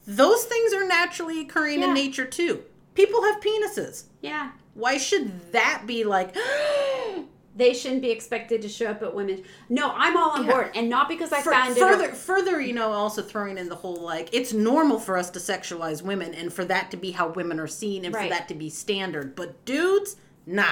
those 0.07 0.45
things 0.45 0.73
are 0.73 0.87
naturally 0.87 1.41
occurring 1.41 1.81
Yeah. 1.81 1.89
in 1.89 1.95
nature 1.95 2.25
too. 2.27 2.63
People 2.95 3.23
have 3.25 3.41
penises. 3.41 4.05
yeah. 4.21 4.51
Why 4.75 4.99
should 4.99 5.53
that 5.53 5.85
be 5.87 6.05
like 6.05 6.35
They 7.57 7.73
shouldn't 7.73 8.03
be 8.03 8.11
expected 8.11 8.63
to 8.63 8.69
show 8.69 8.87
up 8.87 9.03
at 9.03 9.15
women. 9.15 9.45
No, 9.69 9.93
I'm 9.95 10.17
all 10.17 10.31
on 10.31 10.45
Yeah. 10.45 10.51
board, 10.53 10.71
and 10.75 10.89
not 10.91 11.09
because 11.09 11.33
I 11.33 11.41
For- 11.41 11.53
found 11.53 11.77
further 11.77 12.07
it. 12.07 12.17
further 12.17 12.61
you 12.61 12.73
know 12.73 12.91
also 12.93 13.23
throwing 13.23 13.59
in 13.59 13.69
the 13.69 13.77
whole 13.77 13.95
like 13.97 14.29
it's 14.33 14.53
normal 14.53 14.99
for 14.99 15.17
us 15.17 15.31
to 15.31 15.39
sexualize 15.39 16.03
women 16.03 16.35
and 16.35 16.53
for 16.53 16.65
that 16.65 16.91
to 16.91 16.97
be 16.97 17.13
how 17.13 17.29
women 17.29 17.61
are 17.61 17.69
seen 17.69 18.05
and 18.05 18.13
Right. 18.15 18.25
for 18.25 18.35
that 18.35 18.49
to 18.49 18.55
be 18.55 18.69
standard 18.71 19.37
but 19.37 19.65
dudes 19.65 20.17
nah 20.47 20.65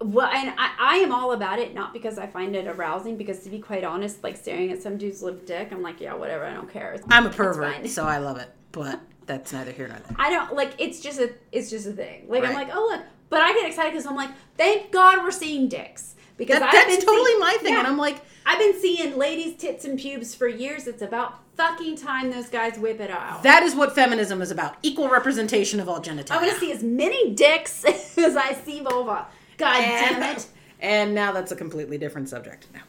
Well, 0.00 0.26
and 0.26 0.52
I, 0.58 0.70
I 0.78 0.96
am 0.96 1.12
all 1.12 1.32
about 1.32 1.58
it, 1.60 1.72
not 1.72 1.92
because 1.92 2.18
I 2.18 2.26
find 2.26 2.54
it 2.56 2.66
arousing. 2.66 3.16
Because 3.16 3.38
to 3.44 3.48
be 3.48 3.60
quite 3.60 3.84
honest, 3.84 4.22
like 4.24 4.36
staring 4.36 4.70
at 4.72 4.82
some 4.82 4.98
dude's 4.98 5.22
lip 5.22 5.46
dick, 5.46 5.68
I'm 5.70 5.80
like, 5.82 6.00
yeah, 6.00 6.14
whatever. 6.14 6.44
I 6.44 6.52
don't 6.52 6.68
care. 6.70 6.94
It's- 6.94 7.08
I'm 7.10 7.26
a 7.26 7.30
pervert 7.30 7.86
so 7.88 8.04
I 8.04 8.18
love 8.18 8.36
it 8.38 8.50
but 8.72 9.00
that's 9.26 9.52
neither 9.52 9.72
here 9.72 9.88
nor 9.88 9.98
there 9.98 10.16
I 10.18 10.30
don't 10.30 10.54
like. 10.54 10.74
It's 10.78 11.00
just 11.00 11.18
a. 11.18 11.32
It's 11.52 11.70
just 11.70 11.86
a 11.86 11.92
thing. 11.92 12.26
Like 12.28 12.44
I'm 12.44 12.54
like, 12.54 12.70
oh 12.72 12.88
look, 12.90 13.02
but 13.30 13.40
I 13.40 13.52
get 13.52 13.66
excited 13.66 13.92
because 13.92 14.06
I'm 14.06 14.16
like, 14.16 14.30
thank 14.56 14.90
God 14.90 15.22
we're 15.22 15.30
seeing 15.30 15.68
dicks 15.68 16.14
because 16.36 16.60
that, 16.60 16.74
I've 16.74 16.88
been 16.88 17.00
totally 17.04 17.30
seeing- 17.30 17.40
my 17.40 17.56
thing 17.60 17.72
yeah. 17.72 17.80
and 17.80 17.88
I'm 17.88 17.98
like 17.98 18.22
I've 18.46 18.58
been 18.58 18.78
seeing 18.80 19.16
ladies' 19.16 19.56
tits 19.56 19.84
and 19.84 19.98
pubes 19.98 20.34
for 20.34 20.46
years. 20.48 20.86
It's 20.86 21.02
about 21.02 21.40
fucking 21.56 21.96
time 21.96 22.30
those 22.30 22.48
guys 22.48 22.78
whip 22.78 23.00
it 23.00 23.10
out. 23.10 23.42
that 23.44 23.62
is 23.62 23.74
what 23.74 23.94
feminism 23.94 24.42
is 24.42 24.50
about 24.50 24.76
equal 24.82 25.08
representation 25.08 25.78
of 25.78 25.88
all 25.88 26.00
genitalia 26.00 26.32
I 26.32 26.36
want 26.38 26.52
to 26.52 26.58
see 26.58 26.72
as 26.72 26.82
many 26.82 27.32
dicks 27.32 27.84
as 28.18 28.36
I 28.36 28.54
see 28.54 28.80
vulva. 28.80 29.26
God 29.56 29.78
damn 29.80 30.36
it. 30.36 30.46
And 30.80 31.14
now 31.14 31.32
that's 31.32 31.52
a 31.52 31.56
completely 31.56 31.96
different 31.96 32.28
subject. 32.28 32.66
now. 32.74 32.80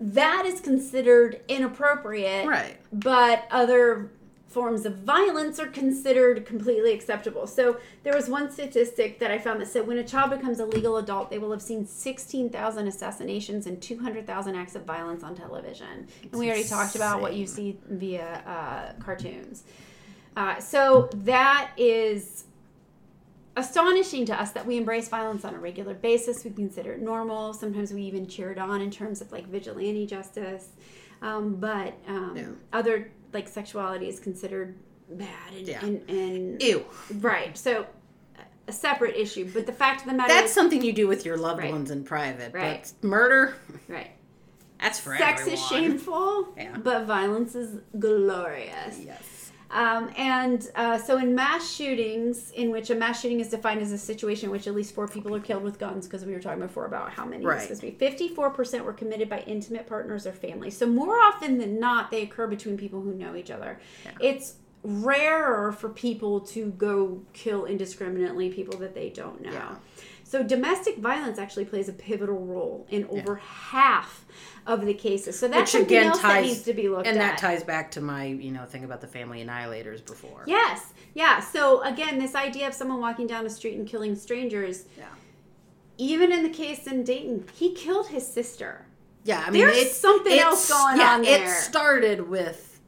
That 0.00 0.44
is 0.46 0.60
considered 0.60 1.40
inappropriate. 1.48 2.46
Right. 2.46 2.76
But 2.92 3.48
other 3.50 4.10
forms 4.48 4.86
of 4.86 4.96
violence 4.96 5.58
are 5.60 5.66
considered 5.66 6.46
completely 6.46 6.92
acceptable. 6.92 7.46
So 7.46 7.76
there 8.02 8.14
was 8.14 8.28
one 8.28 8.50
statistic 8.50 9.18
that 9.18 9.30
I 9.30 9.38
found 9.38 9.60
that 9.60 9.68
said 9.68 9.86
when 9.86 9.98
a 9.98 10.04
child 10.04 10.30
becomes 10.30 10.58
a 10.58 10.64
legal 10.64 10.96
adult, 10.96 11.30
they 11.30 11.38
will 11.38 11.50
have 11.50 11.60
seen 11.60 11.86
16,000 11.86 12.88
assassinations 12.88 13.66
and 13.66 13.80
200,000 13.80 14.54
acts 14.54 14.74
of 14.74 14.84
violence 14.84 15.22
on 15.22 15.34
television. 15.34 16.08
And 16.22 16.32
we 16.32 16.48
already 16.48 16.64
talked 16.64 16.96
about 16.96 17.20
what 17.20 17.34
you 17.34 17.46
see 17.46 17.78
via 17.88 18.42
uh, 18.46 19.02
cartoons. 19.02 19.64
Uh, 20.34 20.58
so 20.60 21.10
that 21.12 21.70
is 21.76 22.44
astonishing 23.56 24.24
to 24.24 24.40
us 24.40 24.52
that 24.52 24.64
we 24.64 24.78
embrace 24.78 25.08
violence 25.08 25.44
on 25.44 25.52
a 25.54 25.58
regular 25.58 25.92
basis. 25.92 26.42
We 26.44 26.52
consider 26.52 26.92
it 26.92 27.02
normal. 27.02 27.52
Sometimes 27.52 27.92
we 27.92 28.02
even 28.02 28.26
cheer 28.26 28.52
it 28.52 28.58
on 28.58 28.80
in 28.80 28.90
terms 28.90 29.20
of 29.20 29.30
like 29.30 29.46
vigilante 29.46 30.06
justice. 30.06 30.68
Um, 31.20 31.56
but 31.56 31.94
um, 32.06 32.60
other 32.72 33.10
like 33.32 33.48
sexuality 33.48 34.08
is 34.08 34.20
considered 34.20 34.76
bad 35.10 35.52
and, 35.56 35.66
Yeah. 35.68 35.84
and, 35.84 36.10
and 36.10 36.62
Ew. 36.62 36.84
right. 37.20 37.56
So 37.56 37.86
a 38.66 38.72
separate 38.72 39.16
issue. 39.16 39.50
But 39.52 39.66
the 39.66 39.72
fact 39.72 40.02
of 40.02 40.08
the 40.08 40.14
matter 40.14 40.32
That's 40.32 40.48
is, 40.48 40.54
something 40.54 40.82
you 40.82 40.92
do 40.92 41.08
with 41.08 41.24
your 41.24 41.36
loved 41.36 41.60
Right. 41.60 41.70
ones 41.72 41.90
in 41.90 42.04
private. 42.04 42.52
Right. 42.52 42.92
But 43.00 43.08
murder, 43.08 43.54
right. 43.88 44.10
that's 44.80 45.00
for 45.00 45.16
Sex 45.16 45.40
everyone. 45.42 45.54
is 45.58 45.66
shameful, 45.66 46.48
Yeah. 46.56 46.76
but 46.76 47.04
violence 47.06 47.54
is 47.54 47.80
glorious. 47.98 48.98
Yes. 49.00 49.22
Um, 49.70 50.10
and 50.16 50.66
uh, 50.74 50.96
so, 50.96 51.18
in 51.18 51.34
mass 51.34 51.70
shootings, 51.70 52.50
in 52.52 52.70
which 52.70 52.88
a 52.90 52.94
mass 52.94 53.20
shooting 53.20 53.40
is 53.40 53.48
defined 53.50 53.82
as 53.82 53.92
a 53.92 53.98
situation 53.98 54.46
in 54.46 54.50
which 54.50 54.66
at 54.66 54.74
least 54.74 54.94
four 54.94 55.06
people 55.06 55.34
are 55.34 55.40
killed 55.40 55.62
with 55.62 55.78
guns, 55.78 56.06
because 56.06 56.24
we 56.24 56.32
were 56.32 56.40
talking 56.40 56.60
before 56.60 56.86
about 56.86 57.10
how 57.10 57.26
many 57.26 57.44
Right. 57.44 57.68
this 57.68 57.80
be. 57.80 57.90
Fifty-four 57.90 58.50
percent 58.50 58.84
were 58.84 58.94
committed 58.94 59.28
by 59.28 59.40
intimate 59.40 59.86
partners 59.86 60.26
or 60.26 60.32
family. 60.32 60.70
So 60.70 60.86
more 60.86 61.20
often 61.20 61.58
than 61.58 61.78
not, 61.78 62.10
they 62.10 62.22
occur 62.22 62.46
between 62.46 62.78
people 62.78 63.02
who 63.02 63.12
know 63.12 63.36
each 63.36 63.50
other. 63.50 63.78
It's 64.20 64.54
rarer 64.84 65.72
for 65.72 65.88
people 65.88 66.40
to 66.40 66.70
go 66.70 67.20
kill 67.32 67.64
indiscriminately 67.66 68.48
people 68.48 68.78
that 68.78 68.94
they 68.94 69.10
don't 69.10 69.42
know. 69.42 69.52
Yeah. 69.52 69.74
So 70.28 70.42
domestic 70.42 70.98
violence 70.98 71.38
actually 71.38 71.64
plays 71.64 71.88
a 71.88 71.92
pivotal 71.94 72.44
role 72.44 72.86
in 72.90 73.06
over 73.06 73.36
half 73.36 74.26
of 74.66 74.84
the 74.84 74.92
cases. 74.92 75.38
So 75.38 75.48
that's 75.48 75.60
Which 75.60 75.68
something 75.70 75.96
again 75.96 76.08
else 76.08 76.20
that 76.20 76.32
ties 76.34 76.46
needs 76.46 76.62
to 76.64 76.74
be 76.74 76.90
looked 76.90 77.06
and 77.06 77.16
at. 77.16 77.20
that 77.20 77.38
ties 77.38 77.64
back 77.64 77.90
to 77.92 78.02
my 78.02 78.26
you 78.26 78.50
know 78.50 78.66
thing 78.66 78.84
about 78.84 79.00
the 79.00 79.06
family 79.06 79.42
annihilators 79.42 80.04
before. 80.04 80.44
Yes. 80.46 80.92
Yeah. 81.14 81.40
So 81.40 81.82
again, 81.82 82.18
this 82.18 82.34
idea 82.34 82.66
of 82.68 82.74
someone 82.74 83.00
walking 83.00 83.26
down 83.26 83.46
a 83.46 83.48
street 83.48 83.78
and 83.78 83.88
killing 83.88 84.14
strangers. 84.14 84.84
Yeah. 84.98 85.06
Even 85.96 86.30
in 86.30 86.42
the 86.42 86.50
case 86.50 86.86
in 86.86 87.04
Dayton, 87.04 87.46
he 87.54 87.72
killed 87.72 88.08
his 88.08 88.26
sister. 88.30 88.84
Yeah, 89.24 89.42
I 89.46 89.50
mean, 89.50 89.62
There's 89.62 89.78
it's 89.78 89.96
something 89.96 90.30
it's- 90.30 90.44
else 90.46 90.68
going 90.70 90.98
yeah, 90.98 91.14
on 91.14 91.22
there. 91.22 91.42
It 91.44 91.48
started 91.48 92.28
with 92.28 92.80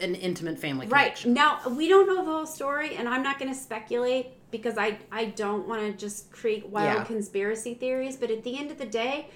an 0.00 0.14
intimate 0.14 0.58
family 0.58 0.86
Right. 0.86 1.24
Now, 1.26 1.60
we 1.68 1.88
don't 1.88 2.06
know 2.06 2.24
the 2.24 2.30
whole 2.30 2.46
story, 2.46 2.96
and 2.96 3.06
I'm 3.08 3.22
not 3.22 3.38
going 3.38 3.52
to 3.52 3.58
speculate 3.58 4.28
because 4.50 4.78
I, 4.78 4.98
I 5.10 5.26
don't 5.26 5.66
want 5.68 5.82
to 5.82 5.92
just 5.92 6.30
create 6.30 6.68
wild 6.68 6.98
Yeah. 6.98 7.04
conspiracy 7.04 7.74
theories. 7.74 8.16
But 8.16 8.30
at 8.30 8.44
the 8.44 8.58
end 8.58 8.70
of 8.70 8.78
the 8.78 8.86
day, 8.86 9.28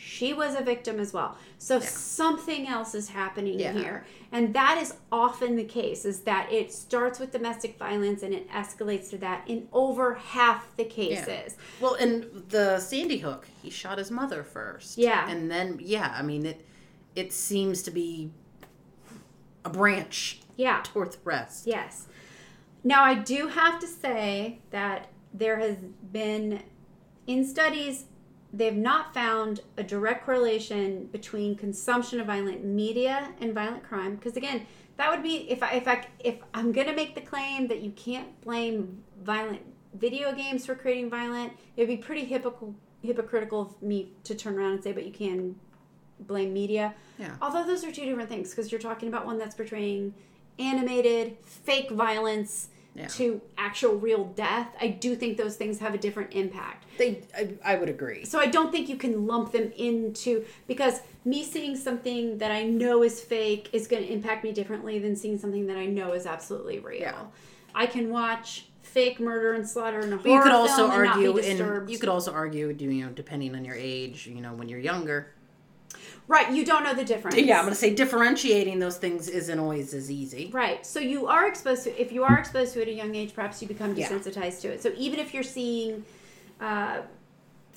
she 0.00 0.32
was 0.32 0.54
a 0.54 0.62
victim 0.62 1.00
as 1.00 1.12
well. 1.12 1.36
So 1.58 1.80
something 1.80 2.68
else 2.68 2.94
is 2.94 3.08
happening 3.08 3.58
Yeah. 3.58 3.72
here. 3.72 4.06
And 4.30 4.54
that 4.54 4.78
is 4.80 4.94
often 5.10 5.56
the 5.56 5.64
case, 5.64 6.04
is 6.04 6.20
that 6.20 6.52
it 6.52 6.72
starts 6.72 7.18
with 7.18 7.32
domestic 7.32 7.78
violence 7.78 8.22
and 8.22 8.32
it 8.32 8.48
escalates 8.50 9.10
to 9.10 9.18
that 9.18 9.42
in 9.48 9.68
over 9.72 10.14
half 10.14 10.76
the 10.76 10.84
cases. 10.84 11.56
Well, 11.80 11.94
in 11.94 12.44
the 12.48 12.78
Sandy 12.78 13.18
Hook, 13.18 13.48
he 13.62 13.70
shot 13.70 13.98
his 13.98 14.10
mother 14.10 14.44
first. 14.44 14.98
Yeah. 14.98 15.28
and 15.28 15.50
then 15.50 15.78
yeah, 15.82 16.14
I 16.16 16.22
mean 16.22 16.46
it. 16.46 16.64
It 17.16 17.32
seems 17.32 17.82
to 17.82 17.90
be 17.90 18.30
a 19.64 19.70
branch 19.70 20.40
Yeah. 20.56 20.80
toward 20.84 21.12
the 21.12 21.18
rest. 21.24 21.66
Yes. 21.66 22.06
Now, 22.84 23.02
I 23.02 23.14
do 23.14 23.48
have 23.48 23.78
to 23.80 23.86
say 23.86 24.60
that 24.70 25.08
there 25.34 25.58
has 25.58 25.76
been, 26.12 26.62
in 27.26 27.44
studies, 27.44 28.04
they've 28.52 28.76
not 28.76 29.12
found 29.12 29.60
a 29.76 29.82
direct 29.82 30.24
correlation 30.24 31.06
between 31.06 31.54
consumption 31.54 32.20
of 32.20 32.26
violent 32.26 32.64
media 32.64 33.32
and 33.40 33.54
violent 33.54 33.82
crime. 33.82 34.16
Because 34.16 34.36
again, 34.36 34.66
that 34.96 35.10
would 35.10 35.22
be 35.22 35.50
if 35.50 35.62
I 35.62 35.72
if 35.72 35.86
I 35.86 36.06
if 36.18 36.36
I'm 36.54 36.72
gonna 36.72 36.94
make 36.94 37.14
the 37.14 37.20
claim 37.20 37.68
that 37.68 37.80
you 37.82 37.90
can't 37.92 38.40
blame 38.40 39.02
violent 39.22 39.60
video 39.94 40.32
games 40.34 40.66
for 40.66 40.74
creating 40.74 41.10
violent, 41.10 41.52
it 41.76 41.82
would 41.82 41.88
be 41.88 41.96
pretty 41.96 42.24
hypocritical 42.24 42.74
hypocritical 43.02 43.60
of 43.60 43.82
me 43.82 44.12
to 44.24 44.34
turn 44.34 44.58
around 44.58 44.72
and 44.72 44.82
say, 44.82 44.92
but 44.92 45.06
you 45.06 45.12
can 45.12 45.54
blame 46.20 46.52
media. 46.52 46.94
Yeah. 47.18 47.36
Although 47.40 47.64
those 47.64 47.84
are 47.84 47.92
two 47.92 48.04
different 48.04 48.28
things 48.28 48.50
because 48.50 48.72
you're 48.72 48.80
talking 48.80 49.08
about 49.08 49.24
one 49.24 49.38
that's 49.38 49.54
portraying 49.54 50.14
animated 50.58 51.36
fake 51.44 51.90
violence 51.90 52.68
Yeah. 52.94 53.06
to 53.08 53.40
actual 53.56 53.94
real 53.94 54.24
death. 54.34 54.68
I 54.80 54.88
do 54.88 55.14
think 55.14 55.36
those 55.36 55.54
things 55.56 55.78
have 55.78 55.94
a 55.94 55.98
different 55.98 56.32
impact. 56.32 56.84
They, 56.98 57.22
I, 57.36 57.50
I 57.64 57.76
would 57.76 57.88
agree. 57.88 58.24
So 58.24 58.40
I 58.40 58.46
don't 58.46 58.72
think 58.72 58.88
you 58.88 58.96
can 58.96 59.26
lump 59.26 59.52
them 59.52 59.70
into 59.76 60.44
because 60.66 61.00
me 61.24 61.44
seeing 61.44 61.76
something 61.76 62.38
that 62.38 62.50
I 62.50 62.64
know 62.64 63.04
is 63.04 63.20
fake 63.20 63.70
is 63.72 63.86
going 63.86 64.02
to 64.04 64.12
impact 64.12 64.42
me 64.42 64.50
differently 64.52 64.98
than 64.98 65.14
seeing 65.14 65.38
something 65.38 65.66
that 65.68 65.76
I 65.76 65.86
know 65.86 66.12
is 66.12 66.26
absolutely 66.26 66.80
real. 66.80 67.00
Yeah. 67.00 67.22
I 67.74 67.86
can 67.86 68.10
watch 68.10 68.64
fake 68.82 69.20
murder 69.20 69.52
and 69.52 69.68
slaughter 69.68 70.00
in 70.00 70.12
a 70.12 70.16
But 70.16 70.24
you 70.24 70.30
horror 70.32 70.42
could 70.42 70.52
also 70.52 70.76
film 70.88 70.90
and 70.92 71.04
not 71.04 71.14
argue, 71.16 71.32
be 71.34 71.38
and 71.48 71.58
disturbed. 71.58 71.90
you 71.90 71.98
could 72.00 72.08
also 72.08 72.32
argue, 72.32 72.74
you 72.76 73.04
know, 73.04 73.10
depending 73.10 73.54
on 73.54 73.64
your 73.64 73.76
age, 73.76 74.26
you 74.26 74.40
know, 74.40 74.54
when 74.54 74.68
you're 74.68 74.80
younger. 74.80 75.30
Right, 76.28 76.52
you 76.52 76.64
don't 76.64 76.84
know 76.84 76.94
the 76.94 77.04
difference. 77.04 77.36
Yeah, 77.36 77.58
I'm 77.58 77.64
gonna 77.64 77.74
say 77.74 77.94
differentiating 77.94 78.78
those 78.78 78.96
things 78.98 79.28
isn't 79.28 79.58
always 79.58 79.92
as 79.94 80.10
easy. 80.10 80.50
Right. 80.52 80.86
So 80.86 81.00
you 81.00 81.26
are 81.26 81.48
exposed 81.48 81.84
to 81.84 82.00
if 82.00 82.12
you 82.12 82.22
are 82.22 82.38
exposed 82.38 82.74
to 82.74 82.80
it 82.80 82.82
at 82.82 82.88
a 82.88 82.92
young 82.96 83.14
age, 83.14 83.34
perhaps 83.34 83.60
you 83.60 83.68
become 83.68 83.94
Yeah. 83.96 84.08
desensitized 84.08 84.60
to 84.62 84.68
it. 84.68 84.82
So 84.82 84.92
even 84.96 85.18
if 85.18 85.34
you're 85.34 85.42
seeing 85.42 86.04
uh, 86.60 87.02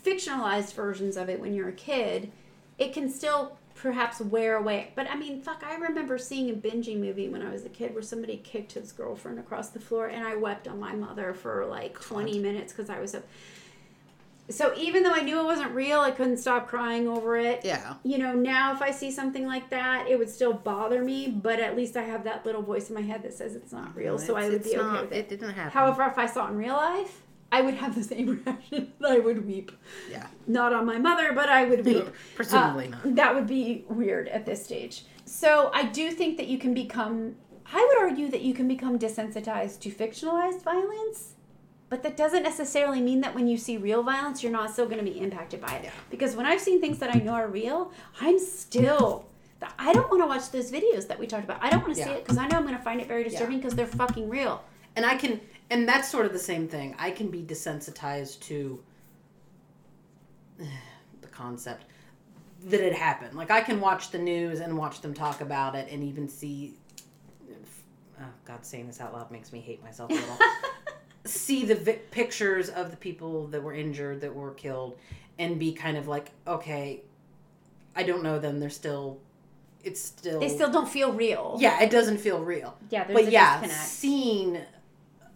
fictionalized 0.03 0.73
versions 0.73 1.17
of 1.17 1.29
it 1.29 1.39
when 1.39 1.53
you're 1.53 1.69
a 1.69 1.73
kid, 1.73 2.31
it 2.77 2.93
can 2.93 3.09
still 3.09 3.57
perhaps 3.75 4.19
wear 4.19 4.57
away. 4.57 4.91
But 4.95 5.09
I 5.09 5.15
mean, 5.15 5.41
fuck, 5.41 5.63
I 5.67 5.75
remember 5.75 6.17
seeing 6.17 6.49
a 6.49 6.53
binging 6.53 6.99
movie 6.99 7.29
when 7.29 7.41
I 7.41 7.51
was 7.51 7.65
a 7.65 7.69
kid 7.69 7.93
where 7.93 8.03
somebody 8.03 8.37
kicked 8.37 8.73
his 8.73 8.91
girlfriend 8.91 9.39
across 9.39 9.69
the 9.69 9.79
floor, 9.79 10.07
and 10.07 10.23
I 10.25 10.35
wept 10.35 10.67
on 10.67 10.79
my 10.79 10.93
mother 10.93 11.33
for 11.33 11.65
like 11.65 11.99
20 11.99 12.39
minutes 12.39 12.73
because 12.73 12.89
I 12.89 12.99
was 12.99 13.11
so. 13.11 13.23
So 14.51 14.73
even 14.77 15.03
though 15.03 15.13
I 15.13 15.21
knew 15.21 15.39
it 15.39 15.45
wasn't 15.45 15.71
real, 15.71 15.99
I 16.01 16.11
couldn't 16.11 16.37
stop 16.37 16.67
crying 16.67 17.07
over 17.07 17.37
it 17.37 17.61
Yeah. 17.63 17.95
you 18.03 18.17
know, 18.17 18.33
now 18.33 18.73
if 18.73 18.81
I 18.81 18.91
see 18.91 19.09
something 19.11 19.45
like 19.47 19.69
that, 19.69 20.07
it 20.09 20.19
would 20.19 20.29
still 20.29 20.53
bother 20.53 21.03
me, 21.03 21.27
but 21.29 21.59
at 21.59 21.75
least 21.75 21.97
I 21.97 22.03
have 22.03 22.23
that 22.25 22.45
little 22.45 22.61
voice 22.61 22.89
in 22.89 22.95
my 22.95 23.01
head 23.01 23.23
that 23.23 23.33
says 23.33 23.55
it's 23.55 23.71
not 23.71 23.95
real, 23.95 24.17
so 24.19 24.35
I 24.35 24.49
would 24.49 24.63
be 24.63 24.77
okay 24.77 25.01
with 25.01 25.11
It 25.11 25.17
it. 25.17 25.29
didn't 25.29 25.53
happen. 25.53 25.71
However, 25.71 26.03
if 26.03 26.17
I 26.17 26.25
saw 26.25 26.47
it 26.47 26.51
in 26.51 26.57
real 26.57 26.75
life, 26.75 27.21
I 27.53 27.61
would 27.61 27.73
have 27.75 27.95
the 27.95 28.03
same 28.03 28.27
reaction. 28.45 28.93
I 29.05 29.19
would 29.19 29.45
weep. 29.45 29.71
yeah, 30.09 30.27
Not 30.47 30.73
on 30.73 30.85
my 30.85 30.97
mother, 30.97 31.33
but 31.33 31.49
I 31.49 31.65
would 31.65 31.85
weep. 31.85 32.07
presumably 32.35 32.87
Uh, 32.87 32.91
not. 32.91 33.15
That 33.15 33.35
would 33.35 33.47
be 33.47 33.85
weird 33.89 34.27
at 34.29 34.45
this 34.45 34.63
stage. 34.63 35.03
So 35.25 35.69
I 35.73 35.83
do 35.85 36.11
think 36.11 36.37
that 36.37 36.47
you 36.47 36.57
can 36.57 36.73
become, 36.73 37.35
I 37.73 37.85
would 37.89 38.09
argue 38.09 38.29
that 38.31 38.41
you 38.41 38.53
can 38.53 38.67
become 38.67 38.97
desensitized 38.97 39.79
to 39.81 39.89
fictionalized 39.91 40.61
violence, 40.63 41.35
but 41.91 42.03
that 42.03 42.15
doesn't 42.15 42.43
necessarily 42.43 43.01
mean 43.01 43.19
that 43.19 43.35
when 43.35 43.49
you 43.49 43.57
see 43.57 43.75
real 43.75 44.01
violence, 44.01 44.41
you're 44.41 44.51
not 44.51 44.71
still 44.71 44.85
going 44.85 45.05
to 45.05 45.11
be 45.11 45.19
impacted 45.19 45.59
by 45.59 45.73
it. 45.73 45.83
Yeah. 45.83 45.91
Because 46.09 46.37
when 46.37 46.45
I've 46.45 46.61
seen 46.61 46.79
things 46.79 46.99
that 46.99 47.13
I 47.13 47.19
know 47.19 47.33
are 47.33 47.49
real, 47.49 47.91
I'm 48.21 48.39
still. 48.39 49.25
I 49.77 49.91
don't 49.91 50.09
want 50.09 50.23
to 50.23 50.25
watch 50.25 50.51
those 50.51 50.71
videos 50.71 51.09
that 51.09 51.19
we 51.19 51.27
talked 51.27 51.43
about. 51.43 51.61
I 51.61 51.69
don't 51.69 51.81
want 51.81 51.97
to 51.97 52.01
see 52.01 52.09
it 52.09 52.23
because 52.23 52.37
I 52.37 52.47
know 52.47 52.55
I'm 52.55 52.63
going 52.63 52.77
to 52.77 52.81
find 52.81 53.01
it 53.01 53.09
very 53.09 53.25
disturbing 53.25 53.57
because 53.57 53.75
they're 53.75 53.85
fucking 53.85 54.29
real. 54.29 54.63
And 54.95 55.05
I 55.05 55.17
can, 55.17 55.41
and 55.69 55.87
that's 55.87 56.09
sort 56.09 56.25
of 56.25 56.31
the 56.31 56.39
same 56.39 56.65
thing. 56.65 56.95
I 56.97 57.11
can 57.11 57.27
be 57.27 57.43
desensitized 57.43 58.39
to 58.43 58.81
eh, 60.61 60.65
the 61.19 61.27
concept 61.27 61.83
that 62.67 62.79
it 62.79 62.93
happened. 62.93 63.35
Like 63.35 63.51
I 63.51 63.59
can 63.59 63.81
watch 63.81 64.11
the 64.11 64.17
news 64.17 64.61
and 64.61 64.77
watch 64.77 65.01
them 65.01 65.13
talk 65.13 65.41
about 65.41 65.75
it, 65.75 65.91
and 65.91 66.05
even 66.05 66.29
see. 66.29 66.75
Oh 68.17 68.23
God, 68.45 68.65
saying 68.65 68.87
this 68.87 69.01
out 69.01 69.13
loud 69.13 69.29
makes 69.29 69.51
me 69.51 69.59
hate 69.59 69.83
myself 69.83 70.09
a 70.09 70.13
little. 70.13 70.37
see 71.25 71.65
the 71.65 71.75
vi- 71.75 71.99
pictures 72.11 72.69
of 72.69 72.91
the 72.91 72.97
people 72.97 73.47
that 73.47 73.61
were 73.63 73.73
injured, 73.73 74.21
that 74.21 74.33
were 74.35 74.51
killed, 74.53 74.97
and 75.37 75.59
be 75.59 75.73
kind 75.73 75.97
of 75.97 76.07
like, 76.07 76.31
okay, 76.47 77.01
I 77.95 78.03
don't 78.03 78.23
know 78.23 78.39
them. 78.39 78.59
They're 78.59 78.69
still, 78.69 79.19
it's 79.83 80.01
still, 80.01 80.39
They 80.39 80.49
still 80.49 80.71
don't 80.71 80.89
feel 80.89 81.11
real. 81.13 81.57
yeah, 81.59 81.81
it 81.81 81.89
doesn't 81.91 82.17
feel 82.19 82.43
real. 82.43 82.77
Yeah, 82.89 83.03
there's 83.03 83.19
but 83.19 83.27
a 83.27 83.31
yeah, 83.31 83.61
disconnect. 83.61 83.87
seeing 83.89 84.57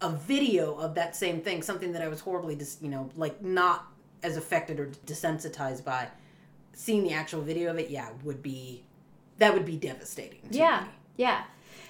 a 0.00 0.10
video 0.10 0.74
of 0.74 0.94
that 0.94 1.16
same 1.16 1.40
thing, 1.40 1.62
something 1.62 1.92
that 1.92 2.02
I 2.02 2.08
was 2.08 2.20
horribly, 2.20 2.54
dis- 2.54 2.78
you 2.80 2.88
know, 2.88 3.10
like 3.16 3.42
not 3.42 3.86
as 4.22 4.36
affected 4.36 4.78
or 4.80 4.86
desensitized 5.06 5.84
by, 5.84 6.08
seeing 6.74 7.02
the 7.04 7.12
actual 7.12 7.40
video 7.42 7.70
of 7.70 7.78
it, 7.78 7.90
yeah, 7.90 8.08
would 8.24 8.42
be 8.42 8.82
that 9.38 9.52
would 9.54 9.64
be 9.66 9.76
devastating. 9.76 10.40
to 10.50 10.56
Yeah, 10.58 10.80
me. 10.84 10.88
yeah. 11.18 11.44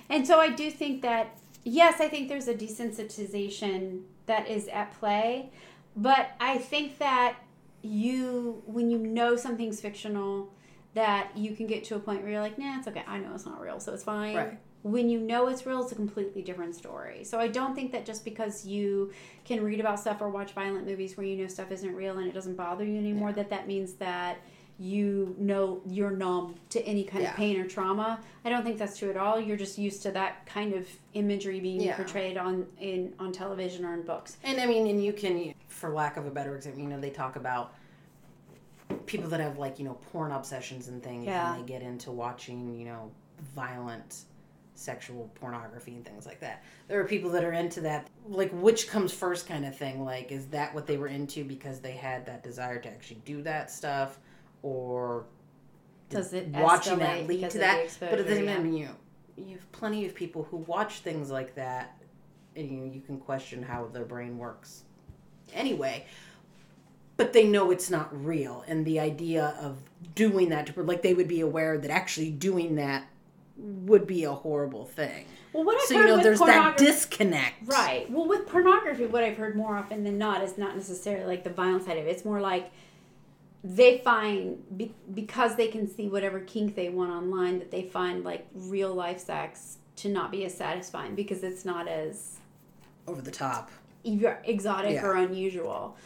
And 0.08 0.26
so 0.26 0.38
I 0.40 0.50
do 0.50 0.70
think 0.70 1.02
that, 1.02 1.36
yes, 1.66 2.00
I 2.00 2.08
think 2.08 2.28
there's 2.28 2.48
a 2.48 2.54
desensitization 2.54 4.02
that 4.26 4.48
is 4.48 4.68
at 4.68 4.92
play, 4.98 5.50
but 5.96 6.30
I 6.40 6.58
think 6.58 6.98
that 6.98 7.36
you, 7.82 8.62
when 8.66 8.88
you 8.88 8.98
know 8.98 9.36
something's 9.36 9.80
fictional, 9.80 10.52
that 10.94 11.36
you 11.36 11.54
can 11.54 11.66
get 11.66 11.84
to 11.84 11.96
a 11.96 11.98
point 11.98 12.22
where 12.22 12.32
you're 12.32 12.40
like, 12.40 12.58
nah, 12.58 12.78
it's 12.78 12.88
okay. 12.88 13.04
I 13.06 13.18
know 13.18 13.34
it's 13.34 13.44
not 13.44 13.60
real, 13.60 13.80
so 13.80 13.92
it's 13.92 14.04
fine. 14.04 14.36
Right. 14.36 14.58
When 14.82 15.10
you 15.10 15.18
know 15.18 15.48
it's 15.48 15.66
real, 15.66 15.82
it's 15.82 15.90
a 15.90 15.96
completely 15.96 16.42
different 16.42 16.76
story. 16.76 17.24
So 17.24 17.40
I 17.40 17.48
don't 17.48 17.74
think 17.74 17.90
that 17.92 18.06
just 18.06 18.24
because 18.24 18.64
you 18.64 19.12
can 19.44 19.62
read 19.64 19.80
about 19.80 19.98
stuff 19.98 20.20
or 20.20 20.30
watch 20.30 20.52
violent 20.52 20.86
movies 20.86 21.16
where 21.16 21.26
you 21.26 21.36
know 21.36 21.48
stuff 21.48 21.72
isn't 21.72 21.94
real 21.94 22.18
and 22.18 22.28
it 22.28 22.32
doesn't 22.32 22.54
bother 22.54 22.84
you 22.84 22.96
anymore, 22.96 23.32
that 23.32 23.50
that 23.50 23.66
means 23.66 23.94
that 23.94 24.38
you 24.78 25.34
know 25.38 25.80
you're 25.88 26.10
numb 26.10 26.54
to 26.68 26.80
any 26.86 27.02
kind 27.02 27.22
Yeah. 27.24 27.30
of 27.30 27.36
pain 27.36 27.58
or 27.58 27.66
trauma. 27.66 28.20
I 28.44 28.50
don't 28.50 28.62
think 28.62 28.78
that's 28.78 28.98
true 28.98 29.08
at 29.10 29.16
all. 29.16 29.40
You're 29.40 29.56
just 29.56 29.78
used 29.78 30.02
to 30.02 30.10
that 30.12 30.44
kind 30.46 30.74
of 30.74 30.86
imagery 31.14 31.60
being 31.60 31.80
Yeah. 31.80 31.96
portrayed 31.96 32.36
on 32.36 32.66
in 32.78 33.14
on 33.18 33.32
television 33.32 33.84
or 33.84 33.94
in 33.94 34.02
books. 34.02 34.36
And 34.44 34.60
I 34.60 34.66
mean, 34.66 34.86
and 34.86 35.02
you 35.02 35.12
can, 35.14 35.54
for 35.68 35.90
lack 35.90 36.16
of 36.18 36.26
a 36.26 36.30
better 36.30 36.54
example, 36.56 36.82
you 36.82 36.88
know, 36.88 37.00
they 37.00 37.10
talk 37.10 37.36
about 37.36 37.72
people 39.06 39.28
that 39.30 39.40
have 39.40 39.58
like 39.58 39.78
you 39.78 39.84
know 39.84 39.94
porn 40.12 40.30
obsessions 40.32 40.88
and 40.88 41.02
things, 41.02 41.24
Yeah. 41.26 41.54
and 41.54 41.62
they 41.62 41.66
get 41.66 41.82
into 41.82 42.10
watching 42.10 42.78
you 42.78 42.84
know 42.84 43.10
violent 43.54 44.24
sexual 44.74 45.30
pornography 45.36 45.94
and 45.94 46.04
things 46.04 46.26
like 46.26 46.38
that. 46.40 46.62
There 46.86 47.00
are 47.00 47.04
people 47.04 47.30
that 47.30 47.42
are 47.44 47.52
into 47.54 47.80
that, 47.80 48.08
like 48.28 48.50
which 48.52 48.88
comes 48.88 49.10
first 49.10 49.46
kind 49.48 49.64
of 49.64 49.74
thing. 49.74 50.04
Like, 50.04 50.30
is 50.30 50.46
that 50.48 50.74
what 50.74 50.86
they 50.86 50.98
were 50.98 51.06
into 51.08 51.44
because 51.44 51.80
they 51.80 51.92
had 51.92 52.26
that 52.26 52.42
desire 52.42 52.78
to 52.80 52.88
actually 52.90 53.22
do 53.24 53.40
that 53.42 53.70
stuff, 53.70 54.18
or 54.62 55.24
Does 56.10 56.32
it 56.32 56.48
watching 56.48 56.98
that 56.98 57.18
escalate 57.24 57.28
lead 57.28 57.40
because 57.40 57.52
to 57.54 57.58
of 57.58 57.60
the 57.60 57.60
that? 57.60 57.96
But 58.00 58.18
at 58.20 58.26
the 58.26 58.32
exposure? 58.32 58.34
same 58.36 58.44
Yeah. 58.44 58.54
time, 58.56 58.72
you 58.72 58.88
you 59.38 59.54
have 59.56 59.70
plenty 59.72 60.06
of 60.06 60.14
people 60.14 60.44
who 60.44 60.56
watch 60.58 61.00
things 61.00 61.30
like 61.30 61.54
that, 61.56 61.96
and 62.56 62.70
you, 62.70 62.84
you 62.94 63.00
can 63.02 63.18
question 63.18 63.62
how 63.62 63.86
their 63.92 64.04
brain 64.06 64.38
works. 64.38 64.84
Anyway, 65.52 66.06
but 67.18 67.32
they 67.34 67.44
know 67.46 67.70
it's 67.70 67.90
not 67.90 68.08
real, 68.24 68.64
and 68.66 68.84
the 68.86 68.98
idea 68.98 69.54
of 69.60 69.78
doing 70.14 70.48
that 70.50 70.66
to 70.68 70.82
like 70.82 71.02
they 71.02 71.12
would 71.14 71.28
be 71.28 71.40
aware 71.40 71.76
that 71.78 71.90
actually 71.90 72.30
doing 72.30 72.76
that 72.76 73.04
would 73.58 74.06
be 74.06 74.24
a 74.24 74.32
horrible 74.32 74.84
thing. 74.86 75.26
Well, 75.52 75.64
what 75.64 75.76
I've 75.76 75.82
So 75.88 75.94
heard 75.96 76.02
you 76.02 76.06
know, 76.08 76.14
with 76.16 76.24
there's 76.24 76.38
that 76.40 76.46
pornography- 76.46 76.84
disconnect. 76.86 77.54
Right. 77.66 78.10
Well, 78.10 78.26
with 78.28 78.46
pornography, 78.46 79.06
what 79.06 79.22
I've 79.24 79.36
heard 79.38 79.56
more 79.56 79.76
often 79.76 80.04
than 80.04 80.18
not 80.18 80.42
is 80.42 80.58
not 80.58 80.76
necessarily 80.76 81.24
like 81.26 81.44
the 81.44 81.50
violent 81.50 81.84
side 81.86 81.96
of 81.96 82.06
it. 82.06 82.10
It's 82.10 82.24
more 82.24 82.40
like 82.40 82.70
they 83.74 83.98
find 83.98 84.62
be, 84.76 84.94
because 85.14 85.56
they 85.56 85.66
can 85.68 85.88
see 85.88 86.08
whatever 86.08 86.38
kink 86.40 86.76
they 86.76 86.88
want 86.88 87.10
online 87.10 87.58
that 87.58 87.70
they 87.72 87.82
find 87.82 88.22
like 88.22 88.46
real 88.54 88.94
life 88.94 89.18
sex 89.18 89.78
to 89.96 90.08
not 90.08 90.30
be 90.30 90.44
as 90.44 90.56
satisfying 90.56 91.14
because 91.16 91.42
it's 91.42 91.64
not 91.64 91.88
as 91.88 92.36
Over 93.08 93.20
the 93.22 93.30
top. 93.30 93.70
either 94.04 94.40
exotic 94.44 94.92
Yeah. 94.92 95.04
or 95.06 95.14
unusual. 95.16 95.96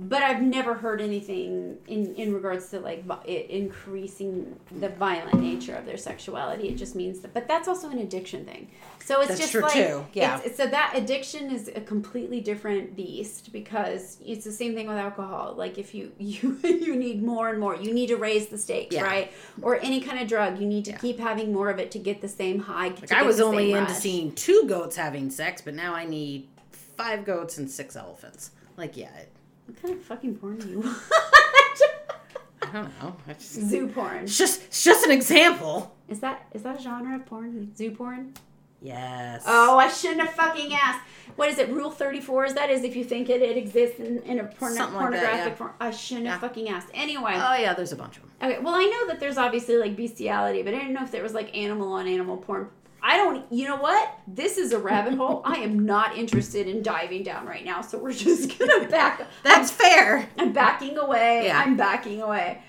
But 0.00 0.22
I've 0.22 0.40
never 0.42 0.74
heard 0.74 1.00
anything 1.00 1.76
in, 1.88 2.14
in 2.14 2.32
regards 2.32 2.68
to 2.70 2.78
like 2.78 3.04
it 3.24 3.50
increasing 3.50 4.58
the 4.78 4.90
violent 4.90 5.40
nature 5.40 5.74
of 5.74 5.86
their 5.86 5.96
sexuality. 5.96 6.68
It 6.68 6.76
just 6.76 6.94
means 6.94 7.18
that, 7.20 7.34
but 7.34 7.48
that's 7.48 7.66
also 7.66 7.90
an 7.90 7.98
addiction 7.98 8.44
thing. 8.44 8.68
So 9.04 9.18
it's 9.20 9.28
That's 9.28 9.40
just 9.40 9.52
true, 9.52 9.62
like, 9.62 9.72
too. 9.72 10.04
Yeah. 10.12 10.40
so 10.54 10.66
that 10.66 10.92
addiction 10.94 11.50
is 11.50 11.68
a 11.74 11.80
completely 11.80 12.40
different 12.40 12.94
beast 12.94 13.52
because 13.52 14.18
it's 14.24 14.44
the 14.44 14.52
same 14.52 14.74
thing 14.74 14.86
with 14.86 14.98
alcohol. 14.98 15.54
Like 15.56 15.78
if 15.78 15.94
you 15.94 16.12
you 16.18 16.58
you 16.62 16.94
need 16.94 17.22
more 17.22 17.48
and 17.48 17.58
more, 17.58 17.74
you 17.74 17.92
need 17.92 18.08
to 18.08 18.16
raise 18.16 18.48
the 18.48 18.58
stakes, 18.58 18.94
Yeah. 18.94 19.02
right? 19.02 19.32
Or 19.62 19.76
any 19.80 20.00
kind 20.00 20.20
of 20.20 20.28
drug, 20.28 20.60
you 20.60 20.66
need 20.66 20.84
to 20.84 20.92
Yeah. 20.92 20.98
keep 20.98 21.18
having 21.18 21.52
more 21.52 21.70
of 21.70 21.78
it 21.78 21.90
to 21.92 21.98
get 21.98 22.20
the 22.20 22.28
same 22.28 22.60
high. 22.60 22.88
Like 22.88 23.10
I 23.12 23.22
was 23.22 23.40
only 23.40 23.72
into 23.72 23.94
seeing 23.94 24.32
two 24.34 24.64
goats 24.68 24.94
having 24.96 25.30
sex, 25.30 25.60
but 25.62 25.74
now 25.74 25.94
I 25.94 26.04
need 26.04 26.46
five 26.70 27.24
goats 27.24 27.58
and 27.58 27.70
six 27.70 27.96
elephants. 27.96 28.50
Like, 28.76 28.96
yeah, 28.96 29.14
it, 29.16 29.28
What 29.68 29.82
kind 29.82 29.94
of 29.94 30.02
fucking 30.02 30.36
porn 30.36 30.58
do 30.58 30.68
you 30.68 30.80
watch? 30.80 30.96
I 32.62 32.72
don't 32.72 33.02
know. 33.02 33.16
I 33.26 33.32
just, 33.34 33.52
Zoo 33.52 33.86
porn. 33.88 34.24
it's 34.24 34.36
just 34.36 34.62
it's 34.64 34.82
just 34.82 35.04
an 35.06 35.12
example. 35.12 35.94
Is 36.08 36.20
that 36.20 36.46
is 36.52 36.62
that 36.64 36.78
a 36.80 36.82
genre 36.82 37.16
of 37.16 37.26
porn? 37.26 37.74
Zoo 37.76 37.90
porn? 37.92 38.34
Yes. 38.80 39.42
Oh, 39.46 39.76
I 39.78 39.88
shouldn't 39.88 40.20
have 40.20 40.34
fucking 40.34 40.72
asked. 40.72 41.00
What 41.36 41.48
is 41.48 41.58
it? 41.58 41.68
Rule 41.70 41.90
thirty 41.90 42.20
four? 42.20 42.44
Is 42.44 42.54
that 42.54 42.70
is 42.70 42.84
if 42.84 42.94
you 42.96 43.04
think 43.04 43.28
it, 43.28 43.42
it 43.42 43.56
exists 43.56 43.98
in, 44.00 44.18
in 44.22 44.38
a 44.40 44.44
porn- 44.44 44.74
Something 44.74 44.96
like 44.96 45.10
that, 45.12 45.20
pornographic 45.20 45.50
yeah. 45.52 45.54
form? 45.56 45.72
I 45.80 45.90
shouldn't 45.90 46.26
have 46.28 46.40
fucking 46.40 46.68
asked. 46.68 46.88
Anyway, 46.94 47.32
Oh 47.34 47.54
yeah, 47.56 47.74
there's 47.74 47.92
a 47.92 47.96
bunch 47.96 48.16
of 48.18 48.22
them. 48.22 48.32
okay. 48.42 48.58
Well, 48.60 48.74
I 48.74 48.84
know 48.84 49.08
that 49.08 49.18
there's 49.20 49.36
obviously 49.38 49.76
like 49.76 49.96
bestiality, 49.96 50.62
but 50.62 50.74
I 50.74 50.78
didn't 50.78 50.94
know 50.94 51.02
if 51.04 51.10
there 51.10 51.22
was 51.22 51.34
like 51.34 51.56
animal 51.56 51.92
on 51.92 52.06
animal 52.06 52.36
porn. 52.36 52.68
I 53.02 53.16
don't. 53.16 53.50
You 53.52 53.66
know 53.68 53.76
what? 53.76 54.18
This 54.26 54.58
is 54.58 54.72
a 54.72 54.78
rabbit 54.78 55.14
hole. 55.14 55.42
I 55.44 55.56
am 55.58 55.86
not 55.86 56.16
interested 56.16 56.66
in 56.68 56.82
diving 56.82 57.22
down 57.22 57.46
right 57.46 57.64
now. 57.64 57.80
So 57.80 57.98
we're 57.98 58.12
just 58.12 58.58
gonna 58.58 58.88
back. 58.88 59.22
That's 59.44 59.70
fair. 59.70 60.28
I'm 60.38 60.52
backing 60.52 60.96
away. 60.98 61.42
Yeah. 61.46 61.58
I'm 61.64 61.76
backing 61.76 62.20
away. 62.22 62.62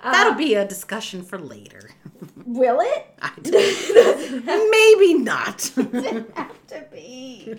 Uh, 0.00 0.12
That'll 0.12 0.34
be 0.34 0.54
a 0.54 0.66
discussion 0.66 1.22
for 1.22 1.38
later. 1.38 1.90
Will 2.46 2.80
it? 2.80 3.06
I 3.22 3.32
don't- 3.42 4.44
Maybe 4.70 5.14
not. 5.14 5.58
doesn't 5.74 6.36
have 6.36 6.66
to 6.68 6.86
be. 6.92 7.54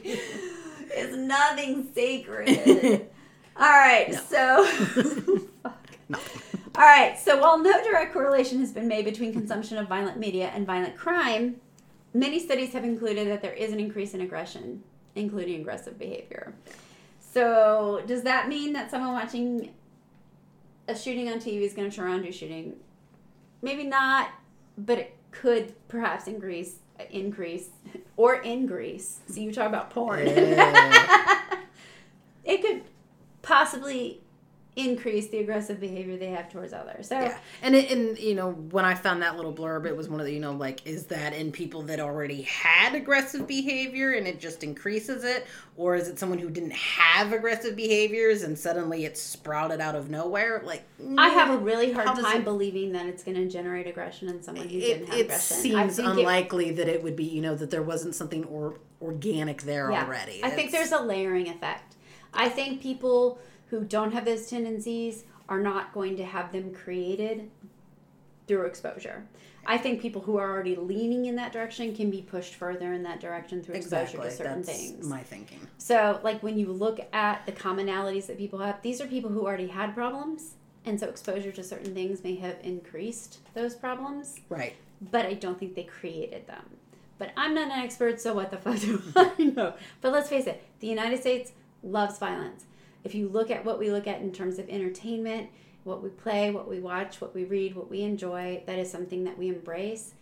It's 0.90 1.16
nothing 1.16 1.88
sacred. 1.94 3.08
All 3.60 3.70
right, 3.70 4.14
so. 4.30 4.66
Fuck. 5.64 5.88
Nothing. 6.10 6.42
All 6.76 6.84
right, 6.84 7.18
so 7.20 7.42
while 7.42 7.58
no 7.58 7.84
direct 7.84 8.14
correlation 8.14 8.60
has 8.60 8.72
been 8.72 8.88
made 8.88 9.04
between 9.06 9.34
consumption 9.34 9.78
of 9.78 9.88
violent 9.88 10.18
media 10.20 10.52
and 10.54 10.66
violent 10.66 10.96
crime, 10.96 11.56
many 12.18 12.40
studies 12.40 12.74
have 12.74 12.84
included 12.84 13.28
that 13.28 13.42
there 13.42 13.54
is 13.54 13.72
an 13.72 13.80
increase 13.80 14.14
in 14.14 14.22
aggression, 14.22 14.84
including 15.16 15.62
aggressive 15.62 16.00
behavior. 16.00 16.54
So, 17.20 18.02
does 18.08 18.24
that 18.24 18.50
mean 18.50 18.74
that 18.74 18.90
someone 18.90 19.14
watching 19.14 19.74
a 20.88 20.98
shooting 20.98 21.30
on 21.30 21.40
TV 21.40 21.62
is 21.62 21.74
going 21.74 21.90
to 21.90 21.96
turn 21.96 22.08
around 22.08 22.18
and 22.18 22.26
do 22.26 22.32
shooting? 22.32 22.76
Maybe 23.62 23.84
not, 23.84 24.32
but 24.78 24.98
it 24.98 25.16
could 25.32 25.74
perhaps 25.88 26.28
increase, 26.28 26.78
increase, 27.12 27.70
or 28.16 28.36
increase. 28.36 29.20
So 29.28 29.40
you 29.40 29.54
talk 29.54 29.68
about 29.68 29.92
porn. 29.92 30.28
it 30.28 31.52
could 32.62 32.84
possibly 33.44 34.22
increase 34.78 35.28
the 35.28 35.40
aggressive 35.40 35.80
behavior 35.80 36.16
they 36.18 36.30
have 36.30 36.50
towards 36.52 36.72
others. 36.72 37.08
So 37.10 37.20
Yeah, 37.20 37.38
and 37.64 37.76
it, 37.76 37.92
and 37.92 38.18
you 38.18 38.36
know 38.36 38.52
when 38.52 38.86
I 38.86 38.94
found 38.96 39.22
that 39.24 39.36
little 39.36 39.54
blurb, 39.54 39.86
it 39.86 39.98
was 39.98 40.08
one 40.08 40.20
of 40.20 40.26
the 40.26 40.32
you 40.34 40.40
know 40.40 40.54
like 40.54 40.86
is 40.86 41.08
that 41.08 41.34
in 41.34 41.52
people 41.52 41.82
that 41.84 42.00
already 42.00 42.44
had 42.44 42.94
aggressive 42.96 43.48
behavior 43.48 44.12
and 44.14 44.28
it 44.28 44.40
just 44.40 44.64
increases 44.64 45.24
it, 45.24 45.48
or 45.76 45.96
is 45.96 46.08
it 46.08 46.20
someone 46.20 46.38
who 46.38 46.50
didn't 46.50 46.74
have 46.74 47.34
aggressive 47.34 47.76
behaviors 47.76 48.44
and 48.44 48.58
suddenly 48.58 49.04
it 49.06 49.18
sprouted 49.18 49.82
out 49.82 49.96
of 49.96 50.10
nowhere? 50.10 50.62
Like 50.64 50.84
I 51.18 51.30
have 51.30 51.50
a 51.50 51.58
really 51.58 51.92
hard 51.92 52.08
time 52.08 52.42
it- 52.42 52.44
believing 52.46 52.92
that 52.94 53.08
it's 53.08 53.24
going 53.24 53.36
to 53.38 53.48
generate 53.50 53.88
aggression 53.88 54.30
in 54.30 54.42
someone 54.44 54.70
who 54.70 54.78
it, 54.78 54.82
didn't 54.82 55.08
have 55.08 55.18
it 55.18 55.22
aggression. 55.24 55.58
Seems 55.58 55.96
think 55.98 56.08
it- 56.08 56.12
unlikely 56.20 56.72
that 56.72 56.88
it 56.88 57.02
would 57.04 57.16
be 57.16 57.26
you 57.26 57.42
know 57.42 57.56
that 57.56 57.72
there 57.72 57.84
wasn't 57.84 58.14
something 58.16 58.46
or 58.46 58.78
organic 59.02 59.64
there 59.64 59.92
Yeah. 59.92 60.06
already. 60.06 60.44
I 60.44 60.50
think 60.52 60.72
there's 60.72 60.92
a 60.92 61.02
layering 61.02 61.48
effect. 61.50 61.96
I 62.34 62.50
think 62.50 62.82
people 62.82 63.40
who 63.70 63.84
don't 63.84 64.14
have 64.14 64.26
those 64.26 64.50
tendencies 64.50 65.26
are 65.50 65.60
not 65.60 65.94
going 65.94 66.18
to 66.18 66.26
have 66.26 66.52
them 66.52 66.74
created 66.74 67.50
through 68.48 68.66
exposure. 68.66 69.26
I 69.70 69.78
think 69.78 70.02
people 70.02 70.22
who 70.22 70.38
are 70.38 70.50
already 70.50 70.78
leaning 70.78 71.26
in 71.26 71.36
that 71.36 71.52
direction 71.52 71.94
can 71.94 72.10
be 72.10 72.22
pushed 72.22 72.56
further 72.56 72.94
in 72.94 73.04
that 73.04 73.20
direction 73.20 73.62
through 73.62 73.76
exposure 73.76 74.04
exactly 74.04 74.30
to 74.30 74.36
certain 74.36 74.62
that's 74.62 74.78
things. 74.78 75.08
my 75.08 75.22
thinking. 75.22 75.60
So, 75.78 76.22
like 76.24 76.42
when 76.42 76.58
you 76.58 76.72
look 76.72 77.02
at 77.12 77.46
the 77.46 77.52
commonalities 77.52 78.28
that 78.28 78.38
people 78.38 78.60
have, 78.60 78.82
these 78.82 79.02
are 79.02 79.08
people 79.08 79.30
who 79.30 79.46
already 79.46 79.68
had 79.68 79.94
problems, 79.94 80.54
and 80.86 80.98
so 80.98 81.10
exposure 81.10 81.52
to 81.52 81.64
certain 81.64 81.94
things 81.94 82.24
may 82.24 82.36
have 82.36 82.56
increased 82.64 83.40
those 83.54 83.76
problems. 83.76 84.40
Right. 84.48 84.76
But 85.12 85.26
I 85.26 85.34
don't 85.34 85.60
think 85.60 85.76
they 85.76 85.84
created 85.84 86.48
them. 86.48 86.64
But 87.18 87.32
I'm 87.36 87.54
not 87.54 87.66
an 87.66 87.72
expert, 87.72 88.22
so 88.22 88.34
what 88.34 88.52
the 88.52 88.58
fuck 88.58 88.80
do 88.80 89.02
I 89.18 89.44
know? 89.44 89.74
But 90.00 90.14
let's 90.14 90.30
face 90.30 90.48
it, 90.48 90.64
the 90.80 90.88
United 90.88 91.20
States 91.20 91.52
loves 91.84 92.20
violence. 92.20 92.67
If 93.08 93.16
you 93.16 93.30
look 93.30 93.50
at 93.50 93.64
what 93.64 93.80
we 93.80 93.90
look 93.90 94.06
at 94.06 94.20
in 94.20 94.34
terms 94.34 94.60
of 94.60 94.68
entertainment, 94.68 95.50
what 95.86 96.04
we 96.04 96.10
play, 96.10 96.52
what 96.52 96.68
we 96.68 96.82
watch, 96.82 97.22
what 97.22 97.34
we 97.34 97.46
read, 97.46 97.74
what 97.74 97.90
we 97.90 98.02
enjoy, 98.02 98.64
that 98.66 98.78
is 98.78 98.92
something 98.92 99.24
that 99.24 99.38
we 99.38 99.48
embrace. 99.48 100.14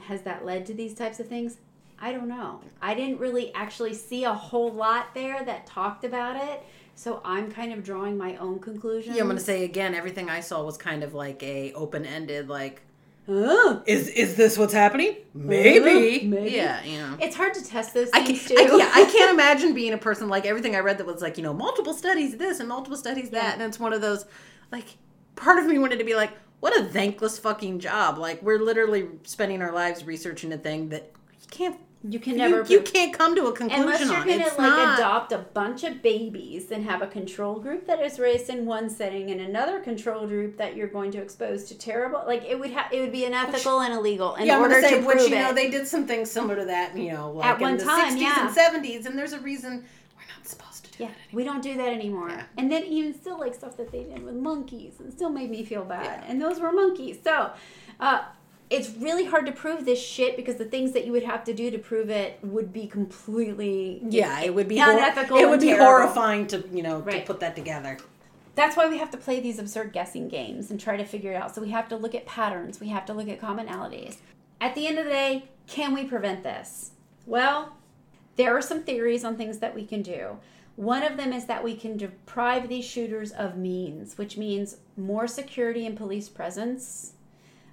Has 0.00 0.20
that 0.24 0.44
led 0.44 0.66
to 0.66 0.74
these 0.74 0.92
types 0.92 1.18
of 1.18 1.28
things? 1.28 1.56
I 1.98 2.12
don't 2.12 2.28
know. 2.28 2.60
I 2.82 2.92
didn't 2.92 3.20
really 3.20 3.54
actually 3.54 3.94
see 3.94 4.24
a 4.24 4.34
whole 4.34 4.70
lot 4.70 5.14
there 5.14 5.42
that 5.46 5.64
talked 5.64 6.04
about 6.04 6.36
it. 6.36 6.62
So 6.94 7.22
I'm 7.24 7.50
kind 7.50 7.72
of 7.72 7.82
drawing 7.82 8.18
my 8.18 8.36
own 8.36 8.58
conclusions. 8.58 9.16
Yeah, 9.16 9.22
I'm 9.22 9.28
gonna 9.28 9.40
say 9.40 9.64
again. 9.64 9.94
Everything 9.94 10.28
I 10.28 10.40
saw 10.40 10.62
was 10.62 10.76
kind 10.76 11.02
of 11.02 11.14
like 11.14 11.42
a 11.42 11.72
open 11.72 12.04
ended. 12.04 12.50
Like, 12.50 12.82
Huh? 13.26 13.80
is 13.86 14.08
is 14.08 14.34
this 14.34 14.58
what's 14.58 14.72
happening? 14.72 15.16
Maybe. 15.32 16.26
Maybe. 16.26 16.50
Yeah. 16.50 16.82
You 16.82 16.98
know. 16.98 17.16
It's 17.20 17.36
hard 17.36 17.54
to 17.54 17.64
test 17.64 17.94
those 17.94 18.10
I 18.12 18.24
things 18.24 18.46
can't, 18.46 18.68
too. 18.68 18.74
I, 18.74 18.78
yeah, 18.78 18.90
I 18.92 19.04
can't 19.16 19.30
imagine 19.30 19.74
being 19.74 19.92
a 19.92 19.98
person 19.98 20.28
like 20.28 20.44
everything 20.44 20.74
I 20.74 20.80
read 20.80 20.98
that 20.98 21.06
was 21.06 21.22
like, 21.22 21.36
you 21.36 21.42
know, 21.44 21.54
multiple 21.54 21.94
studies 21.94 22.36
this 22.36 22.58
and 22.58 22.68
multiple 22.68 22.96
studies 22.96 23.30
that. 23.30 23.44
Yeah. 23.44 23.52
And 23.52 23.62
it's 23.62 23.78
one 23.78 23.92
of 23.92 24.00
those, 24.00 24.26
like, 24.72 24.96
part 25.36 25.58
of 25.58 25.66
me 25.66 25.78
wanted 25.78 25.98
to 26.00 26.04
be 26.04 26.14
like, 26.14 26.32
what 26.58 26.76
a 26.78 26.84
thankless 26.84 27.38
fucking 27.38 27.78
job. 27.78 28.18
Like, 28.18 28.42
we're 28.42 28.58
literally 28.58 29.08
spending 29.24 29.62
our 29.62 29.72
lives 29.72 30.04
researching 30.04 30.52
a 30.52 30.58
thing 30.58 30.88
that 30.88 31.12
you 31.40 31.46
can't, 31.50 31.76
You 32.08 32.18
can 32.18 32.32
you, 32.32 32.38
never 32.38 32.56
you 32.58 32.80
prove- 32.80 32.92
can't 32.92 33.16
come 33.16 33.36
to 33.36 33.46
a 33.46 33.52
conclusion 33.52 33.82
Unless 33.82 34.00
you're 34.00 34.24
going 34.24 34.40
to 34.40 34.46
like 34.46 34.58
not... 34.58 34.98
adopt 34.98 35.32
a 35.32 35.38
bunch 35.38 35.84
of 35.84 36.02
babies 36.02 36.72
and 36.72 36.84
have 36.84 37.00
a 37.00 37.06
control 37.06 37.60
group 37.60 37.86
that 37.86 38.00
is 38.00 38.18
raised 38.18 38.50
in 38.50 38.66
one 38.66 38.90
setting 38.90 39.30
and 39.30 39.40
another 39.40 39.78
control 39.78 40.26
group 40.26 40.56
that 40.58 40.74
you're 40.74 40.88
going 40.88 41.12
to 41.12 41.18
expose 41.18 41.64
to 41.64 41.78
terrible 41.78 42.22
like 42.26 42.44
it 42.44 42.58
would 42.58 42.70
have 42.70 42.92
it 42.92 43.00
would 43.00 43.12
be 43.12 43.24
unethical 43.24 43.80
and 43.80 43.94
illegal 43.94 44.34
in 44.34 44.46
yeah, 44.46 44.58
order 44.58 44.80
say, 44.80 44.98
to 44.98 45.06
which 45.06 45.18
prove 45.18 45.30
you 45.30 45.36
know, 45.36 45.52
they 45.52 45.70
did 45.70 45.86
some 45.86 46.06
things 46.06 46.28
similar 46.28 46.56
to 46.56 46.64
that, 46.64 46.96
you 46.96 47.12
know, 47.12 47.30
like 47.32 47.46
At 47.46 47.56
in 47.56 47.62
one 47.62 47.76
the 47.76 47.84
time, 47.84 48.16
60s 48.16 48.20
yeah. 48.20 48.48
and 48.48 48.84
70s, 48.84 49.06
and 49.06 49.16
there's 49.16 49.32
a 49.32 49.40
reason 49.40 49.84
we're 50.16 50.36
not 50.36 50.46
supposed 50.46 50.84
to 50.86 50.98
do 50.98 51.04
yeah, 51.04 51.10
that. 51.10 51.16
we 51.32 51.44
don't 51.44 51.62
do 51.62 51.76
that 51.76 51.88
anymore. 51.88 52.30
Yeah. 52.30 52.44
And 52.58 52.70
then 52.70 52.82
even 52.84 53.14
still 53.14 53.38
like 53.38 53.54
stuff 53.54 53.76
that 53.76 53.92
they 53.92 54.02
did 54.04 54.24
with 54.24 54.34
monkeys 54.34 54.94
and 54.98 55.12
still 55.12 55.30
made 55.30 55.50
me 55.50 55.64
feel 55.64 55.84
bad. 55.84 56.22
Yeah. 56.22 56.30
And 56.30 56.42
those 56.42 56.58
were 56.58 56.72
monkeys. 56.72 57.18
So, 57.22 57.52
uh 58.00 58.24
it's 58.72 58.90
really 58.96 59.24
hard 59.26 59.46
to 59.46 59.52
prove 59.52 59.84
this 59.84 60.00
shit 60.00 60.36
because 60.36 60.56
the 60.56 60.64
things 60.64 60.92
that 60.92 61.04
you 61.04 61.12
would 61.12 61.22
have 61.24 61.44
to 61.44 61.52
do 61.54 61.70
to 61.70 61.78
prove 61.78 62.08
it 62.10 62.38
would 62.42 62.72
be 62.72 62.86
completely 62.86 64.00
Yeah, 64.08 64.40
it 64.40 64.54
would 64.54 64.68
be 64.68 64.78
hor- 64.78 64.92
unethical. 64.92 65.36
It 65.36 65.48
would 65.48 65.60
be 65.60 65.66
terrible. 65.68 65.86
horrifying 65.86 66.46
to 66.48 66.64
you 66.72 66.82
know 66.82 66.98
Right. 67.00 67.20
to 67.26 67.32
put 67.32 67.40
that 67.40 67.54
together. 67.56 67.98
That's 68.54 68.76
why 68.76 68.88
we 68.88 68.98
have 68.98 69.10
to 69.12 69.16
play 69.16 69.40
these 69.40 69.58
absurd 69.58 69.92
guessing 69.92 70.28
games 70.28 70.70
and 70.70 70.78
try 70.78 70.96
to 70.96 71.04
figure 71.04 71.32
it 71.32 71.36
out. 71.36 71.54
So 71.54 71.62
we 71.62 71.70
have 71.70 71.88
to 71.88 71.96
look 71.96 72.14
at 72.14 72.26
patterns, 72.26 72.80
we 72.80 72.88
have 72.88 73.06
to 73.06 73.12
look 73.14 73.28
at 73.28 73.40
commonalities. 73.40 74.16
At 74.60 74.74
the 74.74 74.86
end 74.86 74.98
of 74.98 75.04
the 75.06 75.10
day, 75.10 75.44
can 75.66 75.94
we 75.94 76.04
prevent 76.04 76.42
this? 76.42 76.90
Well, 77.26 77.76
there 78.36 78.56
are 78.56 78.62
some 78.62 78.82
theories 78.82 79.24
on 79.24 79.36
things 79.36 79.58
that 79.58 79.74
we 79.74 79.84
can 79.86 80.02
do. 80.02 80.38
One 80.76 81.02
of 81.02 81.16
them 81.16 81.32
is 81.32 81.46
that 81.46 81.62
we 81.64 81.74
can 81.76 81.96
deprive 81.96 82.68
these 82.68 82.84
shooters 82.84 83.30
of 83.32 83.56
means, 83.56 84.16
which 84.16 84.36
means 84.38 84.76
more 84.96 85.26
security 85.26 85.84
and 85.86 85.96
police 85.96 86.28
presence. 86.28 87.12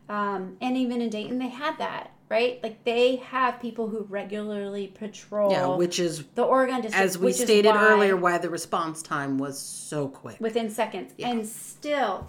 Um, 0.10 0.57
and 0.60 0.76
even 0.76 1.01
in 1.01 1.10
Dayton, 1.10 1.38
they 1.39 1.49
had 1.49 1.78
that. 1.78 2.12
right? 2.30 2.60
Like 2.62 2.84
they 2.84 3.16
have 3.18 3.60
people 3.60 3.88
who 3.88 4.03
regularly 4.03 4.86
patrol 4.88 5.51
Yeah, 5.51 5.76
which 5.76 5.97
is 5.99 6.24
the 6.36 6.43
Oregon 6.43 6.82
district, 6.82 7.03
as 7.03 7.18
we 7.18 7.32
stated 7.32 7.70
why- 7.70 7.88
earlier 7.88 8.16
why 8.16 8.38
the 8.38 8.49
response 8.51 9.01
time 9.01 9.39
was 9.39 9.57
so 9.57 10.07
quick. 10.07 10.39
within 10.39 10.70
seconds, 10.70 11.14
Yeah. 11.18 11.30
and 11.32 11.47
still, 11.47 12.28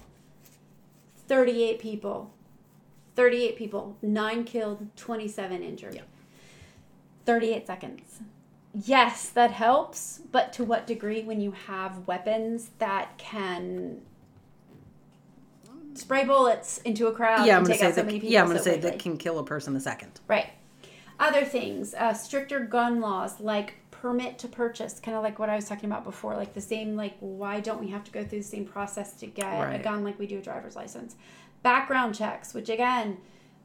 thirty-eight 1.28 1.78
people, 1.80 2.30
thirty-eight 3.14 3.56
people, 3.56 3.96
nine 4.02 4.44
killed, 4.44 4.86
twenty-seven 4.96 5.62
injured. 5.62 5.94
Yeah. 5.96 6.02
Thirty-eight 7.26 7.66
seconds. 7.66 8.20
Yes, 8.72 9.28
that 9.30 9.50
helps, 9.50 10.20
but 10.32 10.52
to 10.54 10.64
what 10.64 10.86
degree 10.86 11.22
when 11.24 11.40
you 11.40 11.50
have 11.66 12.06
weapons 12.06 12.70
that 12.78 13.18
can 13.18 14.00
spray 16.00 16.24
bullets 16.24 16.78
into 16.78 17.06
a 17.06 17.12
crowd 17.12 17.46
yeah, 17.46 17.56
I'm 17.56 17.62
gonna 17.64 17.76
say 17.76 17.90
so 17.90 17.96
that. 17.96 18.06
many 18.06 18.18
people 18.18 18.32
Yeah, 18.32 18.40
I'm 18.42 18.46
gonna 18.48 18.58
so 18.58 18.64
say 18.66 18.70
quickly? 18.72 18.90
that 18.90 18.98
can 18.98 19.16
kill 19.18 19.38
a 19.38 19.44
person 19.44 19.76
a 19.76 19.80
second. 19.80 20.20
Right. 20.26 20.48
Other 21.18 21.44
things, 21.44 21.94
uh, 21.94 22.14
stricter 22.14 22.60
gun 22.60 23.00
laws 23.00 23.40
like 23.40 23.74
permit 23.90 24.38
to 24.38 24.48
purchase, 24.48 24.98
kind 24.98 25.16
of 25.16 25.22
like 25.22 25.38
what 25.38 25.50
I 25.50 25.56
was 25.56 25.68
talking 25.68 25.90
about 25.90 26.04
before, 26.04 26.34
like 26.34 26.54
the 26.54 26.60
same, 26.60 26.96
like 26.96 27.14
why 27.20 27.60
don't 27.60 27.80
we 27.80 27.88
have 27.88 28.02
to 28.04 28.10
go 28.10 28.24
through 28.24 28.38
the 28.38 28.44
same 28.44 28.64
process 28.64 29.12
to 29.14 29.26
get 29.26 29.46
a 29.74 29.78
gun 29.78 30.02
like 30.02 30.18
we 30.18 30.26
do 30.26 30.38
a 30.38 30.42
driver's 30.42 30.74
license? 30.76 31.16
Background 31.62 32.14
checks, 32.14 32.54
which 32.54 32.70
again, 32.70 33.18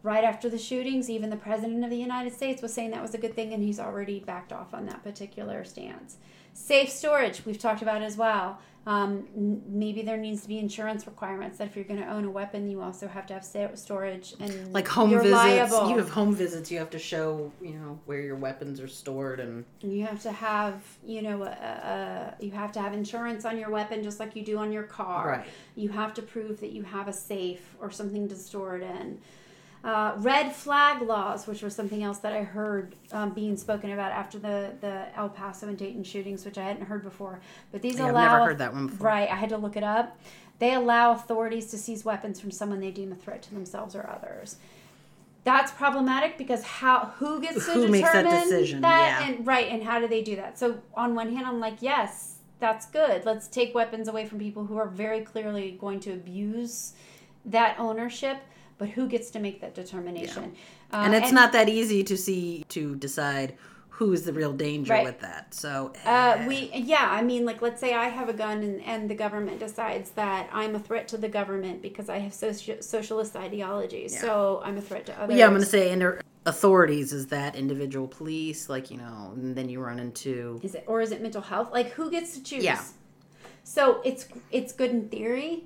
right 0.03 0.25
after 0.25 0.49
the 0.49 0.57
shootings, 0.57 1.09
even 1.09 1.29
the 1.29 1.37
president 1.37 1.83
of 1.85 1.89
the 1.89 1.97
United 1.97 2.33
States 2.33 2.61
was 2.61 2.73
saying 2.73 2.91
that 2.91 3.01
was 3.01 3.13
a 3.13 3.17
good 3.17 3.33
thing, 3.35 3.53
and 3.53 3.63
he's 3.63 3.79
already 3.79 4.19
backed 4.19 4.51
off 4.51 4.73
on 4.73 4.85
that 4.87 5.01
particular 5.03 5.63
stance. 5.63 6.17
Safe 6.53 6.89
storage, 6.89 7.45
we've 7.45 7.57
talked 7.57 7.81
about 7.81 8.01
as 8.01 8.17
well. 8.17 8.59
Um, 8.87 9.27
n- 9.35 9.63
maybe 9.67 10.03
there 10.03 10.17
needs 10.17 10.43
to 10.43 10.47
be 10.47 10.59
insurance 10.59 11.07
requirements 11.07 11.57
that 11.57 11.67
if 11.67 11.75
you're 11.75 11.85
going 11.85 11.99
to 11.99 12.07
own 12.07 12.23
a 12.25 12.29
weapon, 12.29 12.69
you 12.69 12.81
also 12.81 13.07
have 13.07 13.25
to 13.27 13.33
have 13.33 13.43
sa- 13.43 13.73
storage 13.73 14.35
and 14.39 14.71
Like 14.71 14.87
home 14.87 15.09
visits, 15.09 15.31
liable. 15.31 15.89
you 15.89 15.97
have 15.97 16.09
home 16.09 16.35
visits. 16.35 16.69
You 16.69 16.77
have 16.77 16.91
to 16.91 16.99
show, 16.99 17.51
you 17.61 17.73
know, 17.73 17.99
where 18.05 18.19
your 18.21 18.35
weapons 18.35 18.79
are 18.79 18.87
stored, 18.87 19.39
and 19.39 19.65
You 19.81 20.05
have 20.05 20.21
to 20.21 20.31
have, 20.31 20.83
you 21.03 21.23
know, 21.23 21.41
a, 21.43 21.47
a, 21.47 22.43
you 22.43 22.51
have 22.51 22.71
to 22.73 22.79
have 22.79 22.93
insurance 22.93 23.43
on 23.43 23.57
your 23.57 23.71
weapon 23.71 24.03
just 24.03 24.19
like 24.19 24.35
you 24.35 24.43
do 24.43 24.59
on 24.59 24.71
your 24.71 24.83
car. 24.83 25.27
Right. 25.29 25.47
You 25.75 25.89
have 25.89 26.13
to 26.15 26.21
prove 26.21 26.59
that 26.59 26.71
you 26.71 26.83
have 26.83 27.07
a 27.07 27.13
safe 27.13 27.75
or 27.81 27.89
something 27.89 28.27
to 28.29 28.35
store 28.35 28.75
it 28.77 28.83
in. 28.83 29.19
Uh, 29.85 30.15
red 30.17 30.51
flag 30.51 31.03
laws, 31.03 31.45
which 31.45 31.61
was 31.61 31.75
something 31.75 32.01
else 32.01 32.17
that 32.17 32.33
I 32.33 32.41
heard 32.41 32.95
um, 33.11 33.35
being 33.35 33.55
spoken 33.55 33.91
about 33.91 34.11
after 34.11 34.39
the, 34.39 34.71
the 34.81 35.05
El 35.15 35.29
Paso 35.29 35.67
and 35.67 35.77
Dayton 35.77 36.03
shootings, 36.03 36.43
which 36.43 36.57
I 36.57 36.63
hadn't 36.63 36.87
heard 36.87 37.03
before. 37.03 37.39
But 37.71 37.83
these 37.83 37.97
Yeah, 37.97 38.05
I've 38.05 38.11
allow 38.15 38.33
never 38.33 38.45
heard 38.45 38.57
that 38.57 38.73
one 38.73 38.87
before. 38.87 39.07
Right, 39.09 39.29
I 39.29 39.35
had 39.35 39.49
to 39.49 39.57
look 39.57 39.77
it 39.77 39.83
up. 39.83 40.17
They 40.57 40.73
allow 40.73 41.11
authorities 41.11 41.67
to 41.67 41.77
seize 41.77 42.03
weapons 42.03 42.39
from 42.39 42.49
someone 42.49 42.79
they 42.79 42.89
deem 42.89 43.11
a 43.11 43.15
threat 43.15 43.43
to 43.43 43.53
themselves 43.53 43.95
or 43.95 44.09
others. 44.09 44.57
That's 45.43 45.71
problematic 45.71 46.39
because 46.39 46.63
how 46.63 47.13
who 47.17 47.39
gets 47.39 47.65
to 47.67 47.73
Who 47.73 47.81
determine 47.81 47.91
makes 47.91 48.11
that 48.11 48.23
decision, 48.23 48.81
that 48.81 49.21
yeah. 49.21 49.27
and 49.27 49.45
right 49.45 49.67
and 49.67 49.83
how 49.83 49.99
do 49.99 50.07
they 50.07 50.23
do 50.23 50.35
that? 50.37 50.57
So 50.57 50.79
on 50.95 51.13
one 51.13 51.31
hand, 51.31 51.45
I'm 51.45 51.59
like, 51.59 51.83
yes, 51.83 52.37
that's 52.59 52.87
good. 52.87 53.23
Let's 53.23 53.47
take 53.47 53.75
weapons 53.75 54.07
away 54.07 54.25
from 54.25 54.39
people 54.39 54.65
who 54.65 54.77
are 54.77 54.87
very 54.87 55.21
clearly 55.21 55.77
going 55.79 55.99
to 55.99 56.13
abuse 56.13 56.93
that 57.45 57.77
ownership. 57.77 58.37
But 58.77 58.89
who 58.89 59.07
gets 59.07 59.29
to 59.31 59.39
make 59.39 59.61
that 59.61 59.73
determination? 59.73 60.53
Uh, 60.91 60.97
and 61.05 61.15
it's 61.15 61.31
not 61.31 61.51
that 61.53 61.69
easy 61.69 62.03
to 62.03 62.17
see 62.17 62.65
to 62.69 62.95
decide 62.95 63.55
who 63.89 64.11
is 64.11 64.23
the 64.23 64.33
real 64.33 64.51
danger 64.51 64.91
Right. 64.91 65.05
with 65.05 65.21
that. 65.21 65.53
So 65.53 65.93
Uh, 66.05 66.35
eh, 66.39 66.47
we 66.49 66.69
yeah, 66.73 67.07
I 67.09 67.21
mean, 67.21 67.45
like 67.45 67.61
let's 67.61 67.79
say 67.79 67.93
I 67.93 68.09
have 68.09 68.27
a 68.27 68.33
gun 68.33 68.61
and, 68.61 68.81
and 68.83 69.09
the 69.09 69.15
government 69.15 69.59
decides 69.59 70.09
that 70.11 70.49
I'm 70.51 70.75
a 70.75 70.79
threat 70.79 71.07
to 71.09 71.17
the 71.17 71.29
government 71.29 71.81
because 71.81 72.09
I 72.09 72.17
have 72.19 72.33
soci- 72.33 72.83
socialist 72.83 73.37
ideologies, 73.37 74.13
Yeah. 74.13 74.21
so 74.21 74.61
I'm 74.65 74.77
a 74.77 74.81
threat 74.81 75.05
to 75.05 75.17
others. 75.21 75.37
yeah, 75.37 75.45
I'm 75.45 75.51
going 75.51 75.63
to 75.63 75.69
say 75.69 75.93
under 75.93 76.21
authorities 76.45 77.13
is 77.13 77.27
that 77.27 77.55
individual 77.55 78.07
police, 78.09 78.67
like 78.67 78.91
you 78.91 78.97
know, 78.97 79.31
and 79.35 79.55
then 79.55 79.69
you 79.69 79.79
run 79.79 79.99
into 79.99 80.59
Is 80.61 80.75
it 80.75 80.83
or 80.87 80.99
is 80.99 81.11
it 81.13 81.21
mental 81.21 81.41
health? 81.41 81.71
Like 81.71 81.91
who 81.91 82.11
gets 82.11 82.33
to 82.33 82.43
choose? 82.43 82.65
Yeah. 82.65 82.81
So 83.63 84.01
it's 84.03 84.27
it's 84.51 84.73
good 84.73 84.91
in 84.91 85.07
theory, 85.07 85.63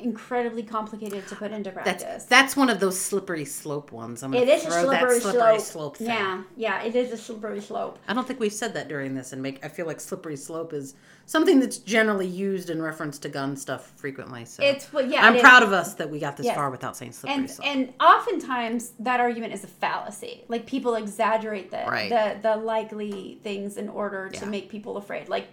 incredibly 0.00 0.62
complicated 0.62 1.26
to 1.28 1.36
put 1.36 1.52
into 1.52 1.70
practice. 1.70 2.02
that's 2.02 2.24
that's 2.26 2.56
one 2.56 2.68
of 2.70 2.80
those 2.80 2.98
slippery 2.98 3.44
slope 3.44 3.92
ones. 3.92 4.22
I'm 4.22 4.34
it 4.34 4.46
to 4.46 4.52
a 4.52 4.58
slippery, 4.58 5.14
that 5.14 5.22
slippery 5.22 5.58
slope. 5.58 5.60
slope 5.60 5.96
thing. 5.98 6.06
yeah, 6.08 6.42
yeah, 6.56 6.82
it 6.82 6.94
is 6.96 7.12
a 7.12 7.16
slippery 7.16 7.60
slope. 7.60 7.98
I 8.08 8.14
don't 8.14 8.26
think 8.26 8.40
we've 8.40 8.52
said 8.52 8.74
that 8.74 8.88
during 8.88 9.14
this, 9.14 9.32
and 9.32 9.42
make 9.42 9.64
I 9.64 9.68
feel 9.68 9.86
like 9.86 10.00
slippery 10.00 10.36
slope 10.36 10.72
is 10.72 10.94
something 11.26 11.60
that's 11.60 11.78
generally 11.78 12.26
used 12.26 12.70
in 12.70 12.82
reference 12.82 13.18
to 13.20 13.28
gun 13.28 13.56
stuff 13.56 13.92
frequently. 13.96 14.44
So 14.44 14.64
It's 14.64 14.92
what 14.92 15.08
yeah. 15.08 15.24
I'm 15.24 15.34
it 15.34 15.36
is. 15.36 15.42
proud 15.42 15.62
of 15.62 15.72
us 15.72 15.94
that 15.94 16.10
we 16.10 16.18
got 16.18 16.36
this 16.36 16.46
Yes. 16.46 16.56
far 16.56 16.70
without 16.70 16.96
saying 16.96 17.12
slippery 17.12 17.38
and 17.38 17.50
slope. 17.50 17.66
and 17.68 17.92
oftentimes 18.00 18.92
that 18.98 19.20
argument 19.20 19.52
is 19.52 19.62
a 19.62 19.68
fallacy. 19.68 20.44
Like 20.48 20.66
people 20.66 20.94
exaggerate 20.96 21.70
the 21.70 21.84
Right. 21.86 22.10
the, 22.10 22.36
the 22.42 22.56
likely 22.56 23.38
things 23.44 23.76
in 23.76 23.88
order 23.88 24.28
to 24.30 24.46
make 24.46 24.70
people 24.70 24.96
afraid. 24.96 25.28
Like 25.28 25.48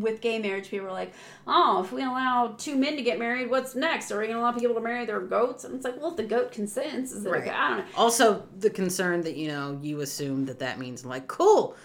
with 0.00 0.20
gay 0.20 0.38
marriage, 0.38 0.68
people 0.70 0.86
are 0.88 0.92
like, 0.92 1.12
"Oh, 1.46 1.82
if 1.84 1.92
we 1.92 2.02
allow 2.02 2.54
two 2.58 2.76
men 2.76 2.96
to 2.96 3.02
get 3.02 3.18
married, 3.18 3.50
what's 3.50 3.74
next? 3.74 4.10
Are 4.10 4.18
we 4.18 4.24
going 4.26 4.36
to 4.36 4.40
allow 4.42 4.52
people 4.52 4.74
to 4.74 4.80
marry 4.80 5.04
their 5.06 5.20
goats?" 5.20 5.64
And 5.64 5.74
it's 5.74 5.84
like, 5.84 6.00
well, 6.00 6.10
if 6.10 6.16
the 6.16 6.22
goat 6.24 6.52
consents, 6.52 7.12
is 7.12 7.24
it 7.24 7.30
Right. 7.30 7.48
I 7.48 7.68
don't 7.70 7.78
know. 7.78 7.84
also, 7.96 8.44
the 8.58 8.70
concern 8.70 9.22
that 9.22 9.36
you 9.36 9.48
know 9.48 9.78
you 9.82 10.00
assume 10.00 10.46
that 10.46 10.58
that 10.60 10.78
means 10.78 11.04
like 11.04 11.28
cool. 11.28 11.76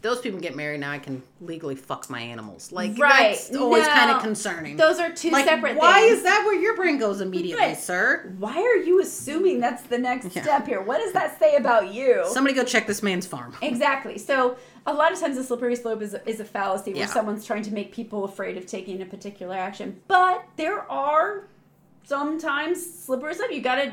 Those 0.00 0.20
people 0.20 0.38
get 0.38 0.54
married 0.54 0.78
now. 0.78 0.92
I 0.92 1.00
can 1.00 1.24
legally 1.40 1.74
fuck 1.74 2.08
my 2.08 2.20
animals. 2.20 2.70
Like 2.70 2.96
Right. 2.96 3.34
that's 3.34 3.52
always 3.56 3.84
No. 3.84 3.92
kind 3.94 4.10
of 4.12 4.22
concerning. 4.22 4.76
Those 4.76 5.00
are 5.00 5.10
two 5.10 5.30
like, 5.30 5.44
separate 5.44 5.76
why 5.76 6.02
things. 6.02 6.18
is 6.18 6.22
that 6.22 6.44
where 6.46 6.54
your 6.54 6.76
brain 6.76 6.98
goes 6.98 7.20
immediately, 7.20 7.60
Right. 7.66 7.76
sir? 7.76 8.32
Why 8.38 8.56
are 8.62 8.76
you 8.76 9.00
assuming 9.00 9.58
that's 9.58 9.82
the 9.82 9.98
next 9.98 10.36
Yeah. 10.36 10.42
step 10.42 10.68
here? 10.68 10.80
What 10.80 10.98
does 10.98 11.12
that 11.14 11.36
say 11.40 11.56
about 11.56 11.92
you? 11.92 12.22
Somebody 12.28 12.54
go 12.54 12.62
check 12.62 12.86
this 12.86 13.02
man's 13.02 13.26
farm. 13.26 13.56
Exactly. 13.60 14.18
So 14.18 14.56
a 14.88 14.94
lot 14.94 15.12
of 15.12 15.20
times 15.20 15.36
the 15.36 15.44
slippery 15.44 15.76
slope 15.76 16.00
is, 16.02 16.16
is 16.26 16.40
a 16.40 16.44
fallacy 16.44 16.92
where 16.92 17.00
Yeah. 17.00 17.06
someone's 17.06 17.44
trying 17.44 17.62
to 17.64 17.72
make 17.72 17.92
people 17.92 18.24
afraid 18.24 18.56
of 18.56 18.66
taking 18.66 19.00
a 19.02 19.06
particular 19.06 19.54
action. 19.54 20.00
But 20.08 20.44
there 20.56 20.90
are 20.90 21.44
sometimes 22.04 23.04
slippery 23.04 23.34
slope. 23.34 23.52
You 23.52 23.60
gotta 23.60 23.92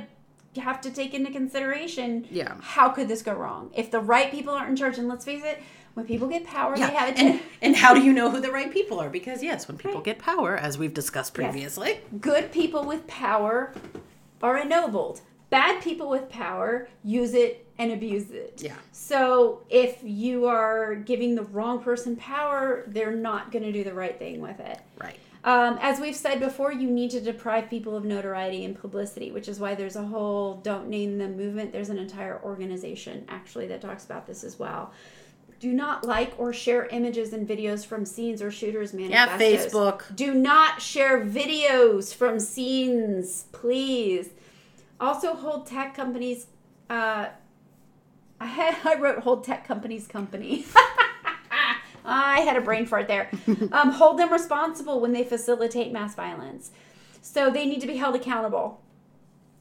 you 0.53 0.61
have 0.61 0.79
to 0.79 0.89
take 0.89 1.13
into 1.13 1.31
consideration 1.31 2.25
Yeah. 2.31 2.53
how 2.61 2.87
could 2.89 3.09
this 3.09 3.21
go 3.21 3.33
wrong? 3.33 3.71
If 3.75 3.91
the 3.91 3.99
right 3.99 4.31
people 4.31 4.53
aren't 4.53 4.69
in 4.69 4.75
charge, 4.77 4.97
and 4.97 5.09
let's 5.09 5.25
face 5.25 5.43
it, 5.43 5.61
when 5.95 6.05
people 6.05 6.29
get 6.29 6.45
power, 6.45 6.75
Yeah, 6.77 6.87
they 6.87 6.93
have 6.95 7.09
it 7.09 7.19
and 7.19 7.41
and 7.61 7.75
how 7.75 7.93
do 7.93 8.01
you 8.01 8.13
know 8.13 8.29
who 8.31 8.39
the 8.39 8.51
right 8.51 8.71
people 8.71 8.99
are? 9.01 9.09
Because 9.09 9.43
yes, 9.43 9.67
when 9.67 9.77
people 9.77 9.95
Right. 9.95 10.05
get 10.05 10.19
power, 10.19 10.55
as 10.55 10.77
we've 10.77 10.93
discussed 10.93 11.37
Yes. 11.37 11.51
previously, 11.51 11.99
good 12.21 12.53
people 12.53 12.85
with 12.85 13.05
power 13.07 13.73
are 14.41 14.57
ennobled. 14.57 15.19
Bad 15.49 15.81
people 15.81 16.09
with 16.09 16.29
power 16.29 16.87
use 17.03 17.33
it 17.33 17.64
and 17.77 17.91
abuse 17.91 18.31
it. 18.31 18.61
Yeah. 18.63 18.75
So 18.91 19.63
if 19.69 19.99
you 20.01 20.45
are 20.45 20.95
giving 20.95 21.35
the 21.35 21.43
wrong 21.43 21.81
person 21.81 22.15
power, 22.15 22.83
they're 22.87 23.15
not 23.15 23.51
going 23.51 23.63
to 23.63 23.71
do 23.71 23.83
the 23.83 23.93
right 23.93 24.17
thing 24.17 24.39
with 24.41 24.59
it. 24.59 24.79
right? 24.97 25.17
Um, 25.43 25.77
as 25.79 25.99
we've 25.99 26.15
said 26.15 26.39
before, 26.39 26.73
you 26.73 26.89
need 26.89 27.11
to 27.11 27.21
deprive 27.21 27.69
people 27.69 27.95
of 27.95 28.03
notoriety 28.03 28.65
and 28.65 28.75
publicity, 28.75 29.31
which 29.31 29.47
is 29.47 29.59
why 29.59 29.75
there's 29.75 29.95
a 29.95 30.03
whole 30.03 30.55
don't 30.55 30.87
name 30.87 31.19
them 31.19 31.37
movement. 31.37 31.71
There's 31.71 31.89
an 31.89 31.99
entire 31.99 32.41
organization 32.41 33.25
actually 33.29 33.67
that 33.67 33.79
talks 33.79 34.05
about 34.05 34.25
this 34.25 34.43
as 34.43 34.57
well. 34.57 34.91
Do 35.59 35.71
not 35.71 36.03
like 36.03 36.33
or 36.39 36.51
share 36.51 36.87
images 36.87 37.31
and 37.31 37.47
videos 37.47 37.85
from 37.85 38.05
scenes 38.05 38.41
or 38.41 38.51
shooters 38.51 38.91
manifestos. 38.93 39.39
Yeah. 39.39 39.57
Facebook. 39.57 40.15
Do 40.15 40.33
not 40.33 40.81
share 40.81 41.23
videos 41.23 42.13
from 42.13 42.39
scenes, 42.39 43.45
please. 43.51 44.29
Also, 44.99 45.35
hold 45.35 45.67
tech 45.67 45.95
companies. 45.95 46.47
Uh, 46.89 47.27
I 48.39 48.45
had 48.45 48.75
I 48.85 48.99
wrote 48.99 49.19
hold 49.19 49.43
tech 49.43 49.67
companies 49.67 50.07
company. 50.07 50.65
I 52.07 52.41
had 52.41 52.55
a 52.55 52.61
brain 52.61 52.85
fart 52.85 53.07
there. 53.07 53.29
Um, 53.71 53.91
hold 53.91 54.19
them 54.19 54.31
responsible 54.31 54.99
when 54.99 55.11
they 55.11 55.23
facilitate 55.23 55.91
mass 55.91 56.13
violence. 56.15 56.71
So 57.21 57.49
they 57.49 57.65
need 57.65 57.81
to 57.81 57.87
be 57.87 57.97
held 57.97 58.15
accountable 58.15 58.81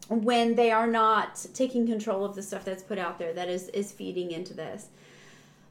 when 0.08 0.54
they 0.54 0.70
are 0.70 0.86
not 0.86 1.46
taking 1.54 1.86
control 1.86 2.24
of 2.24 2.34
the 2.34 2.42
stuff 2.42 2.64
that's 2.64 2.82
put 2.82 2.98
out 2.98 3.18
there 3.18 3.32
that 3.32 3.48
is, 3.48 3.68
is 3.68 3.92
feeding 3.92 4.30
into 4.30 4.52
this. 4.52 4.88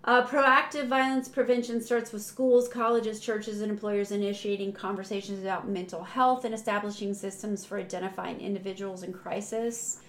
Uh, 0.06 0.26
proactive 0.26 0.88
violence 0.88 1.30
prevention 1.30 1.80
starts 1.80 2.12
with 2.12 2.22
schools, 2.22 2.68
colleges, 2.68 3.20
churches, 3.20 3.62
and 3.62 3.72
employers 3.72 4.12
initiating 4.12 4.74
conversations 4.74 5.42
about 5.42 5.68
mental 5.68 6.04
health 6.04 6.44
and 6.44 6.54
establishing 6.54 7.14
systems 7.14 7.64
for 7.64 7.80
identifying 7.80 8.42
individuals 8.42 9.04
in 9.04 9.14
crisis. 9.14 10.02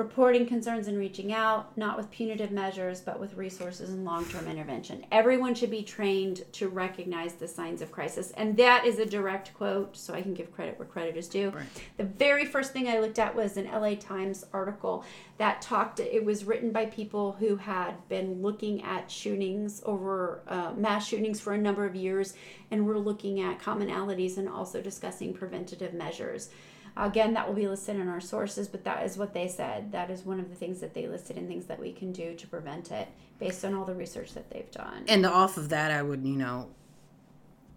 Reporting 0.00 0.46
concerns 0.46 0.88
and 0.88 0.96
reaching 0.96 1.30
out, 1.30 1.76
not 1.76 1.98
with 1.98 2.10
punitive 2.10 2.50
measures, 2.50 3.02
but 3.02 3.20
with 3.20 3.34
resources 3.34 3.90
and 3.90 4.02
long 4.02 4.24
term 4.24 4.48
intervention. 4.48 5.04
Everyone 5.12 5.54
should 5.54 5.70
be 5.70 5.82
trained 5.82 6.50
to 6.52 6.70
recognize 6.70 7.34
the 7.34 7.46
signs 7.46 7.82
of 7.82 7.92
crisis. 7.92 8.30
And 8.38 8.56
that 8.56 8.86
is 8.86 8.98
a 8.98 9.04
direct 9.04 9.52
quote, 9.52 9.94
so 9.94 10.14
I 10.14 10.22
can 10.22 10.32
give 10.32 10.54
credit 10.54 10.78
where 10.78 10.88
credit 10.88 11.18
is 11.18 11.28
due. 11.28 11.50
Right. 11.50 11.66
The 11.98 12.04
very 12.04 12.46
first 12.46 12.72
thing 12.72 12.88
I 12.88 12.98
looked 12.98 13.18
at 13.18 13.36
was 13.36 13.58
an 13.58 13.66
LA 13.66 13.94
Times 13.96 14.46
article 14.54 15.04
that 15.36 15.60
talked, 15.60 16.00
it 16.00 16.24
was 16.24 16.44
written 16.44 16.72
by 16.72 16.86
people 16.86 17.32
who 17.32 17.56
had 17.56 17.92
been 18.08 18.40
looking 18.40 18.82
at 18.82 19.10
shootings 19.10 19.82
over 19.84 20.40
uh, 20.48 20.72
mass 20.78 21.06
shootings 21.06 21.40
for 21.40 21.52
a 21.52 21.58
number 21.58 21.84
of 21.84 21.94
years 21.94 22.32
and 22.70 22.86
were 22.86 22.98
looking 22.98 23.42
at 23.42 23.58
commonalities 23.58 24.38
and 24.38 24.48
also 24.48 24.80
discussing 24.80 25.34
preventative 25.34 25.92
measures. 25.92 26.48
Again, 26.96 27.34
that 27.34 27.46
will 27.48 27.54
be 27.54 27.68
listed 27.68 27.96
in 27.96 28.08
our 28.08 28.20
sources, 28.20 28.68
but 28.68 28.84
that 28.84 29.04
is 29.04 29.16
what 29.16 29.32
they 29.32 29.48
said. 29.48 29.92
That 29.92 30.10
is 30.10 30.24
one 30.24 30.40
of 30.40 30.48
the 30.48 30.54
things 30.54 30.80
that 30.80 30.94
they 30.94 31.06
listed 31.06 31.36
and 31.36 31.48
things 31.48 31.66
that 31.66 31.78
we 31.78 31.92
can 31.92 32.12
do 32.12 32.34
to 32.34 32.46
prevent 32.46 32.90
it 32.90 33.08
based 33.38 33.64
on 33.64 33.74
all 33.74 33.84
the 33.84 33.94
research 33.94 34.34
that 34.34 34.50
they've 34.50 34.70
done. 34.70 35.04
And 35.08 35.24
off 35.24 35.56
of 35.56 35.68
that, 35.70 35.90
I 35.90 36.02
would, 36.02 36.24
you 36.26 36.36
know, 36.36 36.68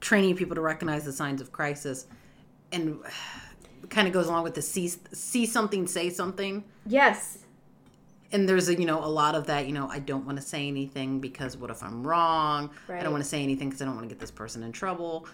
training 0.02 0.36
people 0.36 0.56
to 0.56 0.62
recognize 0.62 1.06
the 1.06 1.14
signs 1.14 1.42
of 1.42 1.52
crisis 1.52 2.06
and 2.72 3.00
kind 3.90 4.08
of 4.08 4.14
goes 4.14 4.28
along 4.28 4.44
with 4.44 4.56
the 4.56 4.62
see, 4.62 4.90
see 4.90 5.46
something, 5.46 5.88
say 5.88 6.10
something. 6.10 6.64
Yes. 6.86 7.40
And 8.32 8.50
there's 8.50 8.68
a, 8.68 8.76
you 8.76 8.86
know, 8.86 9.04
a 9.04 9.08
lot 9.08 9.36
of 9.36 9.46
that, 9.46 9.68
you 9.68 9.74
know, 9.74 9.88
I 9.88 10.00
don't 10.00 10.26
want 10.26 10.40
to 10.40 10.44
say 10.44 10.68
anything 10.68 11.20
because 11.20 11.56
what 11.56 11.70
if 11.70 11.84
I'm 11.84 12.06
wrong? 12.06 12.72
I 12.90 13.04
don't 13.04 13.12
want 13.12 13.24
to 13.24 13.30
say 13.30 13.44
anything 13.44 13.70
because 13.70 13.82
I 13.82 13.86
don't 13.86 13.96
want 13.96 14.10
to 14.10 14.14
get 14.14 14.20
this 14.20 14.32
person 14.32 14.64
in 14.64 14.72
trouble. 14.72 15.28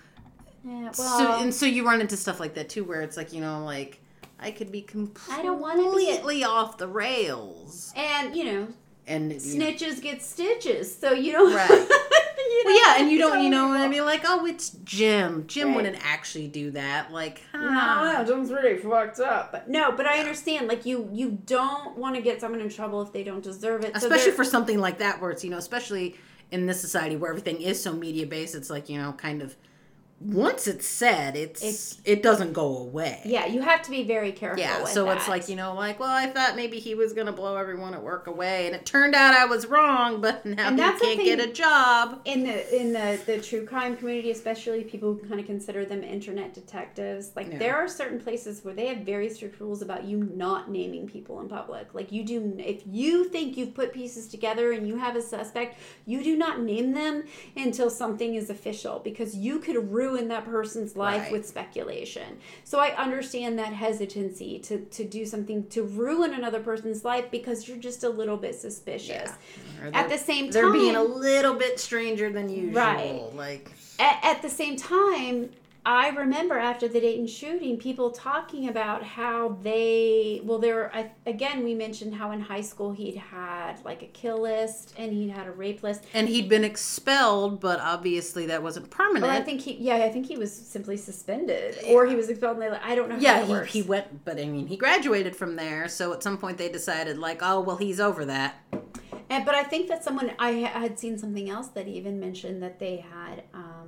Yeah, 0.66 0.92
so, 0.92 1.40
and 1.42 1.54
so 1.54 1.66
you 1.66 1.86
run 1.86 2.02
into 2.02 2.18
stuff 2.18 2.40
like 2.40 2.54
that 2.56 2.70
too, 2.70 2.84
where 2.84 3.02
it's 3.02 3.18
like, 3.18 3.32
you 3.34 3.42
know, 3.42 3.64
like, 3.64 4.00
I 4.40 4.52
could 4.52 4.72
be 4.72 4.86
I 5.30 5.42
don't 5.42 5.60
wanna 5.60 5.78
be- 5.78 5.84
completely 5.84 6.44
off 6.44 6.78
the 6.78 6.88
rails. 6.88 7.94
and 7.96 8.36
you 8.36 8.44
know, 8.46 8.68
And, 9.08 9.32
you 9.42 9.58
know, 9.60 9.66
snitches 9.66 10.02
get 10.02 10.22
stitches. 10.22 10.96
So 10.96 11.12
you 11.14 11.32
don't. 11.32 11.54
Right. 11.54 11.70
you 11.70 12.62
Well, 12.66 12.74
know, 12.76 12.82
yeah, 12.86 13.02
and 13.02 13.12
you 13.12 13.18
don't, 13.18 13.44
you 13.44 13.50
know, 13.50 13.68
tell 13.74 13.74
and 13.84 13.92
people. 13.92 14.06
be 14.06 14.12
like, 14.12 14.22
oh, 14.26 14.46
it's 14.46 14.70
Jim. 14.84 15.46
Jim 15.48 15.70
Right. 15.70 15.76
wouldn't 15.78 15.98
actually 16.06 16.48
do 16.48 16.72
that. 16.72 17.12
Like, 17.12 17.42
No, 17.54 17.68
ah. 17.72 18.14
no, 18.20 18.26
Jim's 18.26 18.52
really 18.52 18.78
fucked 18.78 19.20
up. 19.20 19.52
But 19.52 19.70
no, 19.70 19.92
but 19.92 20.06
I 20.06 20.20
understand. 20.20 20.68
Like 20.68 20.86
you, 20.86 21.10
you 21.12 21.40
don't 21.46 21.98
want 21.98 22.16
to 22.16 22.22
get 22.22 22.40
someone 22.42 22.62
in 22.62 22.70
trouble 22.70 23.02
if 23.02 23.12
they 23.12 23.24
don't 23.24 23.44
deserve 23.44 23.84
it. 23.84 23.94
So 23.94 24.06
especially 24.08 24.26
there- 24.26 24.34
for 24.36 24.44
something 24.46 24.80
like 24.80 25.00
that, 25.00 25.20
where 25.22 25.32
it's, 25.32 25.44
you 25.44 25.50
know, 25.50 25.58
especially 25.58 26.16
in 26.52 26.66
this 26.66 26.80
society 26.82 27.16
where 27.16 27.30
everything 27.30 27.62
is 27.62 27.82
so 27.82 27.94
media 27.94 28.26
based, 28.26 28.56
it's 28.56 28.70
like, 28.70 28.90
you 28.90 28.98
know, 29.02 29.12
kind 29.14 29.42
of 29.42 29.56
once 30.20 30.68
it's 30.68 30.86
said, 30.86 31.36
it's, 31.36 31.62
It's- 31.62 32.02
it 32.06 32.22
doesn't 32.22 32.54
go 32.54 32.78
away. 32.78 33.22
yeah, 33.26 33.46
you 33.46 33.62
have 33.62 33.82
to 33.84 33.92
be 33.92 34.04
very 34.04 34.32
careful. 34.32 34.60
Yeah, 34.60 34.84
so 34.86 35.10
it's 35.12 35.28
like, 35.28 35.48
you 35.48 35.56
know, 35.56 35.74
like, 35.74 36.00
well, 36.00 36.10
I 36.12 36.28
thought 36.28 36.56
maybe 36.56 36.80
he 36.80 36.94
was 36.96 37.14
going 37.14 37.28
to 37.28 37.32
blow 37.34 37.56
everyone 37.56 37.94
at 37.94 38.04
work 38.04 38.28
away, 38.28 38.68
and 38.68 38.76
it 38.76 38.86
turned 38.86 39.16
out 39.16 39.34
I 39.34 39.46
was 39.46 39.66
wrong, 39.68 40.20
but 40.22 40.46
now 40.46 40.68
And 40.68 40.80
he 40.80 40.86
can't 41.00 41.20
get 41.24 41.40
a 41.40 41.52
job. 41.52 42.22
in 42.26 42.44
the 42.44 42.80
in 42.82 42.94
the 42.94 43.20
the 43.26 43.40
true 43.40 43.66
crime 43.66 43.96
community 43.96 44.32
especially 44.32 44.84
people 44.84 45.14
who 45.14 45.28
kind 45.28 45.40
of 45.40 45.46
consider 45.46 45.86
them 45.86 46.04
internet 46.04 46.54
detectives 46.54 47.32
like 47.36 47.48
Yeah. 47.52 47.58
there 47.58 47.76
are 47.78 47.88
certain 47.88 48.20
places 48.20 48.64
where 48.64 48.74
they 48.74 48.88
have 48.88 49.00
very 49.00 49.30
strict 49.30 49.60
rules 49.60 49.82
about 49.82 50.04
you 50.04 50.18
not 50.36 50.70
naming 50.70 51.08
people 51.08 51.40
in 51.42 51.48
public 51.50 51.94
like 51.94 52.12
you 52.12 52.24
do 52.24 52.54
if 52.58 52.82
you 52.86 53.30
think 53.30 53.58
you've 53.58 53.74
put 53.74 53.94
pieces 53.94 54.28
together 54.28 54.72
and 54.72 54.88
you 54.88 54.98
have 54.98 55.16
a 55.16 55.22
suspect 55.22 55.78
you 56.06 56.24
do 56.24 56.36
not 56.38 56.62
name 56.62 56.94
them 56.94 57.24
until 57.56 57.90
something 57.90 58.36
is 58.36 58.50
official 58.50 59.00
because 59.00 59.36
you 59.36 59.60
could 59.60 59.92
ruin 59.92 60.09
that 60.30 60.46
person's 60.46 60.96
life 60.96 61.24
Right. 61.24 61.32
with 61.32 61.48
speculation 61.48 62.38
so 62.64 62.80
i 62.80 62.96
understand 62.96 63.58
that 63.60 63.74
hesitancy 63.74 64.60
to 64.60 64.80
to 64.80 65.04
do 65.04 65.26
something 65.26 65.68
to 65.68 65.84
ruin 65.84 66.34
another 66.34 66.60
person's 66.60 67.04
life 67.06 67.30
because 67.32 67.68
you're 67.68 67.78
just 67.78 68.04
a 68.04 68.10
little 68.10 68.38
bit 68.38 68.56
suspicious 68.56 69.32
Or 69.82 69.92
at 69.94 70.10
the 70.10 70.18
same 70.18 70.46
time 70.46 70.52
They're 70.54 70.72
being 70.74 70.96
a 70.96 71.04
little 71.04 71.54
bit 71.54 71.80
stranger 71.80 72.30
than 72.32 72.50
usual. 72.50 72.74
Right. 72.74 73.36
Like, 73.36 73.72
at, 74.00 74.20
at 74.24 74.42
the 74.42 74.50
same 74.50 74.76
time, 74.76 75.50
I 75.86 76.10
remember 76.10 76.58
after 76.58 76.88
the 76.88 77.00
Dayton 77.00 77.26
shooting, 77.28 77.78
people 77.78 78.12
talking 78.12 78.68
about 78.68 79.04
how 79.04 79.58
they, 79.62 80.42
well, 80.44 80.60
there, 80.60 80.94
I, 80.94 81.12
again, 81.26 81.64
we 81.64 81.74
mentioned 81.74 82.16
how 82.16 82.32
in 82.32 82.42
high 82.42 82.62
school 82.62 82.92
he'd 82.92 83.16
had 83.16 83.84
like 83.86 84.04
a 84.04 84.08
kill 84.08 84.42
list 84.42 84.94
and 84.98 85.14
he'd 85.14 85.30
had 85.30 85.48
a 85.48 85.52
rape 85.52 85.82
list. 85.82 86.06
and 86.14 86.28
he'd 86.28 86.50
been 86.50 86.64
expelled, 86.64 87.60
but 87.60 87.80
obviously 87.80 88.46
that 88.48 88.62
wasn't 88.62 88.90
permanent. 88.90 89.24
Well, 89.24 89.36
I 89.36 89.42
think 89.42 89.62
he, 89.62 89.74
yeah, 89.76 89.96
I 89.96 90.10
think 90.10 90.28
he 90.28 90.38
was 90.38 90.54
simply 90.54 90.98
suspended 90.98 91.78
or 91.88 92.06
he 92.06 92.16
was 92.16 92.30
expelled. 92.30 92.58
And 92.58 92.74
they, 92.74 92.78
I 92.78 92.96
don't 92.96 93.10
know 93.10 93.16
how 93.16 93.22
yeah, 93.22 93.64
he, 93.64 93.80
he 93.80 93.82
went, 93.82 94.26
but 94.26 94.40
I 94.40 94.46
mean, 94.46 94.68
he 94.68 94.76
graduated 94.76 95.36
from 95.36 95.56
there. 95.56 95.88
So 95.88 96.14
at 96.14 96.22
some 96.22 96.38
point 96.38 96.58
they 96.58 96.70
decided, 96.70 97.18
like, 97.18 97.40
oh, 97.42 97.62
well, 97.62 97.78
he's 97.78 98.00
over 98.00 98.26
that. 98.26 98.56
And, 99.30 99.46
but 99.46 99.56
I 99.56 99.64
think 99.64 99.88
that 99.90 100.04
someone 100.04 100.32
I 100.40 100.52
had 100.52 101.00
seen 101.00 101.18
something 101.18 101.50
else 101.50 101.68
that 101.70 101.88
even 101.88 102.20
mentioned 102.20 102.64
that 102.64 102.80
they 102.80 102.98
had 102.98 103.44
um, 103.54 103.79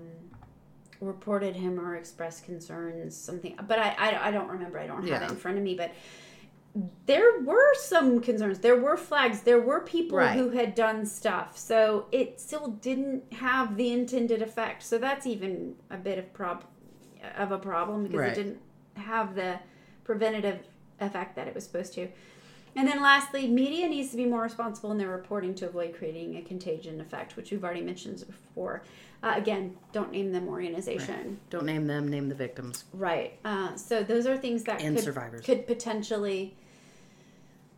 reported 1.01 1.55
him 1.55 1.79
or 1.79 1.95
expressed 1.95 2.45
concerns 2.45 3.17
something. 3.17 3.57
But 3.67 3.79
I, 3.79 3.95
I, 3.97 4.27
I 4.27 4.31
don't 4.31 4.47
remember. 4.47 4.79
I 4.79 4.87
don't 4.87 5.01
have 5.01 5.07
Yeah. 5.07 5.25
it 5.25 5.31
in 5.31 5.35
front 5.35 5.57
of 5.57 5.63
me. 5.63 5.75
But 5.75 5.91
there 7.05 7.41
were 7.41 7.73
some 7.75 8.21
concerns. 8.21 8.59
There 8.59 8.79
were 8.79 8.95
flags. 8.95 9.41
There 9.41 9.59
were 9.59 9.81
people 9.81 10.19
Right. 10.19 10.37
who 10.37 10.51
had 10.51 10.75
done 10.75 11.05
stuff. 11.05 11.57
So 11.57 12.05
it 12.11 12.39
still 12.39 12.67
didn't 12.67 13.33
have 13.33 13.75
the 13.75 13.91
intended 13.91 14.41
effect. 14.41 14.83
So 14.83 14.97
that's 14.97 15.25
even 15.25 15.75
a 15.89 15.97
bit 15.97 16.17
of 16.17 16.31
prob 16.33 16.63
of 17.37 17.51
a 17.51 17.57
problem 17.59 18.03
because 18.03 18.19
Right. 18.19 18.31
it 18.31 18.35
didn't 18.35 18.59
have 18.95 19.35
the 19.35 19.59
preventative 20.03 20.59
effect 20.99 21.35
that 21.35 21.47
it 21.47 21.53
was 21.55 21.63
supposed 21.65 21.93
to. 21.93 22.07
And 22.75 22.87
then 22.87 23.01
lastly, 23.01 23.47
media 23.47 23.87
needs 23.87 24.11
to 24.11 24.17
be 24.17 24.25
more 24.25 24.43
responsible 24.43 24.91
in 24.91 24.97
their 24.97 25.09
reporting 25.09 25.53
to 25.55 25.67
avoid 25.67 25.93
creating 25.97 26.37
a 26.37 26.41
contagion 26.41 27.01
effect, 27.01 27.35
which 27.35 27.51
we've 27.51 27.63
already 27.63 27.81
mentioned 27.81 28.23
before. 28.25 28.83
Uh, 29.23 29.33
again, 29.35 29.75
don't 29.91 30.11
name 30.11 30.31
them 30.31 30.47
organization. 30.47 31.39
Don't 31.49 31.65
name 31.65 31.85
them, 31.85 32.07
name 32.07 32.29
the 32.29 32.35
victims. 32.35 32.85
Right. 32.93 33.37
Uh, 33.45 33.75
so 33.75 34.03
those 34.03 34.25
are 34.25 34.37
things 34.37 34.63
that 34.63 34.81
And 34.81 34.95
could, 34.95 35.03
survivors. 35.03 35.45
could 35.45 35.67
potentially 35.67 36.55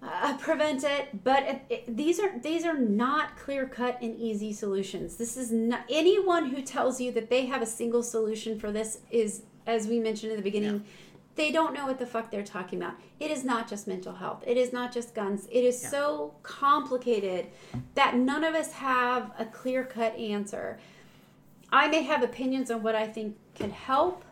uh, 0.02 0.38
prevent 0.38 0.84
it. 0.84 1.24
But 1.24 1.44
it, 1.44 1.62
it, 1.70 1.98
these 1.98 2.20
are 2.20 2.38
these 2.40 2.64
are 2.64 2.78
not 2.78 3.38
clear 3.38 3.68
cut 3.68 3.98
and 4.02 4.16
easy 4.18 4.54
solutions. 4.54 5.18
This 5.18 5.36
is 5.36 5.52
not 5.52 5.82
anyone 5.90 6.50
who 6.50 6.62
tells 6.62 7.02
you 7.02 7.12
that 7.14 7.30
they 7.30 7.46
have 7.48 7.62
a 7.62 7.66
single 7.66 8.04
solution 8.04 8.60
for 8.60 8.72
this 8.72 9.00
is, 9.12 9.42
as 9.66 9.88
we 9.88 10.00
mentioned 10.00 10.32
in 10.32 10.38
the 10.38 10.44
beginning. 10.44 10.84
They 11.36 11.52
don't 11.52 11.74
know 11.74 11.88
what 11.88 11.98
the 11.98 12.06
fuck 12.06 12.30
they're 12.30 12.44
talking 12.44 12.80
about. 12.82 12.94
It 13.20 13.32
is 13.32 13.44
not 13.44 13.68
just 13.68 13.88
mental 13.88 14.14
health. 14.14 14.44
It 14.46 14.56
is 14.58 14.72
not 14.72 14.92
just 14.92 15.16
guns. 15.16 15.48
It 15.52 15.64
is 15.64 15.82
Yeah. 15.82 15.90
so 15.90 16.34
complicated 16.44 17.48
that 17.96 18.16
none 18.16 18.44
of 18.44 18.54
us 18.54 18.74
have 18.74 19.32
a 19.40 19.46
clear 19.46 19.84
cut 19.84 20.16
answer. 20.16 20.80
I 21.72 21.88
may 21.88 22.04
have 22.04 22.22
opinions 22.22 22.70
on 22.70 22.84
what 22.84 22.94
I 22.94 23.08
think 23.08 23.36
can 23.56 23.72
help, 23.72 24.24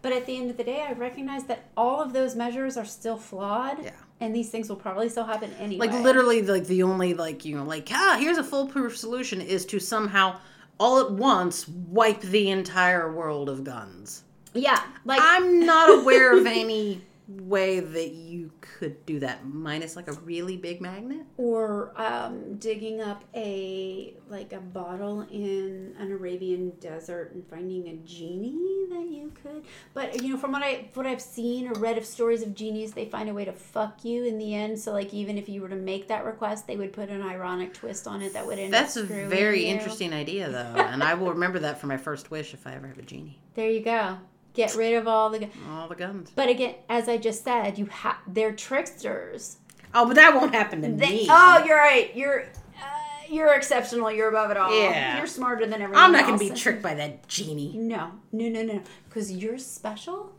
but 0.00 0.12
at 0.12 0.24
the 0.24 0.36
end 0.38 0.50
of 0.50 0.56
the 0.56 0.64
day, 0.64 0.80
I 0.88 0.92
recognize 0.92 1.44
that 1.44 1.64
all 1.76 2.00
of 2.00 2.14
those 2.14 2.34
measures 2.34 2.76
are 2.78 2.84
still 2.86 3.18
flawed. 3.18 3.84
Yeah. 3.84 3.90
And 4.20 4.34
these 4.34 4.50
things 4.50 4.68
will 4.68 4.76
probably 4.76 5.08
still 5.08 5.24
happen 5.24 5.52
anyway. 5.58 5.86
Like 5.88 6.02
literally, 6.02 6.42
like 6.42 6.66
the 6.66 6.82
only 6.84 7.12
like 7.12 7.44
you 7.44 7.56
know, 7.56 7.64
like 7.64 7.88
ah, 7.92 8.16
here's 8.18 8.38
a 8.38 8.44
foolproof 8.44 8.96
solution 8.96 9.40
is 9.40 9.66
to 9.66 9.78
somehow 9.80 10.38
all 10.78 11.00
at 11.00 11.10
once 11.10 11.68
wipe 11.68 12.20
the 12.20 12.48
entire 12.48 13.12
world 13.12 13.48
of 13.48 13.64
guns. 13.64 14.22
Yeah. 14.54 14.82
Like 15.04 15.20
I'm 15.22 15.64
not 15.66 15.90
aware 15.90 16.36
of 16.36 16.46
any 16.46 17.00
way 17.28 17.80
that 17.80 18.12
you 18.12 18.50
could 18.60 19.06
do 19.06 19.20
that, 19.20 19.46
minus 19.46 19.96
like 19.96 20.08
a 20.08 20.12
really 20.12 20.56
big 20.56 20.80
magnet. 20.80 21.24
or 21.38 21.92
um, 21.96 22.56
digging 22.56 23.00
up 23.00 23.24
a 23.34 24.12
like 24.28 24.52
a 24.52 24.58
bottle 24.60 25.22
in 25.30 25.94
an 25.98 26.10
Arabian 26.12 26.70
desert 26.80 27.32
and 27.32 27.46
finding 27.48 27.88
a 27.88 27.94
genie 28.06 28.86
that 28.90 29.08
you 29.10 29.32
could. 29.42 29.64
But 29.94 30.22
you 30.22 30.30
know, 30.30 30.36
from 30.36 30.52
what 30.52 30.62
I 30.62 30.90
what 30.94 31.06
I've 31.06 31.22
seen 31.22 31.68
or 31.68 31.72
read 31.74 31.96
of 31.96 32.04
stories 32.04 32.42
of 32.42 32.54
genies, 32.54 32.92
they 32.92 33.06
find 33.06 33.28
a 33.30 33.34
way 33.34 33.44
to 33.44 33.52
fuck 33.52 34.04
you 34.04 34.24
in 34.24 34.36
the 34.36 34.54
end. 34.54 34.78
So 34.78 34.92
like 34.92 35.14
even 35.14 35.38
if 35.38 35.48
you 35.48 35.62
were 35.62 35.68
to 35.68 35.76
make 35.76 36.08
that 36.08 36.24
request, 36.24 36.66
they 36.66 36.76
would 36.76 36.92
put 36.92 37.08
an 37.08 37.22
ironic 37.22 37.72
twist 37.72 38.06
on 38.06 38.20
it 38.20 38.34
that 38.34 38.46
would 38.46 38.58
end 38.58 38.74
That's 38.74 38.96
a 38.96 39.04
very 39.04 39.64
you. 39.66 39.72
interesting 39.74 40.12
idea, 40.12 40.50
though, 40.50 40.82
and 40.82 41.02
I 41.02 41.14
will 41.14 41.32
remember 41.32 41.60
that 41.60 41.80
for 41.80 41.86
my 41.86 41.96
first 41.96 42.30
wish 42.30 42.52
if 42.52 42.66
I 42.66 42.74
ever 42.74 42.88
have 42.88 42.98
a 42.98 43.02
genie. 43.02 43.38
There 43.54 43.70
you 43.70 43.80
go. 43.80 44.18
Get 44.54 44.74
rid 44.74 44.94
of 44.94 45.08
all 45.08 45.30
the. 45.30 45.40
gu- 45.40 45.50
All 45.70 45.88
the 45.88 45.94
guns. 45.94 46.30
But 46.34 46.48
again, 46.48 46.74
as 46.88 47.08
I 47.08 47.16
just 47.16 47.42
said, 47.44 47.78
you 47.78 47.86
have 47.86 48.16
they're 48.26 48.52
tricksters. 48.52 49.56
Oh, 49.94 50.06
but 50.06 50.14
that 50.16 50.34
won't 50.34 50.54
happen 50.54 50.82
to 50.82 50.88
They, 50.88 51.08
me. 51.10 51.26
oh, 51.30 51.62
you're 51.66 51.76
right. 51.76 52.14
You're 52.14 52.42
uh, 52.42 52.84
you're 53.30 53.54
exceptional. 53.54 54.10
You're 54.12 54.28
above 54.28 54.50
it 54.50 54.56
all. 54.56 54.74
Yeah. 54.78 55.18
You're 55.18 55.26
smarter 55.26 55.64
than 55.66 55.74
everyone. 55.80 55.94
Else. 55.96 56.04
I'm 56.06 56.12
not 56.12 56.26
gonna 56.26 56.38
be 56.38 56.50
tricked 56.50 56.82
by 56.82 56.94
that 56.94 57.26
genie. 57.28 57.72
No, 57.76 58.10
no, 58.32 58.48
no, 58.48 58.62
no. 58.62 58.82
Because 59.08 59.32
you're 59.32 59.58
special 59.58 60.32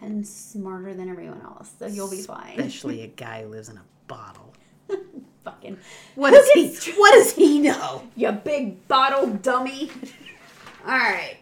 and 0.00 0.24
smarter 0.26 0.94
than 0.94 1.08
everyone 1.08 1.40
else. 1.42 1.70
So 1.78 1.86
you'll 1.86 2.10
be 2.10 2.22
fine. 2.22 2.58
Especially 2.60 3.02
a 3.02 3.06
guy 3.24 3.42
who 3.42 3.48
lives 3.48 3.68
in 3.68 3.76
a 3.76 3.82
bottle. 4.06 4.52
Fucking. 5.44 5.78
What 6.14 6.30
does 6.32 6.48
he? 6.50 6.68
gets 6.68 6.86
What 6.96 7.12
does 7.12 7.34
he 7.34 7.58
know? 7.60 8.02
You 8.16 8.30
big 8.32 8.86
bottle 8.88 9.26
dummy. 9.28 9.90
All 10.86 10.92
right. 10.98 11.36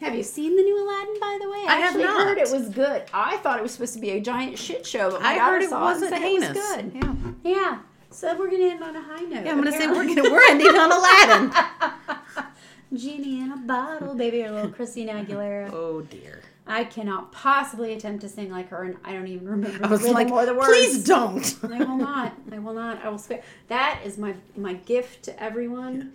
Have 0.00 0.14
you 0.14 0.22
seen 0.22 0.56
the 0.56 0.62
new 0.62 0.82
Aladdin, 0.82 1.14
by 1.20 1.38
the 1.42 1.50
way? 1.50 1.64
I 1.68 1.76
have 1.76 1.84
actually 1.94 2.04
not. 2.04 2.26
heard 2.26 2.38
it 2.38 2.50
was 2.50 2.68
good. 2.70 3.02
I 3.12 3.36
thought 3.38 3.58
it 3.58 3.62
was 3.62 3.72
supposed 3.72 3.94
to 3.94 4.00
be 4.00 4.10
a 4.10 4.20
giant 4.20 4.58
shit 4.58 4.86
show, 4.86 5.10
but 5.10 5.20
my 5.22 5.34
I 5.34 5.38
heard 5.38 5.62
it 5.62 5.68
saw 5.70 5.82
wasn't 5.84 6.12
it 6.12 6.22
and 6.22 6.42
said 6.42 6.52
heinous. 6.52 6.56
it 6.56 6.56
was 6.56 6.92
good. 7.02 7.34
Yeah. 7.44 7.52
Yeah. 7.52 7.78
So 8.10 8.36
we're 8.36 8.50
gonna 8.50 8.64
end 8.64 8.82
on 8.82 8.96
a 8.96 9.02
high 9.02 9.20
note. 9.20 9.44
Yeah, 9.44 9.52
I'm 9.52 9.58
gonna 9.58 9.72
say 9.72 9.86
we're 9.86 10.06
gonna, 10.06 10.22
we're 10.30 10.42
ending 10.48 10.68
on 10.68 10.90
Aladdin. 10.90 12.44
genie 12.94 13.40
in 13.40 13.52
a 13.52 13.56
bottle, 13.56 14.14
baby, 14.14 14.42
or 14.42 14.50
little 14.50 14.70
Christina 14.70 15.12
Aguilera. 15.12 15.70
Oh 15.72 16.00
dear. 16.02 16.42
I 16.66 16.84
cannot 16.84 17.32
possibly 17.32 17.94
attempt 17.94 18.20
to 18.22 18.28
sing 18.28 18.50
like 18.50 18.68
her, 18.68 18.84
and 18.84 18.96
I 19.04 19.12
don't 19.12 19.26
even 19.26 19.48
remember 19.48 19.84
I 19.84 19.88
was 19.88 20.06
like, 20.06 20.28
the 20.28 20.54
words. 20.54 20.66
please 20.68 21.04
don't. 21.04 21.56
I 21.64 21.78
will 21.78 21.96
not. 21.96 22.32
I 22.52 22.58
will 22.58 22.74
not. 22.74 23.04
I 23.04 23.08
will 23.08 23.18
spare. 23.18 23.42
That 23.68 24.00
is 24.04 24.18
my 24.18 24.34
my 24.56 24.74
gift 24.74 25.24
to 25.24 25.42
everyone. 25.42 26.12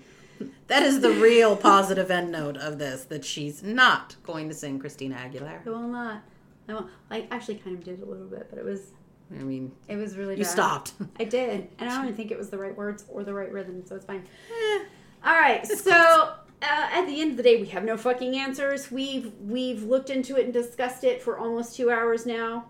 That 0.68 0.84
is 0.84 1.02
the 1.02 1.12
real 1.12 1.56
positive 1.56 2.10
end 2.10 2.32
note 2.32 2.58
of 2.58 2.80
this. 2.80 3.04
That 3.06 3.24
she's 3.24 3.62
not 3.64 4.16
going 4.24 4.50
to 4.50 4.56
sing 4.56 4.80
Christina 4.80 5.16
Aguilera. 5.16 5.66
I 5.66 5.70
will 5.70 5.88
not. 5.88 6.24
I, 6.68 6.74
won't- 6.74 6.90
I 7.12 7.28
actually 7.32 7.56
kind 7.56 7.78
of 7.78 7.84
did 7.84 8.02
a 8.02 8.06
little 8.06 8.26
bit, 8.28 8.48
but 8.50 8.58
it 8.60 8.66
was 8.66 8.92
I 9.32 9.44
mean, 9.44 9.72
it 9.88 9.96
was 9.96 10.18
really 10.18 10.36
you 10.38 10.44
bad. 10.44 10.52
stopped. 10.52 10.94
I 11.20 11.24
did, 11.24 11.68
and 11.80 11.90
I 11.90 11.96
don't 11.96 12.06
even 12.06 12.16
think 12.16 12.32
it 12.32 12.38
was 12.38 12.50
the 12.50 12.58
right 12.58 12.76
words 12.76 13.06
or 13.10 13.24
the 13.24 13.34
right 13.34 13.52
rhythm, 13.52 13.84
so 13.86 13.96
it's 13.96 14.06
fine. 14.06 14.24
Eh, 14.52 14.84
All 15.26 15.34
right, 15.34 15.66
so 15.66 15.92
uh, 15.92 16.36
at 16.62 17.06
the 17.08 17.22
end 17.22 17.32
of 17.32 17.38
the 17.38 17.44
day, 17.44 17.60
we 17.60 17.68
have 17.68 17.84
no 17.84 17.98
fucking 17.98 18.36
answers. 18.38 18.92
We've 18.92 19.32
we've 19.42 19.84
looked 19.84 20.10
into 20.10 20.36
it 20.38 20.46
and 20.46 20.54
discussed 20.54 21.04
it 21.04 21.22
for 21.24 21.38
almost 21.40 21.76
two 21.76 21.90
hours 21.92 22.26
now, 22.26 22.66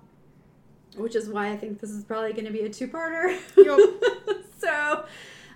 which 0.96 1.16
is 1.16 1.28
why 1.30 1.50
I 1.52 1.58
think 1.58 1.80
this 1.82 1.90
is 1.92 2.04
probably 2.06 2.32
going 2.34 2.46
to 2.46 2.52
be 2.52 2.62
a 2.62 2.70
two-parter. 2.70 3.38
so, 4.60 5.06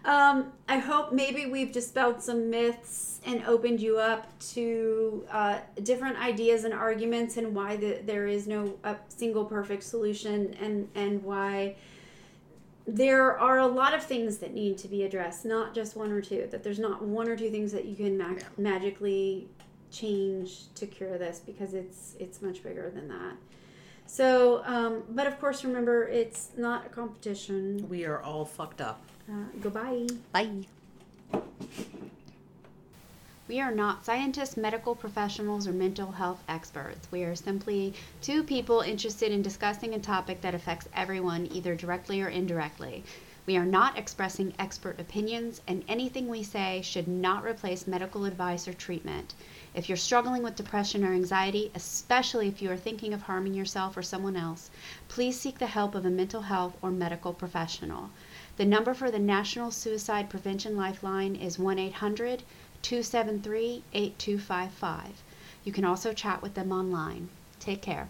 um, 0.06 0.52
I 0.68 0.78
hope 0.78 1.12
maybe 1.12 1.46
we've 1.46 1.72
dispelled 1.72 2.22
some 2.22 2.50
myths 2.50 3.20
and 3.26 3.44
opened 3.46 3.82
you 3.82 3.98
up 3.98 4.28
to 4.40 5.26
uh, 5.30 5.60
different 5.84 6.18
ideas 6.18 6.64
and 6.64 6.74
arguments 6.74 7.38
and 7.38 7.54
why 7.54 7.76
the, 7.76 8.00
there 8.06 8.28
is 8.28 8.48
no 8.48 8.76
uh, 8.84 8.96
single 9.10 9.44
perfect 9.44 9.84
solution 9.84 10.56
and 10.62 10.88
and 10.96 11.22
why 11.24 11.76
there 12.88 13.38
are 13.38 13.60
a 13.60 13.68
lot 13.68 13.94
of 13.94 14.04
things 14.04 14.38
that 14.38 14.54
need 14.54 14.78
to 14.80 14.88
be 14.88 15.04
addressed, 15.04 15.46
not 15.46 15.76
just 15.76 15.96
one 15.96 16.12
or 16.12 16.22
two. 16.22 16.48
That 16.50 16.64
there's 16.64 16.80
not 16.80 17.04
one 17.04 17.28
or 17.28 17.36
two 17.36 17.52
things 17.52 17.72
that 17.72 17.86
you 17.86 17.96
can 17.96 18.18
mag- 18.18 18.46
magically 18.58 19.48
change 19.92 20.74
to 20.76 20.88
cure 20.88 21.18
this 21.18 21.40
because 21.46 21.74
it's 21.74 22.16
it's 22.20 22.42
much 22.42 22.64
bigger 22.64 22.90
than 22.90 23.08
that. 23.10 23.36
So, 24.06 24.64
um, 24.66 25.04
but 25.10 25.28
of 25.28 25.40
course, 25.40 25.64
remember 25.64 26.08
it's 26.08 26.50
not 26.58 26.88
a 26.88 26.90
competition. 26.90 27.86
we 27.90 28.06
are 28.06 28.22
all 28.22 28.46
fucked 28.46 28.82
up. 28.82 29.04
Uh, 29.30 29.44
goodbye. 29.62 30.08
Bye. 30.32 30.50
We 33.48 33.60
are 33.60 33.72
not 33.72 34.06
scientists, 34.06 34.58
medical 34.58 34.96
professionals, 34.96 35.68
or 35.68 35.72
mental 35.72 36.12
health 36.12 36.44
experts. 36.48 37.08
We 37.12 37.24
are 37.24 37.36
simply 37.36 37.94
two 38.22 38.44
people 38.44 38.82
interested 38.82 39.32
in 39.32 39.44
discussing 39.44 39.94
a 39.94 40.00
topic 40.00 40.42
that 40.42 40.56
affects 40.56 40.90
everyone, 40.96 41.48
either 41.52 41.76
directly 41.76 42.22
or 42.22 42.30
indirectly. 42.30 43.04
We 43.46 43.58
are 43.58 43.66
not 43.66 43.98
expressing 43.98 44.54
expert 44.60 45.00
opinions, 45.00 45.62
and 45.68 45.84
anything 45.88 46.28
we 46.28 46.44
say 46.44 46.82
should 46.84 47.08
not 47.08 47.44
replace 47.44 47.88
medical 47.88 48.26
advice 48.26 48.68
or 48.68 48.74
treatment. 48.74 49.34
If 49.74 49.90
you're 49.90 49.98
struggling 49.98 50.44
with 50.44 50.56
depression 50.56 51.04
or 51.04 51.14
anxiety, 51.14 51.72
especially 51.74 52.48
if 52.48 52.62
you 52.62 52.72
are 52.72 52.78
thinking 52.78 53.14
of 53.14 53.24
harming 53.24 53.54
yourself 53.54 53.96
or 53.98 54.04
someone 54.04 54.36
else, 54.36 54.70
please 55.08 55.40
seek 55.40 55.60
the 55.60 55.68
help 55.68 55.94
of 55.96 56.06
a 56.06 56.10
mental 56.10 56.42
health 56.42 56.78
or 56.82 56.92
medical 56.92 57.34
professional. 57.34 58.10
The 58.60 58.66
number 58.66 58.94
for 58.94 59.10
the 59.10 59.20
National 59.20 59.72
Suicide 59.72 60.30
Prevention 60.30 60.76
Lifeline 60.76 61.34
is 61.34 61.58
1 61.58 61.80
800 61.80 62.44
273 62.82 63.84
8255. 63.94 65.24
You 65.64 65.72
can 65.72 65.86
also 65.86 66.12
chat 66.12 66.42
with 66.42 66.56
them 66.56 66.74
online. 66.74 67.30
Take 67.62 67.82
care. 67.82 68.10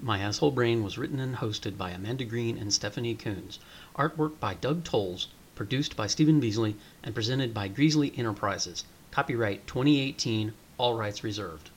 My 0.00 0.20
Asshole 0.20 0.52
Brain 0.52 0.82
was 0.82 0.96
written 0.96 1.20
and 1.20 1.36
hosted 1.36 1.76
by 1.76 1.90
Amanda 1.90 2.24
Green 2.24 2.56
and 2.56 2.72
Stephanie 2.72 3.14
Coons. 3.14 3.58
Artwork 3.96 4.40
by 4.40 4.54
Doug 4.54 4.82
Tolles, 4.82 5.26
produced 5.54 5.94
by 5.94 6.06
Stephen 6.06 6.40
Beasley, 6.40 6.76
and 7.02 7.14
presented 7.14 7.52
by 7.52 7.68
Greasley 7.68 8.14
Enterprises. 8.16 8.84
Copyright 9.10 9.66
2018, 9.66 10.54
all 10.78 10.94
rights 10.94 11.22
reserved. 11.22 11.68